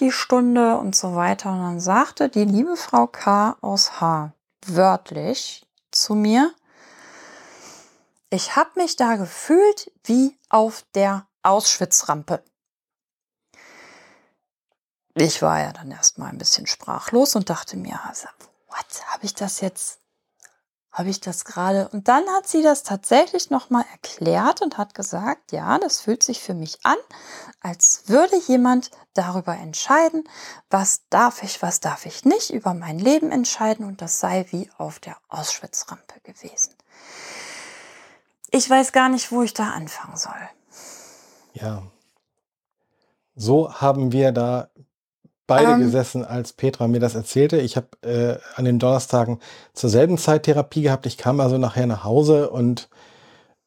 die 0.00 0.12
Stunde 0.12 0.76
und 0.76 0.94
so 0.94 1.14
weiter. 1.14 1.50
Und 1.50 1.60
dann 1.60 1.80
sagte 1.80 2.28
die 2.28 2.44
liebe 2.44 2.76
Frau 2.76 3.06
K. 3.06 3.56
aus 3.62 4.02
H. 4.02 4.34
wörtlich 4.66 5.66
zu 5.90 6.14
mir, 6.14 6.52
ich 8.32 8.56
habe 8.56 8.70
mich 8.76 8.96
da 8.96 9.16
gefühlt 9.16 9.92
wie 10.04 10.38
auf 10.48 10.86
der 10.94 11.26
Auschwitz-Rampe. 11.42 12.42
Ich 15.14 15.42
war 15.42 15.60
ja 15.60 15.72
dann 15.72 15.90
erstmal 15.90 16.30
ein 16.30 16.38
bisschen 16.38 16.66
sprachlos 16.66 17.36
und 17.36 17.50
dachte 17.50 17.76
mir, 17.76 18.00
also, 18.08 18.28
what, 18.68 19.06
habe 19.08 19.26
ich 19.26 19.34
das 19.34 19.60
jetzt, 19.60 20.00
habe 20.90 21.10
ich 21.10 21.20
das 21.20 21.44
gerade? 21.44 21.88
Und 21.90 22.08
dann 22.08 22.26
hat 22.30 22.48
sie 22.48 22.62
das 22.62 22.82
tatsächlich 22.84 23.50
nochmal 23.50 23.84
erklärt 23.92 24.62
und 24.62 24.78
hat 24.78 24.94
gesagt, 24.94 25.52
ja, 25.52 25.78
das 25.78 26.00
fühlt 26.00 26.22
sich 26.22 26.40
für 26.40 26.54
mich 26.54 26.78
an, 26.84 26.96
als 27.60 28.04
würde 28.06 28.38
jemand 28.46 28.90
darüber 29.12 29.54
entscheiden, 29.54 30.26
was 30.70 31.02
darf 31.10 31.42
ich, 31.42 31.60
was 31.60 31.80
darf 31.80 32.06
ich 32.06 32.24
nicht, 32.24 32.48
über 32.48 32.72
mein 32.72 32.98
Leben 32.98 33.30
entscheiden 33.30 33.84
und 33.84 34.00
das 34.00 34.20
sei 34.20 34.46
wie 34.48 34.70
auf 34.78 35.00
der 35.00 35.18
Auschwitz-Rampe 35.28 36.20
gewesen. 36.22 36.74
Ich 38.52 38.68
weiß 38.68 38.92
gar 38.92 39.08
nicht, 39.08 39.32
wo 39.32 39.42
ich 39.42 39.54
da 39.54 39.70
anfangen 39.70 40.16
soll. 40.16 40.32
Ja. 41.54 41.82
So 43.34 43.72
haben 43.72 44.12
wir 44.12 44.30
da 44.30 44.68
beide 45.46 45.72
ähm, 45.72 45.80
gesessen, 45.80 46.24
als 46.24 46.52
Petra 46.52 46.86
mir 46.86 47.00
das 47.00 47.14
erzählte. 47.14 47.58
Ich 47.58 47.76
habe 47.76 47.88
äh, 48.02 48.38
an 48.54 48.64
den 48.64 48.78
Donnerstagen 48.78 49.40
zur 49.72 49.90
selben 49.90 50.18
Zeit 50.18 50.44
Therapie 50.44 50.82
gehabt. 50.82 51.06
Ich 51.06 51.16
kam 51.16 51.40
also 51.40 51.58
nachher 51.58 51.86
nach 51.86 52.04
Hause 52.04 52.50
und 52.50 52.88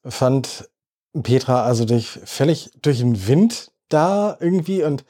fand 0.06 0.70
Petra 1.24 1.64
also 1.64 1.86
durch 1.86 2.20
völlig 2.26 2.72
durch 2.82 3.00
den 3.00 3.28
Wind 3.28 3.72
da 3.90 4.38
irgendwie 4.40 4.84
und 4.84 5.04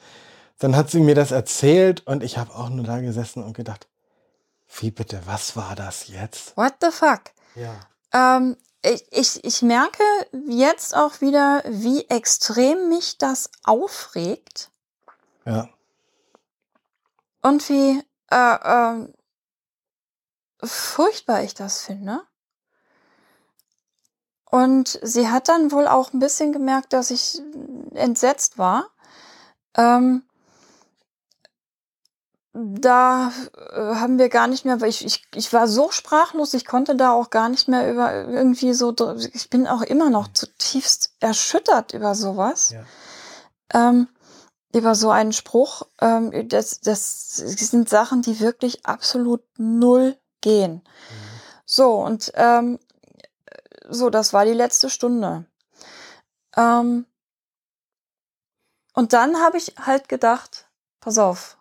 dann 0.58 0.74
hat 0.74 0.90
sie 0.90 1.00
mir 1.00 1.14
das 1.14 1.32
erzählt 1.32 2.06
und 2.06 2.22
ich 2.22 2.38
habe 2.38 2.54
auch 2.54 2.70
nur 2.70 2.84
da 2.84 3.00
gesessen 3.00 3.42
und 3.42 3.54
gedacht, 3.54 3.88
wie 4.80 4.90
bitte, 4.90 5.20
was 5.26 5.54
war 5.54 5.74
das 5.74 6.08
jetzt? 6.08 6.56
What 6.56 6.74
the 6.80 6.90
fuck? 6.90 7.20
Ja. 7.54 7.74
Ähm, 8.12 8.56
ich, 8.86 9.04
ich, 9.10 9.44
ich 9.44 9.62
merke 9.62 10.02
jetzt 10.46 10.96
auch 10.96 11.20
wieder, 11.20 11.62
wie 11.66 12.06
extrem 12.08 12.88
mich 12.88 13.18
das 13.18 13.50
aufregt. 13.64 14.70
Ja. 15.44 15.68
Und 17.42 17.68
wie 17.68 18.02
äh, 18.30 18.54
äh, 18.54 19.08
furchtbar 20.62 21.42
ich 21.42 21.54
das 21.54 21.82
finde. 21.82 22.22
Und 24.44 24.98
sie 25.02 25.28
hat 25.28 25.48
dann 25.48 25.72
wohl 25.72 25.86
auch 25.86 26.12
ein 26.12 26.20
bisschen 26.20 26.52
gemerkt, 26.52 26.92
dass 26.92 27.10
ich 27.10 27.42
entsetzt 27.94 28.58
war. 28.58 28.90
Ähm, 29.76 30.25
da 32.56 33.32
äh, 33.72 33.96
haben 33.96 34.18
wir 34.18 34.28
gar 34.28 34.46
nicht 34.46 34.64
mehr, 34.64 34.80
weil 34.80 34.88
ich, 34.88 35.04
ich, 35.04 35.26
ich 35.34 35.52
war 35.52 35.68
so 35.68 35.90
sprachlos, 35.90 36.54
ich 36.54 36.64
konnte 36.64 36.96
da 36.96 37.12
auch 37.12 37.28
gar 37.30 37.48
nicht 37.48 37.68
mehr 37.68 37.92
über 37.92 38.12
irgendwie 38.14 38.72
so, 38.72 38.94
ich 39.32 39.50
bin 39.50 39.66
auch 39.66 39.82
immer 39.82 40.08
noch 40.08 40.28
zutiefst 40.32 41.14
erschüttert 41.20 41.92
über 41.92 42.14
sowas. 42.14 42.70
Ja. 42.70 42.84
Ähm, 43.74 44.08
über 44.72 44.94
so 44.94 45.10
einen 45.10 45.32
Spruch. 45.32 45.82
Ähm, 46.00 46.48
das, 46.48 46.80
das 46.80 47.36
sind 47.36 47.88
Sachen, 47.88 48.22
die 48.22 48.40
wirklich 48.40 48.86
absolut 48.86 49.42
null 49.58 50.16
gehen. 50.40 50.74
Mhm. 50.74 50.82
So, 51.64 51.94
und 51.94 52.32
ähm, 52.34 52.78
so, 53.88 54.10
das 54.10 54.32
war 54.32 54.44
die 54.44 54.52
letzte 54.52 54.90
Stunde. 54.90 55.46
Ähm, 56.56 57.06
und 58.94 59.12
dann 59.12 59.40
habe 59.40 59.58
ich 59.58 59.74
halt 59.78 60.08
gedacht, 60.08 60.68
pass 61.00 61.18
auf, 61.18 61.55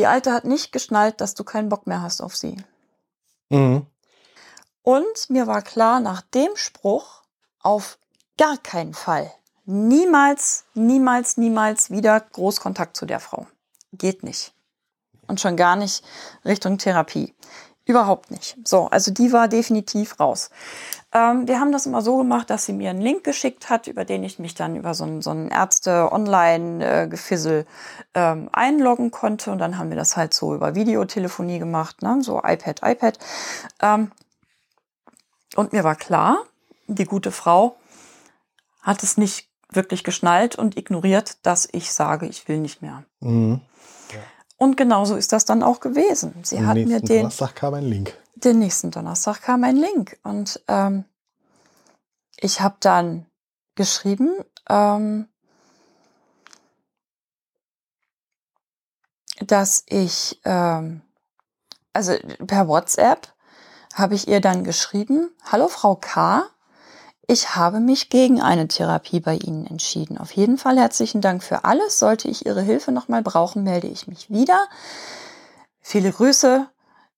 die 0.00 0.06
Alte 0.06 0.32
hat 0.32 0.46
nicht 0.46 0.72
geschnallt, 0.72 1.20
dass 1.20 1.34
du 1.34 1.44
keinen 1.44 1.68
Bock 1.68 1.86
mehr 1.86 2.00
hast 2.00 2.22
auf 2.22 2.34
sie. 2.34 2.56
Mhm. 3.50 3.84
Und 4.82 5.28
mir 5.28 5.46
war 5.46 5.60
klar, 5.60 6.00
nach 6.00 6.22
dem 6.22 6.56
Spruch 6.56 7.20
auf 7.60 7.98
gar 8.38 8.56
keinen 8.56 8.94
Fall, 8.94 9.30
niemals, 9.66 10.64
niemals, 10.72 11.36
niemals 11.36 11.90
wieder 11.90 12.18
Großkontakt 12.18 12.96
zu 12.96 13.04
der 13.04 13.20
Frau. 13.20 13.46
Geht 13.92 14.22
nicht. 14.22 14.54
Und 15.26 15.38
schon 15.38 15.58
gar 15.58 15.76
nicht 15.76 16.02
Richtung 16.46 16.78
Therapie. 16.78 17.34
Überhaupt 17.90 18.30
nicht. 18.30 18.56
So, 18.64 18.86
also 18.86 19.10
die 19.10 19.32
war 19.32 19.48
definitiv 19.48 20.20
raus. 20.20 20.50
Ähm, 21.12 21.48
wir 21.48 21.58
haben 21.58 21.72
das 21.72 21.86
immer 21.86 22.02
so 22.02 22.18
gemacht, 22.18 22.48
dass 22.48 22.66
sie 22.66 22.72
mir 22.72 22.90
einen 22.90 23.00
Link 23.00 23.24
geschickt 23.24 23.68
hat, 23.68 23.88
über 23.88 24.04
den 24.04 24.22
ich 24.22 24.38
mich 24.38 24.54
dann 24.54 24.76
über 24.76 24.94
so 24.94 25.02
ein, 25.02 25.22
so 25.22 25.30
ein 25.30 25.48
Ärzte-Online-Gefissel 25.48 27.66
ähm, 28.14 28.48
einloggen 28.52 29.10
konnte. 29.10 29.50
Und 29.50 29.58
dann 29.58 29.76
haben 29.76 29.90
wir 29.90 29.96
das 29.96 30.16
halt 30.16 30.34
so 30.34 30.54
über 30.54 30.76
Videotelefonie 30.76 31.58
gemacht, 31.58 32.00
ne? 32.02 32.22
so 32.22 32.38
iPad, 32.38 32.82
iPad. 32.84 33.18
Ähm, 33.82 34.12
und 35.56 35.72
mir 35.72 35.82
war 35.82 35.96
klar, 35.96 36.44
die 36.86 37.06
gute 37.06 37.32
Frau 37.32 37.74
hat 38.82 39.02
es 39.02 39.16
nicht 39.16 39.48
wirklich 39.72 40.04
geschnallt 40.04 40.54
und 40.54 40.76
ignoriert, 40.76 41.44
dass 41.44 41.68
ich 41.72 41.92
sage, 41.92 42.26
ich 42.26 42.46
will 42.46 42.58
nicht 42.58 42.82
mehr. 42.82 43.02
Mhm. 43.18 43.60
Und 44.60 44.76
genauso 44.76 45.16
ist 45.16 45.32
das 45.32 45.46
dann 45.46 45.62
auch 45.62 45.80
gewesen. 45.80 46.34
Sie 46.42 46.58
Am 46.58 46.66
hat 46.66 46.76
mir 46.76 47.00
den. 47.00 47.22
Donnerstag 47.22 47.56
kam 47.56 47.72
ein 47.72 47.84
Link. 47.84 48.14
Den 48.34 48.58
nächsten 48.58 48.90
Donnerstag 48.90 49.40
kam 49.40 49.64
ein 49.64 49.76
Link. 49.76 50.18
Und 50.22 50.62
ähm, 50.68 51.06
ich 52.36 52.60
habe 52.60 52.76
dann 52.80 53.24
geschrieben, 53.74 54.44
ähm, 54.68 55.28
dass 59.40 59.82
ich, 59.86 60.42
ähm, 60.44 61.00
also 61.94 62.12
per 62.46 62.68
WhatsApp 62.68 63.32
habe 63.94 64.14
ich 64.14 64.28
ihr 64.28 64.42
dann 64.42 64.62
geschrieben, 64.62 65.30
hallo 65.50 65.68
Frau 65.68 65.96
K., 65.96 66.44
ich 67.26 67.54
habe 67.54 67.80
mich 67.80 68.08
gegen 68.08 68.40
eine 68.40 68.66
Therapie 68.68 69.20
bei 69.20 69.36
Ihnen 69.36 69.66
entschieden. 69.66 70.18
Auf 70.18 70.32
jeden 70.32 70.58
Fall 70.58 70.78
herzlichen 70.78 71.20
Dank 71.20 71.42
für 71.42 71.64
alles. 71.64 71.98
Sollte 71.98 72.28
ich 72.28 72.46
Ihre 72.46 72.62
Hilfe 72.62 72.92
nochmal 72.92 73.22
brauchen, 73.22 73.62
melde 73.62 73.86
ich 73.86 74.08
mich 74.08 74.30
wieder. 74.30 74.66
Viele 75.80 76.10
Grüße, 76.12 76.66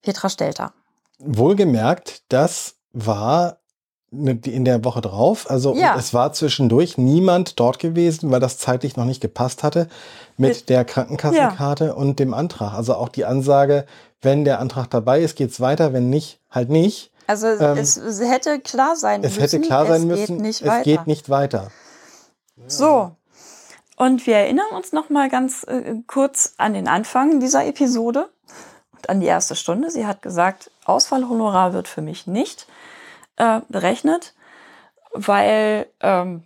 Petra 0.02 0.28
Stelter. 0.28 0.72
Wohlgemerkt, 1.18 2.22
das 2.28 2.74
war 2.92 3.58
ne, 4.10 4.38
in 4.44 4.64
der 4.64 4.84
Woche 4.84 5.00
drauf. 5.00 5.50
Also 5.50 5.74
ja. 5.74 5.96
es 5.96 6.12
war 6.12 6.32
zwischendurch 6.32 6.98
niemand 6.98 7.58
dort 7.58 7.78
gewesen, 7.78 8.30
weil 8.30 8.40
das 8.40 8.58
zeitlich 8.58 8.96
noch 8.96 9.04
nicht 9.04 9.20
gepasst 9.20 9.62
hatte 9.62 9.88
mit 10.36 10.68
der 10.68 10.84
Krankenkassenkarte 10.84 11.86
ja. 11.86 11.92
und 11.92 12.18
dem 12.18 12.34
Antrag. 12.34 12.74
Also 12.74 12.94
auch 12.94 13.08
die 13.08 13.24
Ansage, 13.24 13.86
wenn 14.20 14.44
der 14.44 14.60
Antrag 14.60 14.90
dabei 14.90 15.20
ist, 15.20 15.36
geht's 15.36 15.60
weiter, 15.60 15.92
wenn 15.92 16.10
nicht, 16.10 16.40
halt 16.50 16.68
nicht. 16.68 17.11
Also 17.26 17.46
ähm, 17.46 17.78
es, 17.78 17.96
es, 17.96 18.20
hätte 18.20 18.60
klar 18.60 18.96
sein 18.96 19.22
es 19.22 19.36
müssen. 19.36 19.44
Es 19.44 19.52
hätte 19.52 19.62
klar 19.64 19.86
sein 19.86 20.06
müssen, 20.06 20.36
geht 20.36 20.42
nicht 20.42 20.62
es 20.62 20.68
weiter. 20.68 20.82
geht 20.82 21.06
nicht 21.06 21.30
weiter. 21.30 21.70
So. 22.66 23.12
Und 23.96 24.26
wir 24.26 24.36
erinnern 24.36 24.70
uns 24.74 24.92
noch 24.92 25.10
mal 25.10 25.28
ganz 25.28 25.64
äh, 25.64 25.94
kurz 26.06 26.54
an 26.56 26.74
den 26.74 26.88
Anfang 26.88 27.40
dieser 27.40 27.66
Episode 27.66 28.30
und 28.92 29.08
an 29.08 29.20
die 29.20 29.26
erste 29.26 29.54
Stunde. 29.54 29.90
Sie 29.90 30.06
hat 30.06 30.22
gesagt, 30.22 30.70
Ausfallhonorar 30.84 31.72
wird 31.72 31.88
für 31.88 32.02
mich 32.02 32.26
nicht 32.26 32.66
äh, 33.36 33.60
berechnet, 33.68 34.34
weil 35.12 35.86
ähm, 36.00 36.44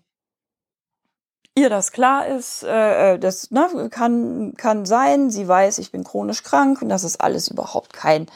ihr 1.57 1.71
das 1.71 1.91
klar 1.91 2.27
ist, 2.27 2.63
äh, 2.63 3.15
äh, 3.15 3.19
das 3.19 3.51
ne, 3.51 3.89
kann, 3.91 4.55
kann 4.57 4.85
sein, 4.85 5.31
sie 5.31 5.49
weiß, 5.49 5.79
ich 5.79 5.91
bin 5.91 6.05
chronisch 6.05 6.43
krank 6.43 6.83
und 6.83 6.89
das 6.89 7.03
ist 7.03 7.21
alles 7.21 7.49
überhaupt 7.49 7.93
kein, 7.93 8.27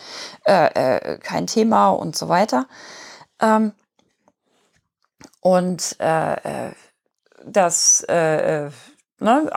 äh, 0.46 1.14
äh, 1.14 1.18
kein 1.18 1.46
Thema 1.46 1.90
und 1.90 2.16
so 2.16 2.28
weiter. 2.28 2.66
Ähm, 3.40 3.72
und 5.40 5.96
äh, 6.00 6.32
äh 6.68 6.72
das 7.46 8.02
äh, 8.02 8.68
ne, 9.18 9.50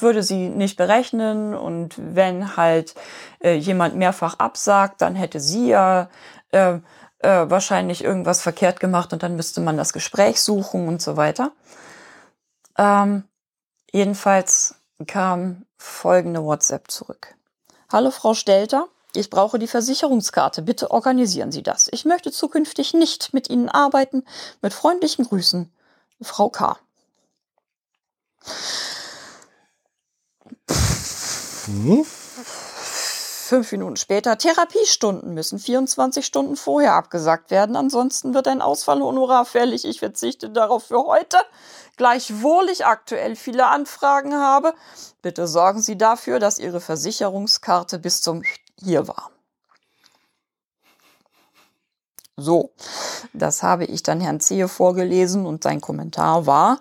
würde 0.00 0.22
sie 0.22 0.48
nicht 0.48 0.76
berechnen 0.76 1.52
und 1.54 1.96
wenn 1.98 2.56
halt 2.56 2.94
äh, 3.42 3.54
jemand 3.54 3.96
mehrfach 3.96 4.38
absagt, 4.38 5.02
dann 5.02 5.16
hätte 5.16 5.40
sie 5.40 5.66
ja 5.66 6.08
äh, 6.52 6.74
äh, 7.18 7.50
wahrscheinlich 7.50 8.04
irgendwas 8.04 8.40
verkehrt 8.40 8.78
gemacht 8.78 9.12
und 9.12 9.24
dann 9.24 9.34
müsste 9.34 9.60
man 9.60 9.76
das 9.76 9.92
Gespräch 9.92 10.40
suchen 10.40 10.86
und 10.86 11.02
so 11.02 11.16
weiter. 11.16 11.50
Ähm, 12.76 13.24
jedenfalls 13.92 14.74
kam 15.06 15.66
folgende 15.76 16.42
WhatsApp 16.42 16.90
zurück. 16.90 17.34
Hallo 17.90 18.10
Frau 18.10 18.34
Stelter, 18.34 18.88
ich 19.14 19.30
brauche 19.30 19.58
die 19.58 19.68
Versicherungskarte. 19.68 20.62
Bitte 20.62 20.90
organisieren 20.90 21.52
Sie 21.52 21.62
das. 21.62 21.88
Ich 21.92 22.04
möchte 22.04 22.32
zukünftig 22.32 22.94
nicht 22.94 23.32
mit 23.32 23.48
Ihnen 23.48 23.68
arbeiten. 23.68 24.24
Mit 24.60 24.74
freundlichen 24.74 25.24
Grüßen, 25.24 25.72
Frau 26.20 26.48
K. 26.48 26.76
Hm? 31.66 32.04
Fünf 33.54 33.70
Minuten 33.70 33.94
später, 33.94 34.36
Therapiestunden 34.36 35.32
müssen 35.32 35.60
24 35.60 36.26
Stunden 36.26 36.56
vorher 36.56 36.94
abgesagt 36.94 37.52
werden. 37.52 37.76
Ansonsten 37.76 38.34
wird 38.34 38.48
ein 38.48 38.60
Ausfallhonorar 38.60 39.44
fällig. 39.44 39.84
Ich 39.84 40.00
verzichte 40.00 40.50
darauf 40.50 40.86
für 40.86 41.04
heute. 41.04 41.36
Gleichwohl 41.96 42.68
ich 42.68 42.84
aktuell 42.84 43.36
viele 43.36 43.66
Anfragen 43.68 44.34
habe, 44.34 44.74
bitte 45.22 45.46
sorgen 45.46 45.80
Sie 45.80 45.96
dafür, 45.96 46.40
dass 46.40 46.58
Ihre 46.58 46.80
Versicherungskarte 46.80 48.00
bis 48.00 48.22
zum 48.22 48.42
hier 48.82 49.06
war. 49.06 49.30
So, 52.36 52.72
das 53.34 53.62
habe 53.62 53.84
ich 53.84 54.02
dann 54.02 54.20
Herrn 54.20 54.40
Zehe 54.40 54.66
vorgelesen 54.66 55.46
und 55.46 55.62
sein 55.62 55.80
Kommentar 55.80 56.46
war, 56.46 56.80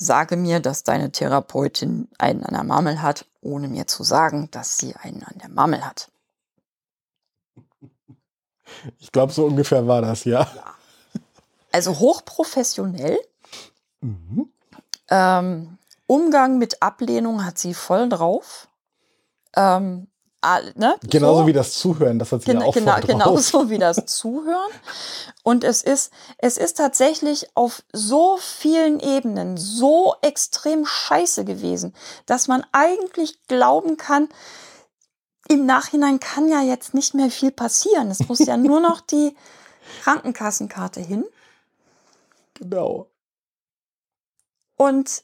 sage 0.00 0.36
mir, 0.36 0.60
dass 0.60 0.82
deine 0.82 1.12
Therapeutin 1.12 2.08
einen 2.18 2.42
an 2.42 2.54
der 2.54 2.64
Marmel 2.64 3.02
hat, 3.02 3.26
ohne 3.42 3.68
mir 3.68 3.86
zu 3.86 4.02
sagen, 4.02 4.50
dass 4.50 4.78
sie 4.78 4.96
einen 4.96 5.22
an 5.22 5.38
der 5.38 5.50
Marmel 5.50 5.84
hat. 5.84 6.10
Ich 8.98 9.12
glaube, 9.12 9.32
so 9.32 9.44
ungefähr 9.44 9.86
war 9.86 10.00
das, 10.00 10.24
ja. 10.24 10.50
Also 11.70 11.98
hochprofessionell. 11.98 13.18
Mhm. 14.00 14.50
Ähm, 15.10 15.78
Umgang 16.06 16.56
mit 16.56 16.82
Ablehnung 16.82 17.44
hat 17.44 17.58
sie 17.58 17.74
voll 17.74 18.08
drauf. 18.08 18.68
Ähm, 19.54 20.08
ne? 20.74 20.96
Genauso 21.02 21.40
So. 21.42 21.46
wie 21.46 21.52
das 21.52 21.72
Zuhören, 21.74 22.18
das 22.18 22.32
hat 22.32 22.42
sie 22.42 22.48
ja 22.48 22.54
Genau, 22.54 22.66
auch 22.68 22.74
genau, 22.74 23.00
genauso 23.00 23.70
wie 23.70 23.78
das 23.78 23.96
Zuhören. 24.06 24.70
Und 25.42 25.64
es 25.64 25.82
ist, 25.82 26.12
es 26.38 26.56
ist 26.56 26.76
tatsächlich 26.78 27.48
auf 27.54 27.82
so 27.92 28.38
vielen 28.38 29.00
Ebenen 29.00 29.56
so 29.56 30.14
extrem 30.22 30.86
scheiße 30.86 31.44
gewesen, 31.44 31.94
dass 32.26 32.48
man 32.48 32.64
eigentlich 32.72 33.46
glauben 33.48 33.96
kann, 33.96 34.28
im 35.48 35.66
Nachhinein 35.66 36.20
kann 36.20 36.48
ja 36.48 36.62
jetzt 36.62 36.94
nicht 36.94 37.12
mehr 37.14 37.30
viel 37.30 37.50
passieren. 37.50 38.10
Es 38.10 38.20
muss 38.28 38.38
ja 38.38 38.56
nur 38.56 38.80
noch 38.80 39.00
die 39.00 39.36
Krankenkassenkarte 40.02 41.00
hin. 41.00 41.24
Genau. 42.54 43.06
Und 44.76 45.22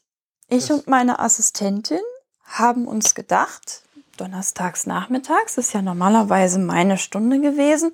ich 0.49 0.67
Das- 0.67 0.71
und 0.79 0.87
meine 0.87 1.19
Assistentin 1.19 2.01
haben 2.43 2.87
uns 2.87 3.15
gedacht, 3.15 3.83
donnerstags 4.19 4.85
nachmittags 4.85 5.57
ist 5.57 5.73
ja 5.73 5.81
normalerweise 5.81 6.59
meine 6.59 6.97
Stunde 6.97 7.39
gewesen. 7.39 7.93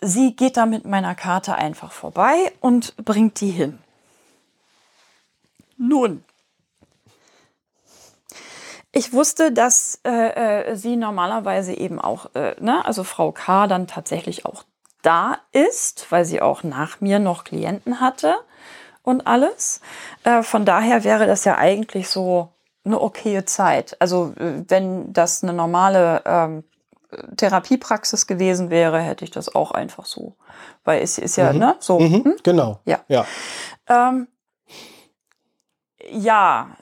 Sie 0.00 0.34
geht 0.34 0.56
da 0.56 0.66
mit 0.66 0.84
meiner 0.84 1.14
Karte 1.14 1.54
einfach 1.54 1.92
vorbei 1.92 2.52
und 2.60 2.96
bringt 2.96 3.40
die 3.40 3.50
hin. 3.50 3.78
Nun, 5.76 6.24
ich 8.94 9.14
wusste, 9.14 9.52
dass 9.52 10.00
äh, 10.04 10.10
äh, 10.10 10.76
sie 10.76 10.96
normalerweise 10.96 11.72
eben 11.72 11.98
auch, 11.98 12.34
äh, 12.34 12.54
ne, 12.60 12.84
also 12.84 13.04
Frau 13.04 13.32
K. 13.32 13.66
dann 13.66 13.86
tatsächlich 13.86 14.44
auch 14.44 14.64
da 15.00 15.38
ist, 15.50 16.06
weil 16.10 16.26
sie 16.26 16.42
auch 16.42 16.62
nach 16.62 17.00
mir 17.00 17.18
noch 17.18 17.44
Klienten 17.44 18.00
hatte 18.00 18.34
und 19.02 19.26
alles. 19.26 19.80
Äh, 20.24 20.42
von 20.42 20.66
daher 20.66 21.04
wäre 21.04 21.26
das 21.26 21.46
ja 21.46 21.56
eigentlich 21.56 22.08
so 22.08 22.50
eine 22.84 23.00
okaye 23.00 23.44
Zeit. 23.44 23.96
Also 24.00 24.32
äh, 24.38 24.64
wenn 24.68 25.12
das 25.12 25.42
eine 25.42 25.52
normale 25.52 26.22
ähm, 26.24 26.64
Therapiepraxis 27.36 28.26
gewesen 28.26 28.70
wäre, 28.70 29.00
hätte 29.00 29.24
ich 29.24 29.30
das 29.30 29.54
auch 29.54 29.70
einfach 29.72 30.06
so. 30.06 30.36
Weil 30.84 31.02
es 31.02 31.18
ist 31.18 31.36
ja, 31.36 31.52
Mhm. 31.52 31.58
ne, 31.58 31.76
so. 31.78 32.00
Mhm, 32.00 32.24
hm? 32.24 32.36
Genau. 32.42 32.80
Ja. 32.84 33.00
ja. 33.08 33.26
Ähm, 33.88 34.28
ja. 36.10 36.76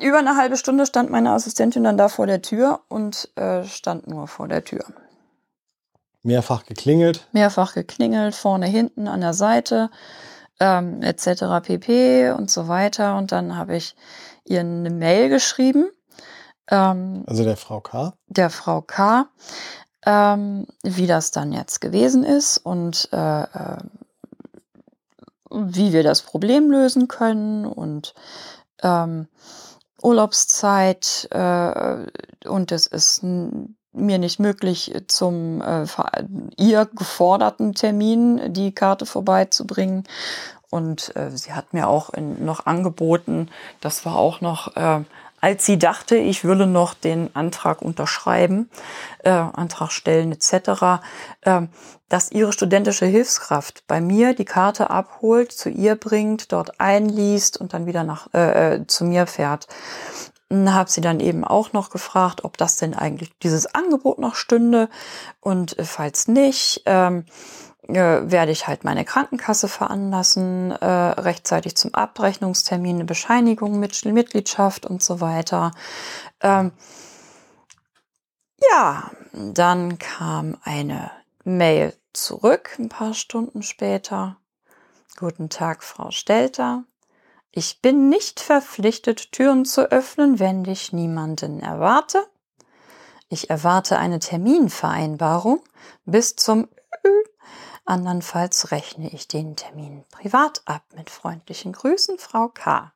Über 0.00 0.18
eine 0.18 0.36
halbe 0.36 0.56
Stunde 0.56 0.86
stand 0.86 1.10
meine 1.10 1.32
Assistentin 1.32 1.84
dann 1.84 1.96
da 1.98 2.08
vor 2.08 2.26
der 2.26 2.42
Tür 2.42 2.80
und 2.88 3.30
äh, 3.36 3.64
stand 3.64 4.06
nur 4.06 4.26
vor 4.28 4.48
der 4.48 4.64
Tür. 4.64 4.84
Mehrfach 6.22 6.64
geklingelt. 6.64 7.26
Mehrfach 7.32 7.74
geklingelt, 7.74 8.34
vorne, 8.34 8.66
hinten, 8.66 9.08
an 9.08 9.20
der 9.20 9.34
Seite, 9.34 9.90
ähm, 10.62 11.02
etc. 11.02 11.60
pp. 11.62 12.30
und 12.30 12.50
so 12.50 12.68
weiter. 12.68 13.16
Und 13.16 13.32
dann 13.32 13.56
habe 13.56 13.76
ich 13.76 13.96
ihr 14.44 14.60
eine 14.60 14.90
Mail 14.90 15.28
geschrieben, 15.28 15.90
ähm, 16.70 17.24
Also 17.26 17.44
der 17.44 17.56
Frau 17.56 17.80
K. 17.80 18.14
der 18.28 18.50
Frau 18.50 18.80
K., 18.82 19.26
ähm, 20.06 20.66
wie 20.82 21.06
das 21.06 21.30
dann 21.32 21.52
jetzt 21.52 21.80
gewesen 21.80 22.24
ist 22.24 22.58
und 22.58 23.08
äh, 23.12 23.42
äh, 23.42 23.78
wie 25.50 25.92
wir 25.92 26.02
das 26.02 26.22
Problem 26.22 26.70
lösen 26.70 27.08
können 27.08 27.66
und 27.66 28.14
ähm, 28.82 29.28
Urlaubszeit 30.00 31.28
äh, 31.30 32.48
und 32.48 32.72
es 32.72 32.86
ist 32.86 33.22
mir 33.22 34.18
nicht 34.18 34.40
möglich, 34.40 34.92
zum 35.06 35.60
äh, 35.60 35.86
ihr 36.56 36.86
geforderten 36.86 37.74
Termin 37.74 38.52
die 38.52 38.74
Karte 38.74 39.06
vorbeizubringen. 39.06 40.04
Und 40.72 41.14
äh, 41.16 41.30
sie 41.36 41.52
hat 41.52 41.74
mir 41.74 41.86
auch 41.86 42.08
in, 42.14 42.46
noch 42.46 42.64
angeboten, 42.64 43.50
das 43.82 44.06
war 44.06 44.16
auch 44.16 44.40
noch, 44.40 44.74
äh, 44.74 45.04
als 45.38 45.66
sie 45.66 45.78
dachte, 45.78 46.16
ich 46.16 46.44
würde 46.44 46.66
noch 46.66 46.94
den 46.94 47.36
Antrag 47.36 47.82
unterschreiben, 47.82 48.70
äh, 49.22 49.28
Antrag 49.28 49.90
stellen 49.92 50.32
etc., 50.32 51.02
äh, 51.42 51.62
dass 52.08 52.32
ihre 52.32 52.54
studentische 52.54 53.04
Hilfskraft 53.04 53.84
bei 53.86 54.00
mir 54.00 54.34
die 54.34 54.46
Karte 54.46 54.88
abholt, 54.88 55.52
zu 55.52 55.68
ihr 55.68 55.94
bringt, 55.94 56.52
dort 56.52 56.80
einliest 56.80 57.58
und 57.58 57.74
dann 57.74 57.84
wieder 57.84 58.02
nach 58.02 58.28
äh, 58.32 58.76
äh, 58.76 58.86
zu 58.86 59.04
mir 59.04 59.26
fährt. 59.26 59.66
Habe 60.50 60.90
sie 60.90 61.02
dann 61.02 61.20
eben 61.20 61.44
auch 61.44 61.74
noch 61.74 61.90
gefragt, 61.90 62.44
ob 62.44 62.56
das 62.56 62.76
denn 62.76 62.94
eigentlich 62.94 63.30
dieses 63.42 63.74
Angebot 63.74 64.18
noch 64.18 64.36
stünde 64.36 64.88
und 65.40 65.78
äh, 65.78 65.84
falls 65.84 66.28
nicht, 66.28 66.82
ähm, 66.86 67.26
äh, 67.88 68.30
werde 68.30 68.52
ich 68.52 68.66
halt 68.66 68.84
meine 68.84 69.04
Krankenkasse 69.04 69.68
veranlassen, 69.68 70.70
äh, 70.70 70.86
rechtzeitig 70.86 71.76
zum 71.76 71.94
Abrechnungstermin 71.94 72.96
eine 72.96 73.04
Bescheinigung 73.04 73.78
mit 73.80 74.04
Mitgliedschaft 74.04 74.86
und 74.86 75.02
so 75.02 75.20
weiter. 75.20 75.72
Ähm, 76.40 76.72
ja, 78.70 79.10
dann 79.32 79.98
kam 79.98 80.56
eine 80.62 81.10
Mail 81.44 81.94
zurück, 82.12 82.76
ein 82.78 82.88
paar 82.88 83.14
Stunden 83.14 83.62
später. 83.62 84.36
Guten 85.18 85.48
Tag, 85.48 85.82
Frau 85.82 86.10
Stelter. 86.10 86.84
Ich 87.50 87.82
bin 87.82 88.08
nicht 88.08 88.40
verpflichtet, 88.40 89.32
Türen 89.32 89.64
zu 89.64 89.90
öffnen, 89.90 90.38
wenn 90.38 90.64
ich 90.64 90.92
niemanden 90.92 91.60
erwarte. 91.60 92.26
Ich 93.28 93.50
erwarte 93.50 93.98
eine 93.98 94.20
Terminvereinbarung 94.20 95.60
bis 96.04 96.36
zum. 96.36 96.68
Andernfalls 97.84 98.70
rechne 98.70 99.12
ich 99.12 99.28
den 99.28 99.56
Termin 99.56 100.04
privat 100.10 100.62
ab. 100.64 100.82
Mit 100.94 101.10
freundlichen 101.10 101.72
Grüßen, 101.72 102.18
Frau 102.18 102.48
K. 102.48 102.92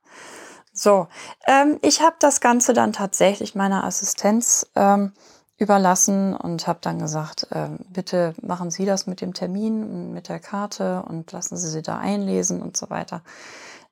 So, 0.72 1.09
ähm, 1.47 1.78
ich 1.82 2.03
habe 2.03 2.16
das 2.18 2.41
Ganze 2.41 2.74
dann 2.74 2.93
tatsächlich 2.93 3.55
meiner 3.55 3.84
Assistenz 3.84 4.66
ähm, 4.74 5.12
überlassen 5.59 6.37
und 6.37 6.66
habe 6.66 6.80
dann 6.82 6.99
gesagt, 6.99 7.47
ähm, 7.51 7.78
bitte 7.89 8.34
machen 8.43 8.70
Sie 8.70 8.84
das 8.84 9.07
mit 9.07 9.20
dem 9.22 9.32
Termin 9.32 9.82
und 9.82 10.12
mit 10.12 10.28
der 10.28 10.39
Karte 10.39 11.03
und 11.09 11.32
lassen 11.32 11.57
Sie 11.57 11.68
sie 11.68 11.82
da 11.82 11.99
einlesen 11.99 12.61
und 12.61 12.76
so 12.76 12.91
weiter. 12.91 13.22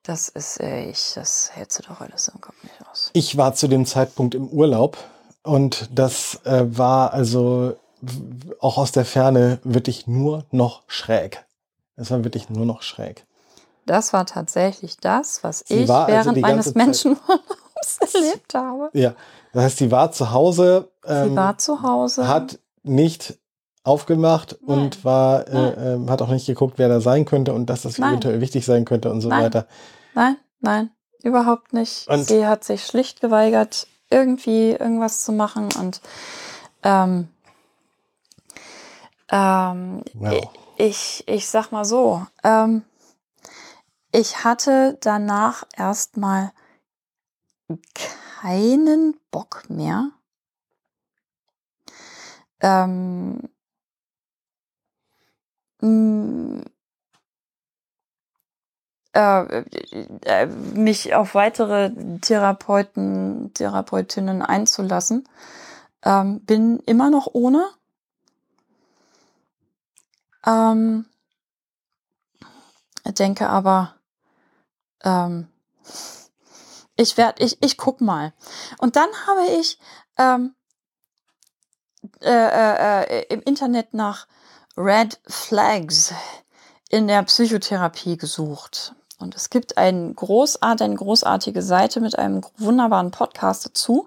Das 0.03 0.29
ist, 0.29 0.61
äh, 0.61 0.85
ich, 0.91 1.13
das 1.15 1.51
hält 1.55 1.73
sie 1.73 1.83
doch 1.83 2.03
alles 2.03 2.29
im 2.29 2.41
Kopf 2.43 2.63
nicht 2.63 2.75
aus. 2.91 3.11
Ich 3.15 3.39
war 3.39 3.55
zu 3.55 3.69
dem 3.69 3.87
Zeitpunkt 3.87 4.35
im 4.35 4.49
Urlaub 4.49 4.99
und 5.43 5.89
das 5.91 6.41
äh, 6.45 6.65
war 6.67 7.15
also 7.15 7.77
auch 8.61 8.79
aus 8.79 8.93
der 8.93 9.05
Ferne 9.05 9.59
wirklich 9.65 10.07
nur 10.07 10.45
noch 10.51 10.83
schräg. 10.87 11.45
Es 11.97 12.11
war 12.11 12.25
wirklich 12.25 12.51
nur 12.51 12.67
noch 12.67 12.83
schräg. 12.83 13.27
Das 13.87 14.13
war 14.13 14.25
tatsächlich 14.27 14.97
das, 14.99 15.45
was 15.45 15.61
Sie 15.67 15.75
ich 15.85 15.91
also 15.91 16.07
während 16.13 16.37
die 16.37 16.41
meines 16.41 16.75
Menschenurlaubs 16.75 17.99
erlebt 18.01 18.55
habe. 18.55 18.91
Ja, 18.95 19.15
das 19.53 19.65
heißt, 19.65 19.79
sie 19.79 19.91
war 19.91 20.11
zu 20.11 20.31
Hause, 20.33 20.91
Sie 21.05 21.11
ähm, 21.13 21.37
war 21.37 21.59
zu 21.59 21.83
Hause. 21.83 22.27
hat 22.27 22.59
nicht 22.83 23.39
aufgemacht 23.83 24.57
Nein. 24.67 24.79
und 24.79 25.05
war, 25.05 25.45
Nein. 25.51 25.75
äh, 25.77 25.93
ähm, 25.95 26.11
hat 26.11 26.23
auch 26.23 26.29
nicht 26.31 26.47
geguckt, 26.47 26.75
wer 26.79 26.89
da 26.89 27.01
sein 27.01 27.27
könnte 27.27 27.53
und 27.53 27.67
dass 27.67 27.83
das 27.83 27.99
Nein. 27.99 28.11
eventuell 28.13 28.41
wichtig 28.41 28.65
sein 28.65 28.87
könnte 28.87 29.11
und 29.11 29.21
so 29.21 29.29
Nein. 29.29 29.45
weiter. 29.45 29.67
Nein, 30.15 30.37
nein, 30.61 30.91
überhaupt 31.23 31.75
nicht. 31.75 32.09
Und- 32.09 32.27
Sie 32.27 32.47
hat 32.47 32.65
sich 32.65 32.87
schlicht 32.87 33.21
geweigert, 33.21 33.87
irgendwie 34.11 34.71
irgendwas 34.71 35.25
zu 35.25 35.33
machen 35.33 35.69
und 35.79 36.01
ähm, 36.83 37.29
ähm, 39.29 40.03
Wow. 40.15 40.51
ich, 40.77 41.25
ich 41.27 41.49
sag 41.49 41.71
mal 41.73 41.85
so, 41.85 42.27
ähm, 42.43 42.85
ich 44.13 44.45
hatte 44.45 44.97
danach 45.01 45.65
erstmal 45.77 46.53
keinen 47.95 49.19
Bock 49.31 49.65
mehr. 49.69 50.11
Ähm, 52.61 53.41
mh, 55.81 56.65
äh, 59.15 59.65
äh, 60.25 60.47
mich 60.47 61.15
auf 61.15 61.35
weitere 61.35 61.91
Therapeuten, 62.21 63.53
Therapeutinnen 63.55 64.43
einzulassen. 64.43 65.29
Ähm, 66.05 66.41
bin 66.41 66.81
immer 66.87 67.11
noch 67.11 67.29
ohne. 67.33 67.67
Ähm, 70.47 71.07
denke 73.05 73.49
aber, 73.49 73.95
ähm, 75.03 75.49
ich 76.97 77.17
werde, 77.17 77.43
ich, 77.43 77.63
ich 77.63 77.77
guck 77.77 78.01
mal. 78.01 78.33
Und 78.79 78.97
dann 78.97 79.09
habe 79.27 79.47
ich 79.59 79.79
ähm, 80.19 80.55
äh, 82.21 82.31
äh, 82.31 83.03
äh, 83.05 83.27
im 83.35 83.41
Internet 83.43 83.95
nach 83.95 84.27
Red 84.77 85.21
Flags 85.27 86.13
in 86.89 87.09
der 87.09 87.23
Psychotherapie 87.23 88.17
gesucht. 88.17 88.95
Und 89.25 89.35
es 89.35 89.49
gibt 89.49 89.79
ein 89.79 90.15
großart, 90.15 90.83
eine 90.83 90.95
großartige 90.97 91.63
Seite 91.63 92.01
mit 92.01 92.19
einem 92.19 92.43
wunderbaren 92.59 93.11
Podcast 93.11 93.65
dazu. 93.65 94.07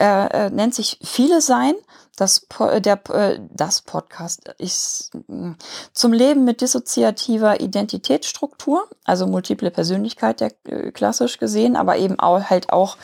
Äh, 0.00 0.46
äh, 0.46 0.50
nennt 0.50 0.74
sich 0.74 0.98
Viele 1.02 1.42
Sein. 1.42 1.74
Das, 2.16 2.46
äh, 2.58 2.80
der, 2.80 2.98
äh, 3.10 3.38
das 3.50 3.82
Podcast 3.82 4.48
ist 4.56 5.10
mm, 5.28 5.52
zum 5.92 6.14
Leben 6.14 6.44
mit 6.44 6.62
dissoziativer 6.62 7.60
Identitätsstruktur, 7.60 8.88
also 9.04 9.26
multiple 9.26 9.70
Persönlichkeit, 9.70 10.40
der, 10.40 10.52
äh, 10.64 10.90
klassisch 10.90 11.38
gesehen, 11.38 11.76
aber 11.76 11.98
eben 11.98 12.18
auch, 12.18 12.42
halt 12.44 12.72
auch 12.72 12.96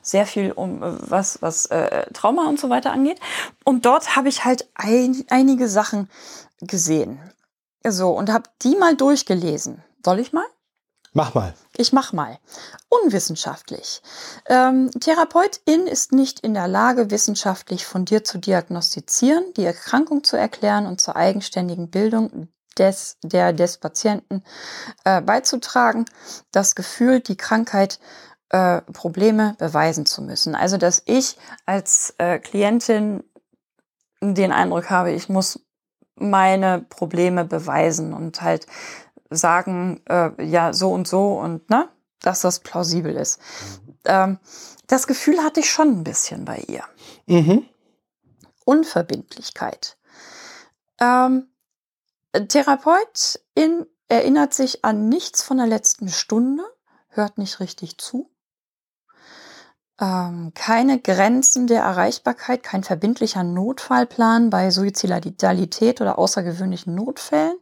sehr 0.00 0.24
viel 0.24 0.52
um 0.52 0.78
was, 0.80 1.42
was 1.42 1.68
Trauma 2.14 2.48
und 2.48 2.58
so 2.58 2.70
weiter 2.70 2.92
angeht. 2.92 3.20
Und 3.62 3.84
dort 3.84 4.16
habe 4.16 4.30
ich 4.30 4.46
halt 4.46 4.66
ein, 4.74 5.22
einige 5.28 5.68
Sachen 5.68 6.08
gesehen. 6.62 7.20
So, 7.86 8.12
und 8.12 8.32
habe 8.32 8.48
die 8.62 8.74
mal 8.74 8.96
durchgelesen. 8.96 9.84
Soll 10.04 10.20
ich 10.20 10.32
mal? 10.32 10.44
Mach 11.12 11.32
mal. 11.32 11.54
Ich 11.76 11.92
mach 11.92 12.12
mal. 12.12 12.38
Unwissenschaftlich. 12.88 14.02
Ähm, 14.46 14.90
Therapeutin 15.00 15.86
ist 15.86 16.12
nicht 16.12 16.40
in 16.40 16.54
der 16.54 16.66
Lage, 16.66 17.10
wissenschaftlich 17.10 17.86
fundiert 17.86 18.26
zu 18.26 18.38
diagnostizieren, 18.38 19.44
die 19.56 19.64
Erkrankung 19.64 20.24
zu 20.24 20.36
erklären 20.36 20.86
und 20.86 21.00
zur 21.00 21.14
eigenständigen 21.14 21.88
Bildung 21.88 22.48
des, 22.76 23.16
der, 23.22 23.52
des 23.52 23.78
Patienten 23.78 24.42
äh, 25.04 25.22
beizutragen. 25.22 26.04
Das 26.50 26.74
Gefühl, 26.74 27.20
die 27.20 27.36
Krankheit 27.36 28.00
äh, 28.48 28.80
Probleme 28.80 29.54
beweisen 29.58 30.06
zu 30.06 30.20
müssen. 30.20 30.56
Also, 30.56 30.78
dass 30.78 31.02
ich 31.06 31.36
als 31.64 32.14
äh, 32.18 32.40
Klientin 32.40 33.22
den 34.20 34.50
Eindruck 34.50 34.90
habe, 34.90 35.12
ich 35.12 35.28
muss 35.28 35.60
meine 36.16 36.84
Probleme 36.88 37.44
beweisen 37.44 38.14
und 38.14 38.42
halt 38.42 38.66
sagen, 39.30 40.02
äh, 40.08 40.30
ja, 40.44 40.72
so 40.72 40.92
und 40.92 41.08
so 41.08 41.38
und 41.38 41.68
ne, 41.70 41.88
dass 42.20 42.40
das 42.40 42.60
plausibel 42.60 43.14
ist. 43.16 43.40
Ähm, 44.04 44.38
das 44.86 45.06
Gefühl 45.06 45.42
hatte 45.42 45.60
ich 45.60 45.70
schon 45.70 45.88
ein 45.88 46.04
bisschen 46.04 46.44
bei 46.44 46.58
ihr. 46.68 46.84
Mhm. 47.26 47.66
Unverbindlichkeit. 48.64 49.96
Ähm, 51.00 51.48
Therapeutin 52.48 53.86
erinnert 54.08 54.54
sich 54.54 54.84
an 54.84 55.08
nichts 55.08 55.42
von 55.42 55.58
der 55.58 55.66
letzten 55.66 56.08
Stunde, 56.08 56.64
hört 57.08 57.38
nicht 57.38 57.60
richtig 57.60 57.98
zu. 57.98 58.30
Ähm, 60.00 60.52
keine 60.54 60.98
Grenzen 61.00 61.68
der 61.68 61.82
Erreichbarkeit, 61.82 62.64
kein 62.64 62.82
verbindlicher 62.82 63.44
Notfallplan 63.44 64.50
bei 64.50 64.70
Suizidalität 64.70 66.00
oder 66.00 66.18
außergewöhnlichen 66.18 66.94
Notfällen. 66.94 67.56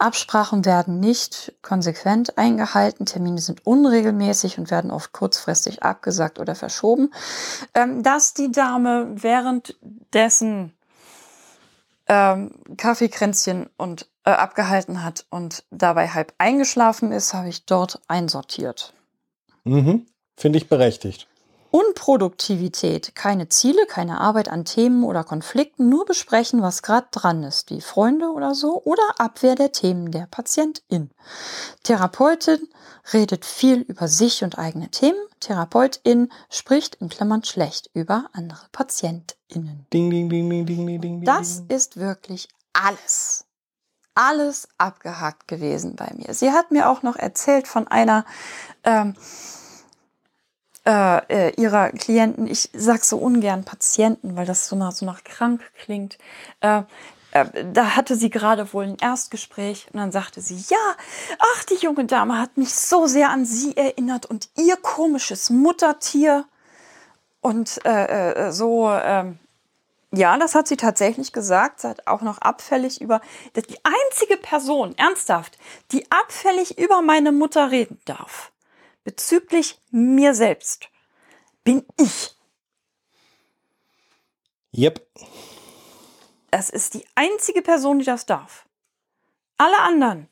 Absprachen 0.00 0.64
werden 0.64 1.00
nicht 1.00 1.54
konsequent 1.62 2.38
eingehalten, 2.38 3.06
Termine 3.06 3.40
sind 3.40 3.66
unregelmäßig 3.66 4.58
und 4.58 4.70
werden 4.70 4.90
oft 4.90 5.12
kurzfristig 5.12 5.82
abgesagt 5.82 6.38
oder 6.38 6.54
verschoben. 6.54 7.12
Ähm, 7.74 8.02
dass 8.02 8.34
die 8.34 8.50
Dame 8.50 9.08
währenddessen 9.14 10.72
ähm, 12.08 12.54
Kaffeekränzchen 12.76 13.68
und 13.76 14.08
äh, 14.24 14.30
abgehalten 14.30 15.04
hat 15.04 15.26
und 15.30 15.64
dabei 15.70 16.08
halb 16.08 16.32
eingeschlafen 16.38 17.12
ist, 17.12 17.34
habe 17.34 17.48
ich 17.48 17.66
dort 17.66 18.00
einsortiert. 18.08 18.94
Mhm. 19.64 20.06
Finde 20.36 20.58
ich 20.58 20.68
berechtigt. 20.68 21.28
Unproduktivität, 21.70 23.14
keine 23.14 23.48
Ziele, 23.48 23.84
keine 23.86 24.20
Arbeit 24.20 24.48
an 24.48 24.64
Themen 24.64 25.04
oder 25.04 25.22
Konflikten, 25.22 25.88
nur 25.88 26.06
besprechen, 26.06 26.62
was 26.62 26.82
gerade 26.82 27.08
dran 27.10 27.42
ist, 27.42 27.70
wie 27.70 27.82
Freunde 27.82 28.30
oder 28.30 28.54
so, 28.54 28.82
oder 28.84 29.02
Abwehr 29.18 29.54
der 29.54 29.72
Themen 29.72 30.10
der 30.10 30.26
Patientin. 30.30 31.10
Therapeutin 31.82 32.68
redet 33.12 33.44
viel 33.44 33.80
über 33.82 34.08
sich 34.08 34.42
und 34.44 34.58
eigene 34.58 34.90
Themen. 34.90 35.18
Therapeutin 35.40 36.30
spricht 36.48 36.96
in 36.96 37.10
Klammern 37.10 37.44
schlecht 37.44 37.90
über 37.92 38.30
andere 38.32 38.66
PatientInnen. 38.72 39.86
Ding, 39.92 40.10
ding, 40.10 40.28
ding, 40.28 40.48
ding, 40.48 40.66
ding, 40.66 40.86
ding, 40.86 41.00
ding. 41.00 41.24
Das 41.24 41.62
ist 41.68 41.98
wirklich 41.98 42.48
alles. 42.72 43.44
Alles 44.14 44.68
abgehakt 44.78 45.46
gewesen 45.46 45.96
bei 45.96 46.10
mir. 46.16 46.34
Sie 46.34 46.50
hat 46.50 46.70
mir 46.70 46.88
auch 46.88 47.02
noch 47.02 47.16
erzählt 47.16 47.68
von 47.68 47.86
einer 47.86 48.24
ähm, 48.84 49.14
äh, 50.88 51.18
äh, 51.28 51.60
ihrer 51.60 51.90
Klienten, 51.90 52.46
ich 52.46 52.70
sag 52.72 53.04
so 53.04 53.18
ungern 53.18 53.62
Patienten, 53.64 54.36
weil 54.36 54.46
das 54.46 54.68
so 54.68 54.74
nach, 54.74 54.92
so 54.92 55.04
nach 55.04 55.22
krank 55.22 55.60
klingt, 55.84 56.16
äh, 56.62 56.80
äh, 57.32 57.44
da 57.74 57.94
hatte 57.94 58.16
sie 58.16 58.30
gerade 58.30 58.72
wohl 58.72 58.84
ein 58.84 58.96
Erstgespräch 58.98 59.88
und 59.92 60.00
dann 60.00 60.12
sagte 60.12 60.40
sie, 60.40 60.56
ja, 60.70 60.96
ach, 61.38 61.64
die 61.64 61.74
junge 61.74 62.06
Dame 62.06 62.40
hat 62.40 62.56
mich 62.56 62.74
so 62.74 63.06
sehr 63.06 63.28
an 63.28 63.44
sie 63.44 63.76
erinnert 63.76 64.24
und 64.24 64.48
ihr 64.56 64.76
komisches 64.76 65.50
Muttertier. 65.50 66.46
Und 67.42 67.84
äh, 67.84 68.46
äh, 68.46 68.52
so, 68.52 68.90
ähm, 68.90 69.38
ja, 70.10 70.38
das 70.38 70.54
hat 70.54 70.68
sie 70.68 70.78
tatsächlich 70.78 71.34
gesagt. 71.34 71.82
Sie 71.82 71.88
hat 71.88 72.06
auch 72.06 72.22
noch 72.22 72.38
abfällig 72.38 73.02
über 73.02 73.20
die 73.54 73.78
einzige 73.84 74.38
Person, 74.38 74.96
ernsthaft, 74.96 75.58
die 75.92 76.10
abfällig 76.10 76.78
über 76.78 77.02
meine 77.02 77.30
Mutter 77.30 77.70
reden 77.70 78.00
darf 78.06 78.52
bezüglich 79.08 79.80
mir 79.90 80.34
selbst 80.34 80.90
bin 81.64 81.82
ich. 81.96 82.36
Yep. 84.76 85.00
Das 86.50 86.68
ist 86.68 86.92
die 86.92 87.06
einzige 87.14 87.62
Person, 87.62 88.00
die 88.00 88.04
das 88.04 88.26
darf. 88.26 88.68
Alle 89.56 89.78
anderen 89.78 90.28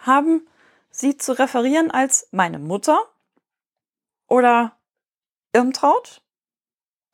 haben 0.00 0.46
sie 0.90 1.16
zu 1.16 1.32
referieren 1.32 1.90
als 1.90 2.28
meine 2.30 2.58
Mutter 2.58 3.00
oder 4.26 4.76
Irmtraut. 5.54 6.20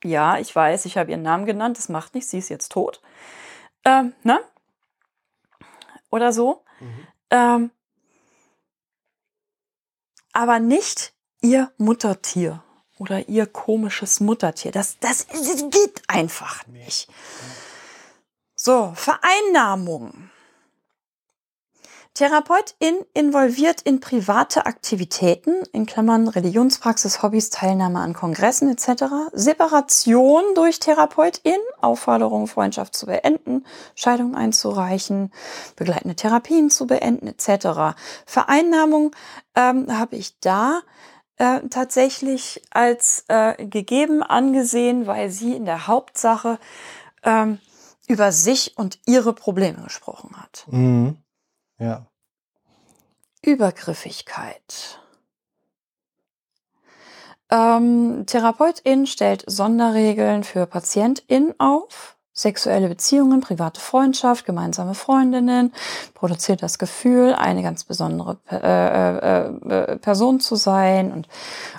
Ja, 0.03 0.37
ich 0.39 0.53
weiß, 0.53 0.83
ich 0.83 0.97
habe 0.97 1.11
ihren 1.11 1.21
Namen 1.21 1.45
genannt, 1.45 1.77
das 1.77 1.87
macht 1.87 2.15
nichts, 2.15 2.31
sie 2.31 2.39
ist 2.39 2.49
jetzt 2.49 2.73
tot. 2.73 3.01
Ähm, 3.85 4.13
ne? 4.23 4.41
Oder 6.09 6.33
so. 6.33 6.65
Mhm. 6.81 7.07
Ähm, 7.29 7.71
aber 10.37 10.59
nicht 10.59 11.13
ihr 11.41 11.71
Muttertier 11.77 12.63
oder 12.99 13.27
ihr 13.27 13.47
komisches 13.47 14.19
Muttertier. 14.19 14.71
Das, 14.71 14.99
das, 14.99 15.25
das 15.25 15.69
geht 15.71 16.03
einfach 16.07 16.67
nicht. 16.67 17.09
So, 18.55 18.93
Vereinnahmung. 18.95 20.29
Therapeutin 22.17 23.05
involviert 23.13 23.83
in 23.83 23.99
private 23.99 24.65
Aktivitäten, 24.65 25.53
in 25.71 25.85
Klammern 25.85 26.27
Religionspraxis, 26.27 27.21
Hobbys, 27.21 27.51
Teilnahme 27.51 27.99
an 27.99 28.13
Kongressen 28.13 28.71
etc. 28.71 29.03
Separation 29.33 30.41
durch 30.55 30.79
Therapeutin, 30.79 31.59
Aufforderung, 31.79 32.47
Freundschaft 32.47 32.95
zu 32.95 33.05
beenden, 33.05 33.67
Scheidung 33.93 34.33
einzureichen, 34.33 35.31
begleitende 35.75 36.15
Therapien 36.15 36.71
zu 36.71 36.87
beenden 36.87 37.27
etc. 37.27 37.95
Vereinnahmung 38.25 39.15
ähm, 39.53 39.85
habe 39.87 40.15
ich 40.15 40.39
da 40.39 40.81
äh, 41.37 41.59
tatsächlich 41.69 42.63
als 42.71 43.25
äh, 43.27 43.63
gegeben 43.63 44.23
angesehen, 44.23 45.05
weil 45.05 45.29
sie 45.29 45.55
in 45.55 45.65
der 45.65 45.85
Hauptsache 45.85 46.57
ähm, 47.21 47.59
über 48.07 48.31
sich 48.31 48.75
und 48.75 48.97
ihre 49.05 49.33
Probleme 49.33 49.83
gesprochen 49.83 50.35
hat. 50.41 50.65
Mhm. 50.71 51.17
Ja. 51.79 52.07
Übergriffigkeit. 53.41 54.99
Ähm, 57.49 58.25
Therapeutin 58.25 59.07
stellt 59.07 59.43
Sonderregeln 59.47 60.43
für 60.43 60.65
PatientIn 60.65 61.53
auf. 61.59 62.17
sexuelle 62.33 62.87
Beziehungen, 62.87 63.41
private 63.41 63.81
Freundschaft, 63.81 64.45
gemeinsame 64.45 64.93
Freundinnen, 64.93 65.73
produziert 66.13 66.61
das 66.61 66.77
Gefühl, 66.77 67.33
eine 67.33 67.63
ganz 67.63 67.83
besondere 67.83 68.37
äh, 68.51 68.57
äh, 68.57 69.93
äh, 69.93 69.97
Person 69.97 70.39
zu 70.39 70.55
sein 70.55 71.11
und 71.11 71.27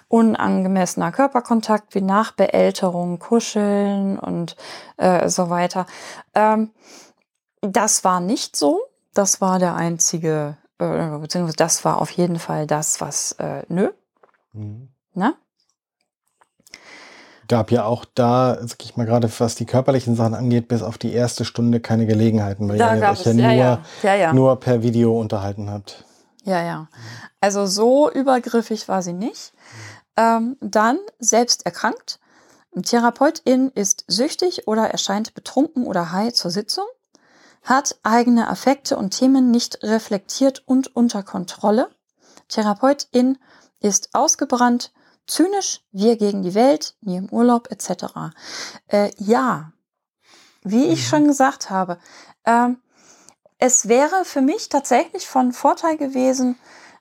unangemessener 0.08 1.12
Körperkontakt 1.12 1.94
wie 1.94 2.00
Nachbeälterung, 2.00 3.20
Kuscheln 3.20 4.18
und 4.18 4.56
äh, 4.96 5.28
so 5.28 5.48
weiter. 5.48 5.86
Ähm, 6.34 6.70
das 7.60 8.02
war 8.02 8.18
nicht 8.18 8.56
so. 8.56 8.80
Das 9.14 9.40
war 9.40 9.58
der 9.58 9.74
einzige, 9.74 10.56
äh, 10.78 11.18
beziehungsweise 11.18 11.56
das 11.56 11.84
war 11.84 12.00
auf 12.00 12.10
jeden 12.10 12.38
Fall 12.38 12.66
das, 12.66 13.00
was 13.00 13.32
äh, 13.32 13.62
nö. 13.68 13.90
Mhm. 14.52 14.88
Na? 15.14 15.34
gab 17.48 17.70
ja 17.70 17.84
auch 17.84 18.04
da, 18.14 18.58
sag 18.60 18.84
ich 18.84 18.96
mal 18.96 19.06
gerade, 19.06 19.30
was 19.38 19.54
die 19.54 19.64
körperlichen 19.64 20.14
Sachen 20.14 20.34
angeht, 20.34 20.68
bis 20.68 20.82
auf 20.82 20.98
die 20.98 21.12
erste 21.12 21.44
Stunde 21.44 21.80
keine 21.80 22.06
Gelegenheiten, 22.06 22.68
weil 22.68 22.78
da 22.78 22.94
ihr 22.94 23.10
euch 23.10 23.24
ja, 23.24 23.32
nur, 23.32 23.50
ja. 23.50 23.82
Ja, 24.02 24.14
ja. 24.14 24.32
nur 24.32 24.60
per 24.60 24.82
Video 24.82 25.18
unterhalten 25.18 25.70
habt. 25.70 26.04
Ja, 26.44 26.62
ja. 26.62 26.88
Also 27.40 27.66
so 27.66 28.10
übergriffig 28.10 28.88
war 28.88 29.02
sie 29.02 29.14
nicht. 29.14 29.52
Ähm, 30.16 30.56
dann 30.60 30.98
selbst 31.18 31.64
erkrankt. 31.66 32.20
Therapeutin 32.82 33.70
ist 33.74 34.04
süchtig 34.08 34.68
oder 34.68 34.90
erscheint 34.90 35.34
betrunken 35.34 35.86
oder 35.86 36.12
high 36.12 36.32
zur 36.32 36.50
Sitzung, 36.50 36.84
hat 37.62 37.98
eigene 38.02 38.48
Affekte 38.48 38.96
und 38.96 39.10
Themen 39.10 39.50
nicht 39.50 39.82
reflektiert 39.82 40.62
und 40.66 40.94
unter 40.94 41.22
Kontrolle. 41.22 41.90
Therapeutin 42.48 43.38
ist 43.80 44.10
ausgebrannt, 44.14 44.92
zynisch, 45.26 45.82
wir 45.92 46.16
gegen 46.16 46.42
die 46.42 46.54
Welt, 46.54 46.94
nie 47.00 47.16
im 47.16 47.28
Urlaub 47.30 47.70
etc. 47.70 48.32
Äh, 48.88 49.10
ja, 49.18 49.72
wie 50.62 50.86
ich 50.86 51.00
mhm. 51.00 51.08
schon 51.08 51.26
gesagt 51.26 51.70
habe, 51.70 51.98
äh, 52.44 52.70
es 53.58 53.88
wäre 53.88 54.24
für 54.24 54.40
mich 54.40 54.68
tatsächlich 54.68 55.26
von 55.26 55.52
Vorteil 55.52 55.96
gewesen, 55.96 56.56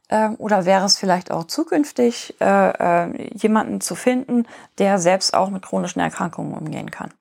äh, 0.10 0.30
oder 0.38 0.66
wäre 0.66 0.86
es 0.86 0.98
vielleicht 0.98 1.32
auch 1.32 1.46
zukünftig, 1.46 2.36
äh, 2.40 3.06
äh, 3.06 3.34
jemanden 3.34 3.82
zu 3.82 3.96
finden, 3.96 4.48
der 4.78 5.00
selbst 5.00 5.34
auch 5.34 5.50
mit 5.50 5.64
chronischen 5.64 6.00
Erkrankungen 6.02 6.54
umgehen 6.54 6.92
kann. 6.92 7.14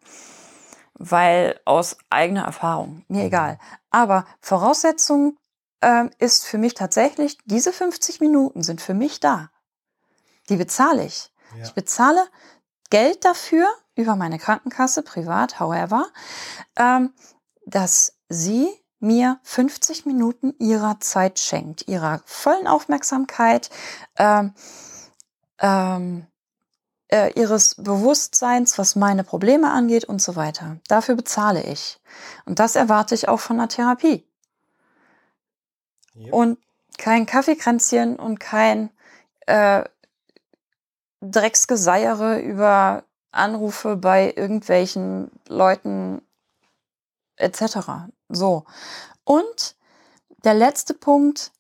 Weil 0.99 1.61
aus 1.65 1.97
eigener 2.11 2.45
Erfahrung, 2.45 3.05
mir 3.09 3.21
mhm. 3.21 3.27
egal. 3.27 3.59
Aber 3.91 4.27
Voraussetzung 4.41 5.37
äh, 5.81 6.05
ist 6.19 6.47
für 6.47 6.59
mich 6.59 6.75
tatsächlich, 6.75 7.39
diese 7.45 7.73
50 7.73 8.21
Minuten 8.21 8.63
sind 8.63 8.81
für 8.81 8.95
mich 8.95 9.21
da 9.21 9.51
die 10.49 10.57
bezahle 10.57 11.05
ich. 11.05 11.33
Ja. 11.57 11.65
Ich 11.65 11.75
bezahle 11.75 12.27
Geld 12.91 13.25
dafür 13.25 13.69
über 13.95 14.17
meine 14.17 14.39
Krankenkasse, 14.39 15.03
privat, 15.03 15.59
however, 15.59 16.07
ähm, 16.77 17.13
dass 17.65 18.19
sie 18.29 18.69
mir 18.99 19.41
50 19.43 20.07
Minuten 20.07 20.55
ihrer 20.59 21.01
Zeit 21.01 21.39
schenkt, 21.39 21.89
ihrer 21.89 22.21
vollen 22.25 22.67
Aufmerksamkeit, 22.67 23.71
ähm, 24.17 24.55
ähm, 25.59 26.27
äh, 27.09 27.33
ihres 27.39 27.77
Bewusstseins, 27.77 28.79
was 28.79 28.97
meine 28.97 29.25
Probleme 29.25 29.71
angeht 29.71 30.05
und 30.05 30.21
so 30.21 30.37
weiter. 30.37 30.79
Dafür 30.89 31.15
bezahle 31.15 31.63
ich. 31.63 32.01
Und 32.45 32.59
das 32.59 32.77
erwarte 32.77 33.15
ich 33.15 33.29
auch 33.29 33.41
von 33.41 33.59
der 33.59 33.69
Therapie. 33.69 34.27
Yep. 36.17 36.33
Und 36.33 36.59
kein 36.99 37.27
Kaffeekränzchen 37.27 38.17
und 38.17 38.41
kein 38.41 38.91
äh, 39.47 39.85
Drecksgeseiere 41.21 42.41
über 42.41 43.05
Anrufe 43.31 43.97
bei 43.97 44.33
irgendwelchen 44.35 45.31
Leuten 45.49 46.23
etc. 47.37 48.09
So. 48.29 48.65
Und 49.25 49.77
der 50.45 50.55
letzte 50.55 50.95
Punkt, 50.95 51.53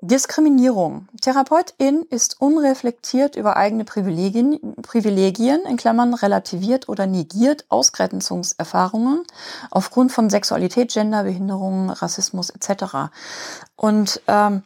Diskriminierung. 0.00 1.08
Therapeutin 1.20 2.02
ist 2.08 2.40
unreflektiert 2.40 3.34
über 3.34 3.56
eigene 3.56 3.84
Privilegien, 3.84 4.76
Privilegien, 4.80 5.62
in 5.66 5.76
Klammern 5.76 6.14
relativiert 6.14 6.88
oder 6.88 7.06
negiert 7.06 7.64
Ausgrenzungserfahrungen 7.68 9.24
aufgrund 9.72 10.12
von 10.12 10.30
Sexualität, 10.30 10.92
Gender, 10.92 11.24
Behinderung, 11.24 11.90
Rassismus 11.90 12.50
etc. 12.50 13.10
Und 13.74 14.22
ähm, 14.28 14.62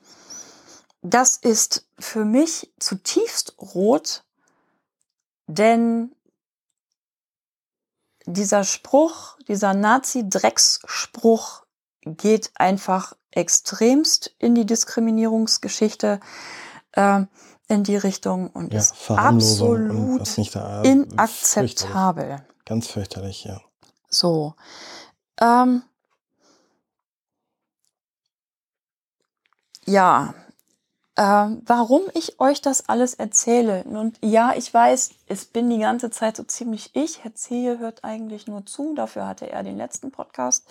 das 1.00 1.38
ist 1.38 1.86
für 1.98 2.26
mich 2.26 2.70
zutiefst 2.78 3.54
rot, 3.58 4.24
denn 5.46 6.12
dieser 8.26 8.64
Spruch, 8.64 9.38
dieser 9.48 9.72
Nazi-Drecksspruch 9.72 11.62
geht 12.04 12.50
einfach 12.54 13.14
extremst 13.30 14.34
in 14.38 14.54
die 14.54 14.66
Diskriminierungsgeschichte 14.66 16.20
äh, 16.92 17.22
in 17.68 17.84
die 17.84 17.96
Richtung 17.96 18.50
und 18.50 18.72
ja, 18.72 18.80
ist 18.80 19.10
absolut 19.10 20.20
da, 20.54 20.82
äh, 20.82 20.90
inakzeptabel. 20.90 22.24
Fürchterlich. 22.24 22.64
Ganz 22.64 22.86
fürchterlich, 22.88 23.44
ja. 23.44 23.60
So. 24.08 24.54
Ähm, 25.40 25.82
ja, 29.86 30.34
äh, 31.16 31.22
warum 31.22 32.02
ich 32.14 32.40
euch 32.40 32.60
das 32.60 32.88
alles 32.88 33.14
erzähle. 33.14 33.84
Und 33.84 34.18
ja, 34.22 34.54
ich 34.56 34.72
weiß, 34.72 35.10
es 35.26 35.44
bin 35.44 35.70
die 35.70 35.78
ganze 35.78 36.10
Zeit 36.10 36.36
so 36.36 36.44
ziemlich 36.44 36.94
ich. 36.94 37.24
Herr 37.24 37.34
Zehe 37.34 37.78
hört 37.78 38.04
eigentlich 38.04 38.46
nur 38.46 38.64
zu. 38.66 38.94
Dafür 38.94 39.26
hatte 39.26 39.50
er 39.50 39.62
den 39.62 39.76
letzten 39.76 40.10
Podcast 40.10 40.66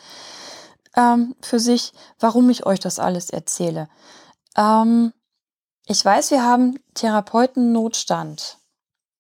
ähm, 0.96 1.36
für 1.42 1.60
sich, 1.60 1.94
warum 2.20 2.50
ich 2.50 2.66
euch 2.66 2.80
das 2.80 3.00
alles 3.00 3.30
erzähle. 3.30 3.90
Ähm, 4.58 5.14
ich 5.86 6.04
weiß, 6.04 6.32
wir 6.32 6.44
haben 6.44 6.80
Therapeutennotstand. 6.94 8.58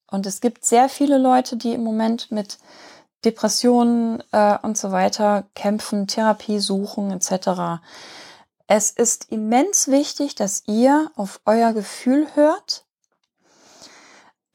Und 0.09 0.25
es 0.25 0.41
gibt 0.41 0.65
sehr 0.65 0.89
viele 0.89 1.17
Leute, 1.17 1.55
die 1.55 1.73
im 1.73 1.83
Moment 1.83 2.31
mit 2.31 2.57
Depressionen 3.23 4.23
äh, 4.31 4.57
und 4.61 4.77
so 4.77 4.91
weiter 4.91 5.45
kämpfen, 5.55 6.07
Therapie 6.07 6.59
suchen 6.59 7.11
etc. 7.11 7.81
Es 8.67 8.91
ist 8.91 9.31
immens 9.31 9.87
wichtig, 9.87 10.35
dass 10.35 10.63
ihr 10.67 11.11
auf 11.15 11.39
euer 11.45 11.73
Gefühl 11.73 12.27
hört. 12.35 12.85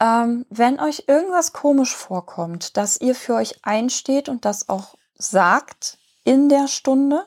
Ähm, 0.01 0.45
wenn 0.51 0.79
euch 0.79 1.05
irgendwas 1.07 1.53
komisch 1.53 1.95
vorkommt, 1.95 2.77
dass 2.77 3.01
ihr 3.01 3.15
für 3.15 3.35
euch 3.35 3.61
einsteht 3.63 4.29
und 4.29 4.45
das 4.45 4.69
auch 4.69 4.97
sagt 5.17 5.99
in 6.27 6.49
der 6.49 6.69
Stunde 6.69 7.25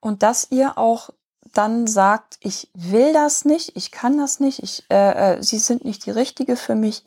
und 0.00 0.22
dass 0.22 0.50
ihr 0.50 0.78
auch 0.78 1.10
dann 1.54 1.86
sagt, 1.86 2.38
ich 2.40 2.70
will 2.74 3.12
das 3.12 3.44
nicht, 3.44 3.76
ich 3.76 3.90
kann 3.90 4.16
das 4.16 4.38
nicht, 4.38 4.62
ich, 4.62 4.84
äh, 4.90 5.36
äh, 5.36 5.42
sie 5.42 5.58
sind 5.58 5.84
nicht 5.84 6.06
die 6.06 6.10
Richtige 6.10 6.56
für 6.56 6.74
mich. 6.74 7.02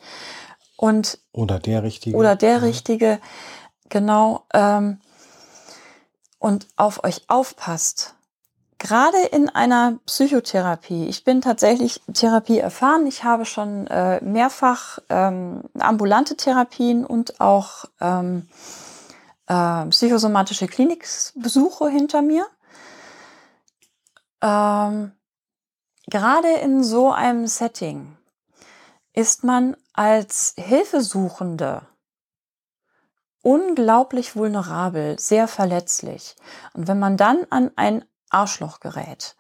Und 0.75 1.19
oder 1.31 1.59
der 1.59 1.83
Richtige. 1.83 2.17
Oder 2.17 2.35
der 2.35 2.57
ja. 2.57 2.57
Richtige, 2.57 3.19
genau 3.89 4.45
ähm, 4.53 4.99
und 6.39 6.67
auf 6.75 7.03
euch 7.03 7.23
aufpasst. 7.27 8.15
Gerade 8.79 9.19
in 9.31 9.47
einer 9.47 9.99
Psychotherapie, 10.07 11.05
ich 11.05 11.23
bin 11.23 11.41
tatsächlich 11.41 12.01
Therapie 12.11 12.57
erfahren, 12.57 13.05
ich 13.05 13.23
habe 13.23 13.45
schon 13.45 13.85
äh, 13.87 14.19
mehrfach 14.23 14.97
ähm, 15.09 15.61
ambulante 15.77 16.35
Therapien 16.35 17.05
und 17.05 17.39
auch 17.39 17.85
ähm, 18.01 18.47
äh, 19.51 19.85
psychosomatische 19.87 20.67
Klinikbesuche 20.67 21.89
hinter 21.89 22.21
mir. 22.21 22.47
Ähm, 24.41 25.11
gerade 26.07 26.53
in 26.61 26.83
so 26.83 27.11
einem 27.11 27.47
Setting 27.47 28.17
ist 29.13 29.43
man 29.43 29.75
als 29.93 30.53
Hilfesuchende 30.57 31.85
unglaublich 33.41 34.37
vulnerabel, 34.37 35.19
sehr 35.19 35.49
verletzlich. 35.49 36.37
Und 36.73 36.87
wenn 36.87 36.99
man 36.99 37.17
dann 37.17 37.45
an 37.49 37.71
ein 37.75 38.05
Arschloch 38.29 38.79
gerät, 38.79 39.35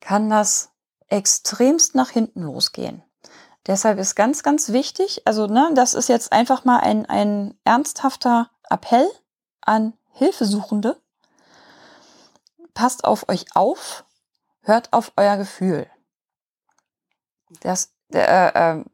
kann 0.00 0.28
das 0.28 0.70
extremst 1.06 1.94
nach 1.94 2.10
hinten 2.10 2.42
losgehen. 2.42 3.04
Deshalb 3.68 4.00
ist 4.00 4.16
ganz, 4.16 4.42
ganz 4.42 4.70
wichtig, 4.70 5.22
also 5.24 5.46
ne, 5.46 5.70
das 5.74 5.94
ist 5.94 6.08
jetzt 6.08 6.32
einfach 6.32 6.64
mal 6.64 6.80
ein, 6.80 7.06
ein 7.06 7.54
ernsthafter 7.62 8.50
Appell 8.68 9.08
an 9.66 9.94
Hilfesuchende. 10.12 11.00
Passt 12.74 13.04
auf 13.04 13.28
euch 13.28 13.46
auf, 13.54 14.04
hört 14.62 14.92
auf 14.92 15.12
euer 15.16 15.36
Gefühl. 15.36 15.86
Das, 17.60 17.92
äh, 18.12 18.78
äh, 18.78 18.84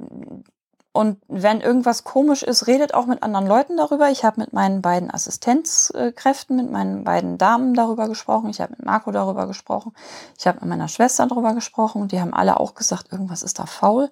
und 0.98 1.22
wenn 1.28 1.60
irgendwas 1.60 2.02
komisch 2.02 2.42
ist, 2.42 2.66
redet 2.66 2.92
auch 2.92 3.06
mit 3.06 3.22
anderen 3.22 3.46
Leuten 3.46 3.76
darüber. 3.76 4.10
Ich 4.10 4.24
habe 4.24 4.40
mit 4.40 4.52
meinen 4.52 4.82
beiden 4.82 5.14
Assistenzkräften, 5.14 6.56
mit 6.56 6.72
meinen 6.72 7.04
beiden 7.04 7.38
Damen 7.38 7.74
darüber 7.74 8.08
gesprochen. 8.08 8.50
Ich 8.50 8.60
habe 8.60 8.72
mit 8.72 8.84
Marco 8.84 9.12
darüber 9.12 9.46
gesprochen. 9.46 9.92
Ich 10.36 10.48
habe 10.48 10.58
mit 10.58 10.68
meiner 10.70 10.88
Schwester 10.88 11.26
darüber 11.28 11.54
gesprochen. 11.54 12.02
Und 12.02 12.10
die 12.10 12.20
haben 12.20 12.34
alle 12.34 12.58
auch 12.58 12.74
gesagt, 12.74 13.12
irgendwas 13.12 13.44
ist 13.44 13.60
da 13.60 13.66
faul. 13.66 14.10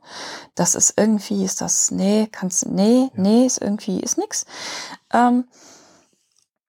Das 0.55 0.77
ist 0.77 0.95
irgendwie, 0.97 1.45
ist 1.45 1.61
das, 1.61 1.91
nee, 1.91 2.29
kannst, 2.31 2.67
nee, 2.67 3.11
nee, 3.15 3.47
ist 3.47 3.61
irgendwie, 3.61 3.99
ist 3.99 4.17
nix. 4.19 4.47
Ähm, 5.13 5.49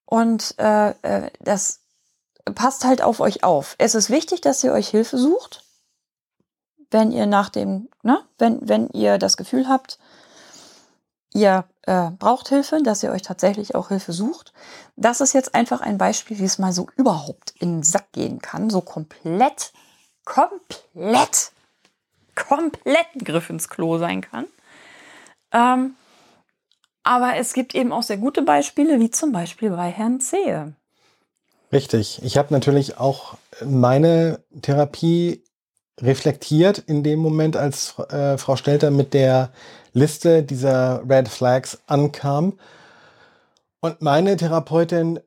Und 0.08 0.56
äh, 0.58 0.92
äh, 1.02 1.32
das 1.42 1.82
passt 2.56 2.86
halt 2.86 3.02
auf 3.02 3.20
euch 3.20 3.44
auf. 3.44 3.76
Es 3.78 3.94
ist 3.94 4.10
wichtig, 4.10 4.40
dass 4.40 4.64
ihr 4.64 4.72
euch 4.72 4.88
Hilfe 4.88 5.18
sucht, 5.18 5.66
wenn 6.90 7.12
ihr 7.12 7.26
nach 7.26 7.50
dem, 7.50 7.90
ne, 8.04 8.24
wenn, 8.38 8.68
wenn 8.68 8.88
ihr 8.92 9.18
das 9.18 9.36
Gefühl 9.36 9.68
habt, 9.68 10.00
ihr 11.34 11.66
äh, 11.82 12.10
braucht 12.12 12.48
Hilfe, 12.48 12.82
dass 12.82 13.04
ihr 13.04 13.12
euch 13.12 13.22
tatsächlich 13.22 13.76
auch 13.76 13.90
Hilfe 13.90 14.14
sucht. 14.14 14.54
Das 14.96 15.20
ist 15.20 15.34
jetzt 15.34 15.54
einfach 15.54 15.82
ein 15.82 15.98
Beispiel, 15.98 16.40
wie 16.40 16.46
es 16.46 16.58
mal 16.58 16.72
so 16.72 16.88
überhaupt 16.96 17.54
in 17.60 17.78
den 17.78 17.84
Sack 17.84 18.14
gehen 18.14 18.40
kann. 18.40 18.70
So 18.70 18.80
komplett, 18.80 19.74
komplett, 20.24 21.52
komplett 22.34 23.08
ein 23.14 23.26
Griff 23.26 23.50
ins 23.50 23.68
Klo 23.68 23.98
sein 23.98 24.22
kann. 24.22 24.46
Ähm, 25.52 25.96
aber 27.08 27.38
es 27.38 27.54
gibt 27.54 27.74
eben 27.74 27.94
auch 27.94 28.04
sehr 28.04 28.18
gute 28.18 28.42
Beispiele, 28.42 29.00
wie 29.00 29.10
zum 29.10 29.32
Beispiel 29.32 29.70
bei 29.70 29.90
Herrn 29.90 30.20
Zehe. 30.20 30.74
Richtig. 31.72 32.22
Ich 32.24 32.38
habe 32.38 32.54
natürlich 32.54 32.98
auch 32.98 33.38
meine 33.66 34.40
Therapie 34.62 35.42
reflektiert 36.02 36.80
in 36.80 37.04
dem 37.04 37.20
Moment, 37.20 37.56
als 37.56 37.98
äh, 38.10 38.38
Frau 38.38 38.56
Stelter 38.58 38.92
mit 38.92 39.14
der 39.14 39.52
Liste 39.94 40.44
dieser 40.44 41.02
Red 41.10 41.30
Flags 41.30 41.80
ankam. 41.88 42.60
Und 43.80 44.02
meine 44.02 44.36
Therapeutin 44.36 45.20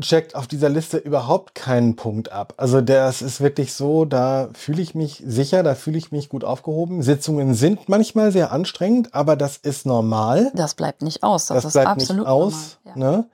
checkt 0.00 0.34
auf 0.34 0.46
dieser 0.46 0.68
Liste 0.68 0.96
überhaupt 0.96 1.54
keinen 1.54 1.96
Punkt 1.96 2.32
ab. 2.32 2.54
Also 2.56 2.80
das 2.80 3.22
ist 3.22 3.40
wirklich 3.40 3.74
so, 3.74 4.04
da 4.04 4.48
fühle 4.54 4.82
ich 4.82 4.94
mich 4.94 5.22
sicher, 5.24 5.62
da 5.62 5.74
fühle 5.74 5.98
ich 5.98 6.10
mich 6.12 6.28
gut 6.28 6.44
aufgehoben. 6.44 7.02
Sitzungen 7.02 7.54
sind 7.54 7.88
manchmal 7.88 8.32
sehr 8.32 8.52
anstrengend, 8.52 9.14
aber 9.14 9.36
das 9.36 9.58
ist 9.58 9.86
normal. 9.86 10.50
Das 10.54 10.74
bleibt 10.74 11.02
nicht 11.02 11.22
aus. 11.22 11.46
Das, 11.46 11.62
das 11.62 11.72
bleibt 11.74 11.88
absolut 11.88 12.22
nicht 12.22 12.28
aus. 12.28 12.78
Ja. 12.84 12.96
Ne? 12.96 13.28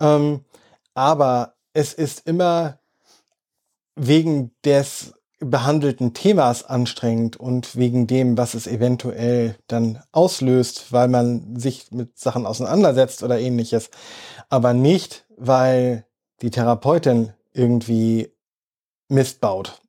Ähm, 0.00 0.44
aber 0.94 1.54
es 1.72 1.94
ist 1.94 2.26
immer 2.26 2.78
wegen 3.94 4.50
des 4.64 5.14
behandelten 5.44 6.14
Themas 6.14 6.64
anstrengend 6.64 7.36
und 7.36 7.76
wegen 7.76 8.06
dem, 8.06 8.36
was 8.36 8.54
es 8.54 8.66
eventuell 8.66 9.56
dann 9.66 10.02
auslöst, 10.12 10.92
weil 10.92 11.08
man 11.08 11.56
sich 11.58 11.90
mit 11.90 12.18
Sachen 12.18 12.46
auseinandersetzt 12.46 13.22
oder 13.22 13.38
ähnliches. 13.38 13.90
Aber 14.48 14.72
nicht, 14.72 15.26
weil 15.36 16.06
die 16.42 16.50
Therapeutin 16.50 17.32
irgendwie 17.52 18.32
Mist 19.08 19.40
baut. 19.40 19.82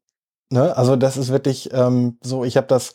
Ne? 0.50 0.76
Also 0.76 0.96
das 0.96 1.18
ist 1.18 1.30
wirklich 1.30 1.72
ähm, 1.74 2.18
so, 2.22 2.44
ich 2.44 2.58
habe 2.58 2.68
das 2.68 2.94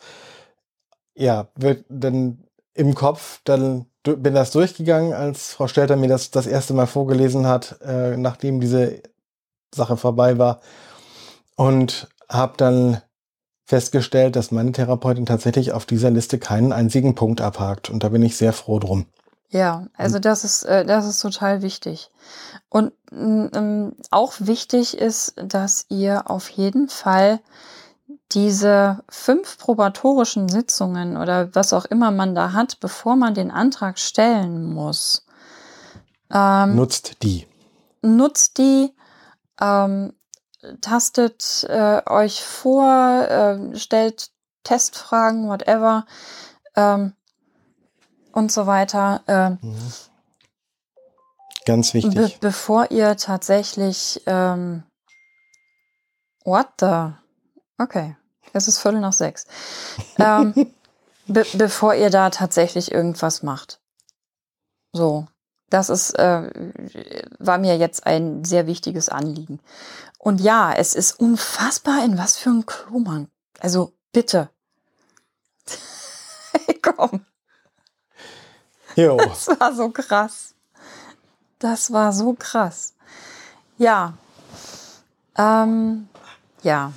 ja 1.14 1.48
wird 1.56 1.84
dann 1.88 2.44
im 2.74 2.94
Kopf, 2.94 3.40
dann 3.44 3.86
bin 4.02 4.34
das 4.34 4.52
durchgegangen, 4.52 5.12
als 5.12 5.52
Frau 5.52 5.66
Stelter 5.66 5.96
mir 5.96 6.08
das 6.08 6.30
das 6.30 6.46
erste 6.46 6.74
Mal 6.74 6.86
vorgelesen 6.86 7.46
hat, 7.46 7.80
äh, 7.82 8.16
nachdem 8.16 8.60
diese 8.60 9.02
Sache 9.74 9.96
vorbei 9.96 10.38
war. 10.38 10.60
Und 11.56 12.08
habe 12.28 12.54
dann 12.56 13.02
festgestellt, 13.64 14.36
dass 14.36 14.50
meine 14.50 14.72
Therapeutin 14.72 15.26
tatsächlich 15.26 15.72
auf 15.72 15.84
dieser 15.84 16.10
Liste 16.10 16.38
keinen 16.38 16.72
einzigen 16.72 17.14
Punkt 17.14 17.40
abhakt. 17.40 17.90
Und 17.90 18.02
da 18.02 18.08
bin 18.08 18.22
ich 18.22 18.36
sehr 18.36 18.52
froh 18.52 18.78
drum. 18.78 19.06
Ja, 19.50 19.86
also 19.96 20.18
das 20.18 20.44
ist, 20.44 20.64
äh, 20.64 20.84
das 20.84 21.06
ist 21.06 21.20
total 21.20 21.62
wichtig. 21.62 22.10
Und 22.68 22.92
ähm, 23.12 23.92
auch 24.10 24.34
wichtig 24.38 24.96
ist, 24.98 25.34
dass 25.36 25.86
ihr 25.88 26.30
auf 26.30 26.48
jeden 26.50 26.88
Fall 26.88 27.40
diese 28.32 29.02
fünf 29.08 29.58
probatorischen 29.58 30.48
Sitzungen 30.48 31.16
oder 31.16 31.54
was 31.54 31.72
auch 31.72 31.86
immer 31.86 32.10
man 32.10 32.34
da 32.34 32.52
hat, 32.52 32.80
bevor 32.80 33.16
man 33.16 33.34
den 33.34 33.50
Antrag 33.50 33.98
stellen 33.98 34.64
muss. 34.64 35.26
Ähm, 36.30 36.76
nutzt 36.76 37.22
die. 37.22 37.46
Nutzt 38.02 38.58
die. 38.58 38.94
Ähm, 39.60 40.12
tastet 40.80 41.66
äh, 41.68 42.02
euch 42.06 42.42
vor, 42.44 42.86
äh, 43.28 43.76
stellt 43.76 44.30
Testfragen, 44.64 45.48
whatever 45.48 46.06
ähm, 46.76 47.14
und 48.32 48.52
so 48.52 48.66
weiter. 48.66 49.22
Äh, 49.26 49.50
mhm. 49.64 49.92
Ganz 51.64 51.94
wichtig. 51.94 52.14
Be 52.14 52.32
bevor 52.40 52.90
ihr 52.90 53.16
tatsächlich 53.16 54.22
ähm, 54.26 54.84
What 56.44 56.68
the? 56.80 57.12
Okay, 57.76 58.16
es 58.54 58.68
ist 58.68 58.78
Viertel 58.78 59.00
nach 59.00 59.12
sechs. 59.12 59.46
ähm, 60.18 60.54
be 61.26 61.44
bevor 61.52 61.94
ihr 61.94 62.08
da 62.08 62.30
tatsächlich 62.30 62.90
irgendwas 62.90 63.42
macht. 63.42 63.80
So, 64.92 65.26
das 65.70 65.90
ist, 65.90 66.18
äh, 66.18 66.50
war 67.38 67.58
mir 67.58 67.76
jetzt 67.76 68.06
ein 68.06 68.44
sehr 68.44 68.66
wichtiges 68.66 69.08
Anliegen. 69.08 69.60
Und 70.18 70.40
ja, 70.40 70.72
es 70.72 70.94
ist 70.94 71.20
unfassbar, 71.20 72.04
in 72.04 72.18
was 72.18 72.36
für 72.36 72.50
ein 72.50 72.66
Klo 72.66 72.98
man. 72.98 73.28
Also 73.60 73.92
bitte. 74.12 74.50
Komm. 76.82 77.24
Jo. 78.96 79.16
Das 79.16 79.48
war 79.60 79.74
so 79.74 79.90
krass. 79.90 80.54
Das 81.58 81.92
war 81.92 82.12
so 82.12 82.34
krass. 82.34 82.94
Ja. 83.76 84.14
Ähm, 85.36 86.08
ja. 86.62 86.92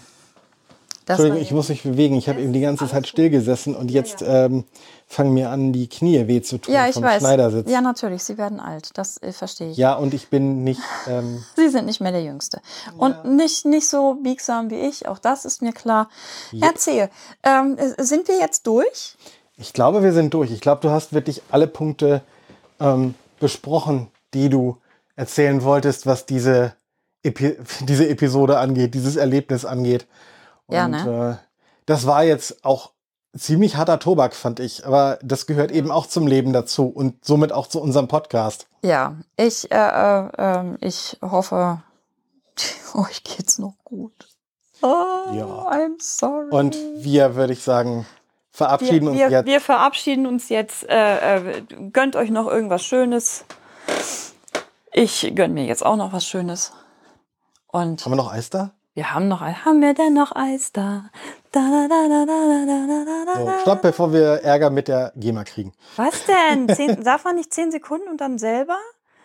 Das 1.06 1.20
Entschuldigung, 1.20 1.42
ich 1.42 1.52
muss 1.52 1.70
mich 1.70 1.84
bewegen. 1.84 2.16
Ich 2.16 2.30
habe 2.30 2.42
eben 2.42 2.54
die 2.54 2.62
ganze 2.62 2.88
Zeit 2.88 3.08
stillgesessen 3.08 3.76
und 3.76 3.92
jetzt 3.92 4.24
ähm, 4.26 4.66
fangen 5.12 5.34
mir 5.34 5.50
an, 5.50 5.74
die 5.74 5.90
Knie 5.90 6.28
weh 6.28 6.42
zu 6.42 6.58
tun 6.58 6.74
ja, 6.74 6.88
ich 6.88 6.94
vom 6.94 7.04
weiß. 7.04 7.22
Schneidersitz. 7.22 7.70
Ja, 7.70 7.82
natürlich. 7.82 8.24
Sie 8.24 8.38
werden 8.38 8.60
alt. 8.60 8.92
Das 8.94 9.22
äh, 9.22 9.34
verstehe 9.34 9.72
ich. 9.72 9.78
Ja, 9.78 9.96
und 9.96 10.14
ich 10.14 10.30
bin 10.30 10.64
nicht. 10.64 10.82
Ähm, 11.08 11.44
Sie 11.56 11.70
sind 11.70 11.86
nicht 11.86 12.00
mehr 12.00 12.12
der 12.12 12.24
Jüngste. 12.24 12.62
Und 12.98 13.12
ja. 13.12 13.24
nicht, 13.30 13.66
nicht 13.66 13.88
so 13.88 14.16
biegsam 14.16 14.70
wie 14.70 14.80
ich. 14.80 15.08
Auch 15.08 15.20
das 15.20 15.46
ist 15.46 15.62
mir 15.62 15.74
klar. 15.74 16.10
Ja. 16.52 16.68
Erzähl. 16.68 17.10
Ähm, 17.44 17.78
äh, 17.78 18.02
sind 18.04 18.28
wir 18.28 18.40
jetzt 18.40 18.66
durch? 18.68 19.18
Ich 19.58 19.74
glaube, 19.74 20.02
wir 20.02 20.14
sind 20.14 20.34
durch. 20.34 20.52
Ich 20.52 20.62
glaube, 20.62 20.82
du 20.82 20.90
hast 20.90 21.14
wirklich 21.14 21.42
alle 21.52 21.68
Punkte 21.68 22.22
ähm, 22.80 23.14
besprochen, 23.40 24.08
die 24.34 24.50
du 24.50 24.78
erzählen 25.16 25.64
wolltest, 25.64 26.06
was 26.06 26.26
diese, 26.26 26.74
Epi 27.22 27.58
diese 27.82 28.08
Episode 28.08 28.60
angeht, 28.60 28.94
dieses 28.94 29.18
Erlebnis 29.18 29.66
angeht. 29.66 30.08
Und, 30.68 30.76
ja, 30.76 30.88
ne? 30.88 31.40
Äh, 31.42 31.46
das 31.86 32.08
war 32.08 32.24
jetzt 32.24 32.64
auch 32.64 32.92
ziemlich 33.38 33.76
harter 33.76 34.00
Tobak, 34.00 34.36
fand 34.36 34.60
ich. 34.60 34.86
Aber 34.86 35.20
das 35.22 35.46
gehört 35.48 35.72
eben 35.72 35.92
auch 35.92 36.08
zum 36.08 36.28
Leben 36.28 36.54
dazu 36.54 36.88
und 36.88 37.24
somit 37.26 37.52
auch 37.52 37.68
zu 37.68 37.82
unserem 37.82 38.08
Podcast. 38.08 38.68
Ja, 38.84 39.16
ich, 39.38 39.72
äh, 39.72 39.76
äh, 39.76 40.30
ähm, 40.38 40.78
ich 40.82 41.18
hoffe, 41.22 41.82
euch 42.94 43.24
geht's 43.24 43.60
noch 43.60 43.76
gut. 43.84 44.28
Oh, 44.82 44.88
ja. 45.34 45.46
I'm 45.46 45.96
sorry. 46.00 46.50
Und 46.50 46.76
wir, 46.96 47.36
würde 47.36 47.54
ich 47.54 47.64
sagen, 47.64 48.06
verabschieden 48.52 49.06
wir, 49.06 49.12
uns 49.12 49.20
wir, 49.20 49.30
jetzt. 49.30 49.46
Wir 49.46 49.62
verabschieden 49.62 50.26
uns 50.26 50.50
jetzt. 50.50 50.90
Äh, 50.90 51.38
äh, 51.38 51.64
gönnt 51.92 52.16
euch 52.16 52.32
noch 52.32 52.48
irgendwas 52.48 52.84
Schönes. 52.84 53.46
Ich 54.92 55.32
gönn 55.36 55.54
mir 55.54 55.66
jetzt 55.66 55.86
auch 55.86 55.96
noch 55.96 56.14
was 56.14 56.26
Schönes. 56.26 56.74
Und 57.68 58.04
Haben 58.04 58.12
wir 58.12 58.18
noch 58.18 58.32
Eis 58.32 58.50
da? 58.50 58.72
Wir 58.94 59.14
haben 59.14 59.30
noch, 59.30 59.42
haben 59.42 59.82
wir 59.82 59.94
denn 59.94 60.14
noch 60.14 60.36
Eis 60.36 60.74
da? 60.74 61.06
So, 61.54 61.60
stopp, 63.62 63.82
bevor 63.82 64.14
wir 64.14 64.42
Ärger 64.44 64.70
mit 64.70 64.88
der 64.88 65.12
GEMA 65.16 65.44
kriegen. 65.44 65.74
Was 65.98 66.26
denn? 66.26 66.70
Zehn, 66.76 67.04
darf 67.04 67.26
man 67.26 67.36
nicht 67.36 67.54
zehn 67.54 67.72
Sekunden 67.72 68.08
und 68.08 68.22
dann 68.22 68.38
selber? 68.38 68.78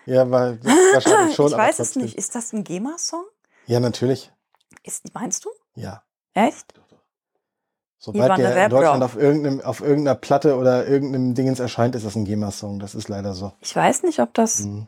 Ja, 0.07 0.29
weil 0.31 0.59
wahrscheinlich 0.93 1.37
schon. 1.37 1.47
Ich 1.49 1.57
weiß 1.57 1.79
es 1.79 1.95
nicht. 1.97 2.17
Ist 2.17 2.35
das 2.35 2.53
ein 2.53 2.65
GEMA-Song? 2.65 3.25
Ja, 3.67 3.79
natürlich. 3.81 4.33
Ist, 4.83 5.15
meinst 5.15 5.45
du? 5.45 5.51
Ja. 5.75 6.03
Echt? 6.35 6.75
Sobald 7.99 8.39
der 8.39 8.65
in 8.65 8.71
Deutschland 8.71 9.03
auf, 9.03 9.17
auf 9.65 9.81
irgendeiner 9.81 10.15
Platte 10.15 10.57
oder 10.57 10.87
irgendeinem 10.87 11.35
Dingens 11.35 11.61
erscheint, 11.61 11.95
ist 11.95 12.05
das 12.07 12.15
ein 12.15 12.25
GEMA-Song. 12.25 12.79
Das 12.79 12.95
ist 12.95 13.09
leider 13.09 13.35
so. 13.35 13.53
Ich 13.61 13.75
weiß 13.75 14.03
nicht, 14.03 14.21
ob 14.21 14.35
das. 14.35 14.61
Mhm. 14.61 14.87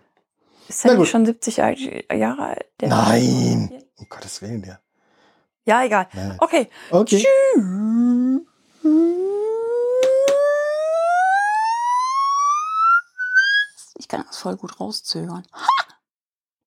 Ist 0.68 0.84
er 0.84 0.94
nicht 0.94 1.10
schon 1.10 1.24
70 1.24 1.56
Jahre 1.56 2.42
alt? 2.42 2.66
Nein! 2.82 3.82
Um 3.96 4.06
Gottes 4.08 4.42
Willen, 4.42 4.62
der. 4.62 4.80
Ja, 5.68 5.84
egal. 5.84 6.08
Nein. 6.14 6.34
Okay. 6.38 6.70
Okay. 6.90 7.18
Tschüss. 7.18 7.62
Ich 13.98 14.08
kann 14.08 14.24
das 14.26 14.38
voll 14.38 14.56
gut 14.56 14.80
rauszögern. 14.80 15.44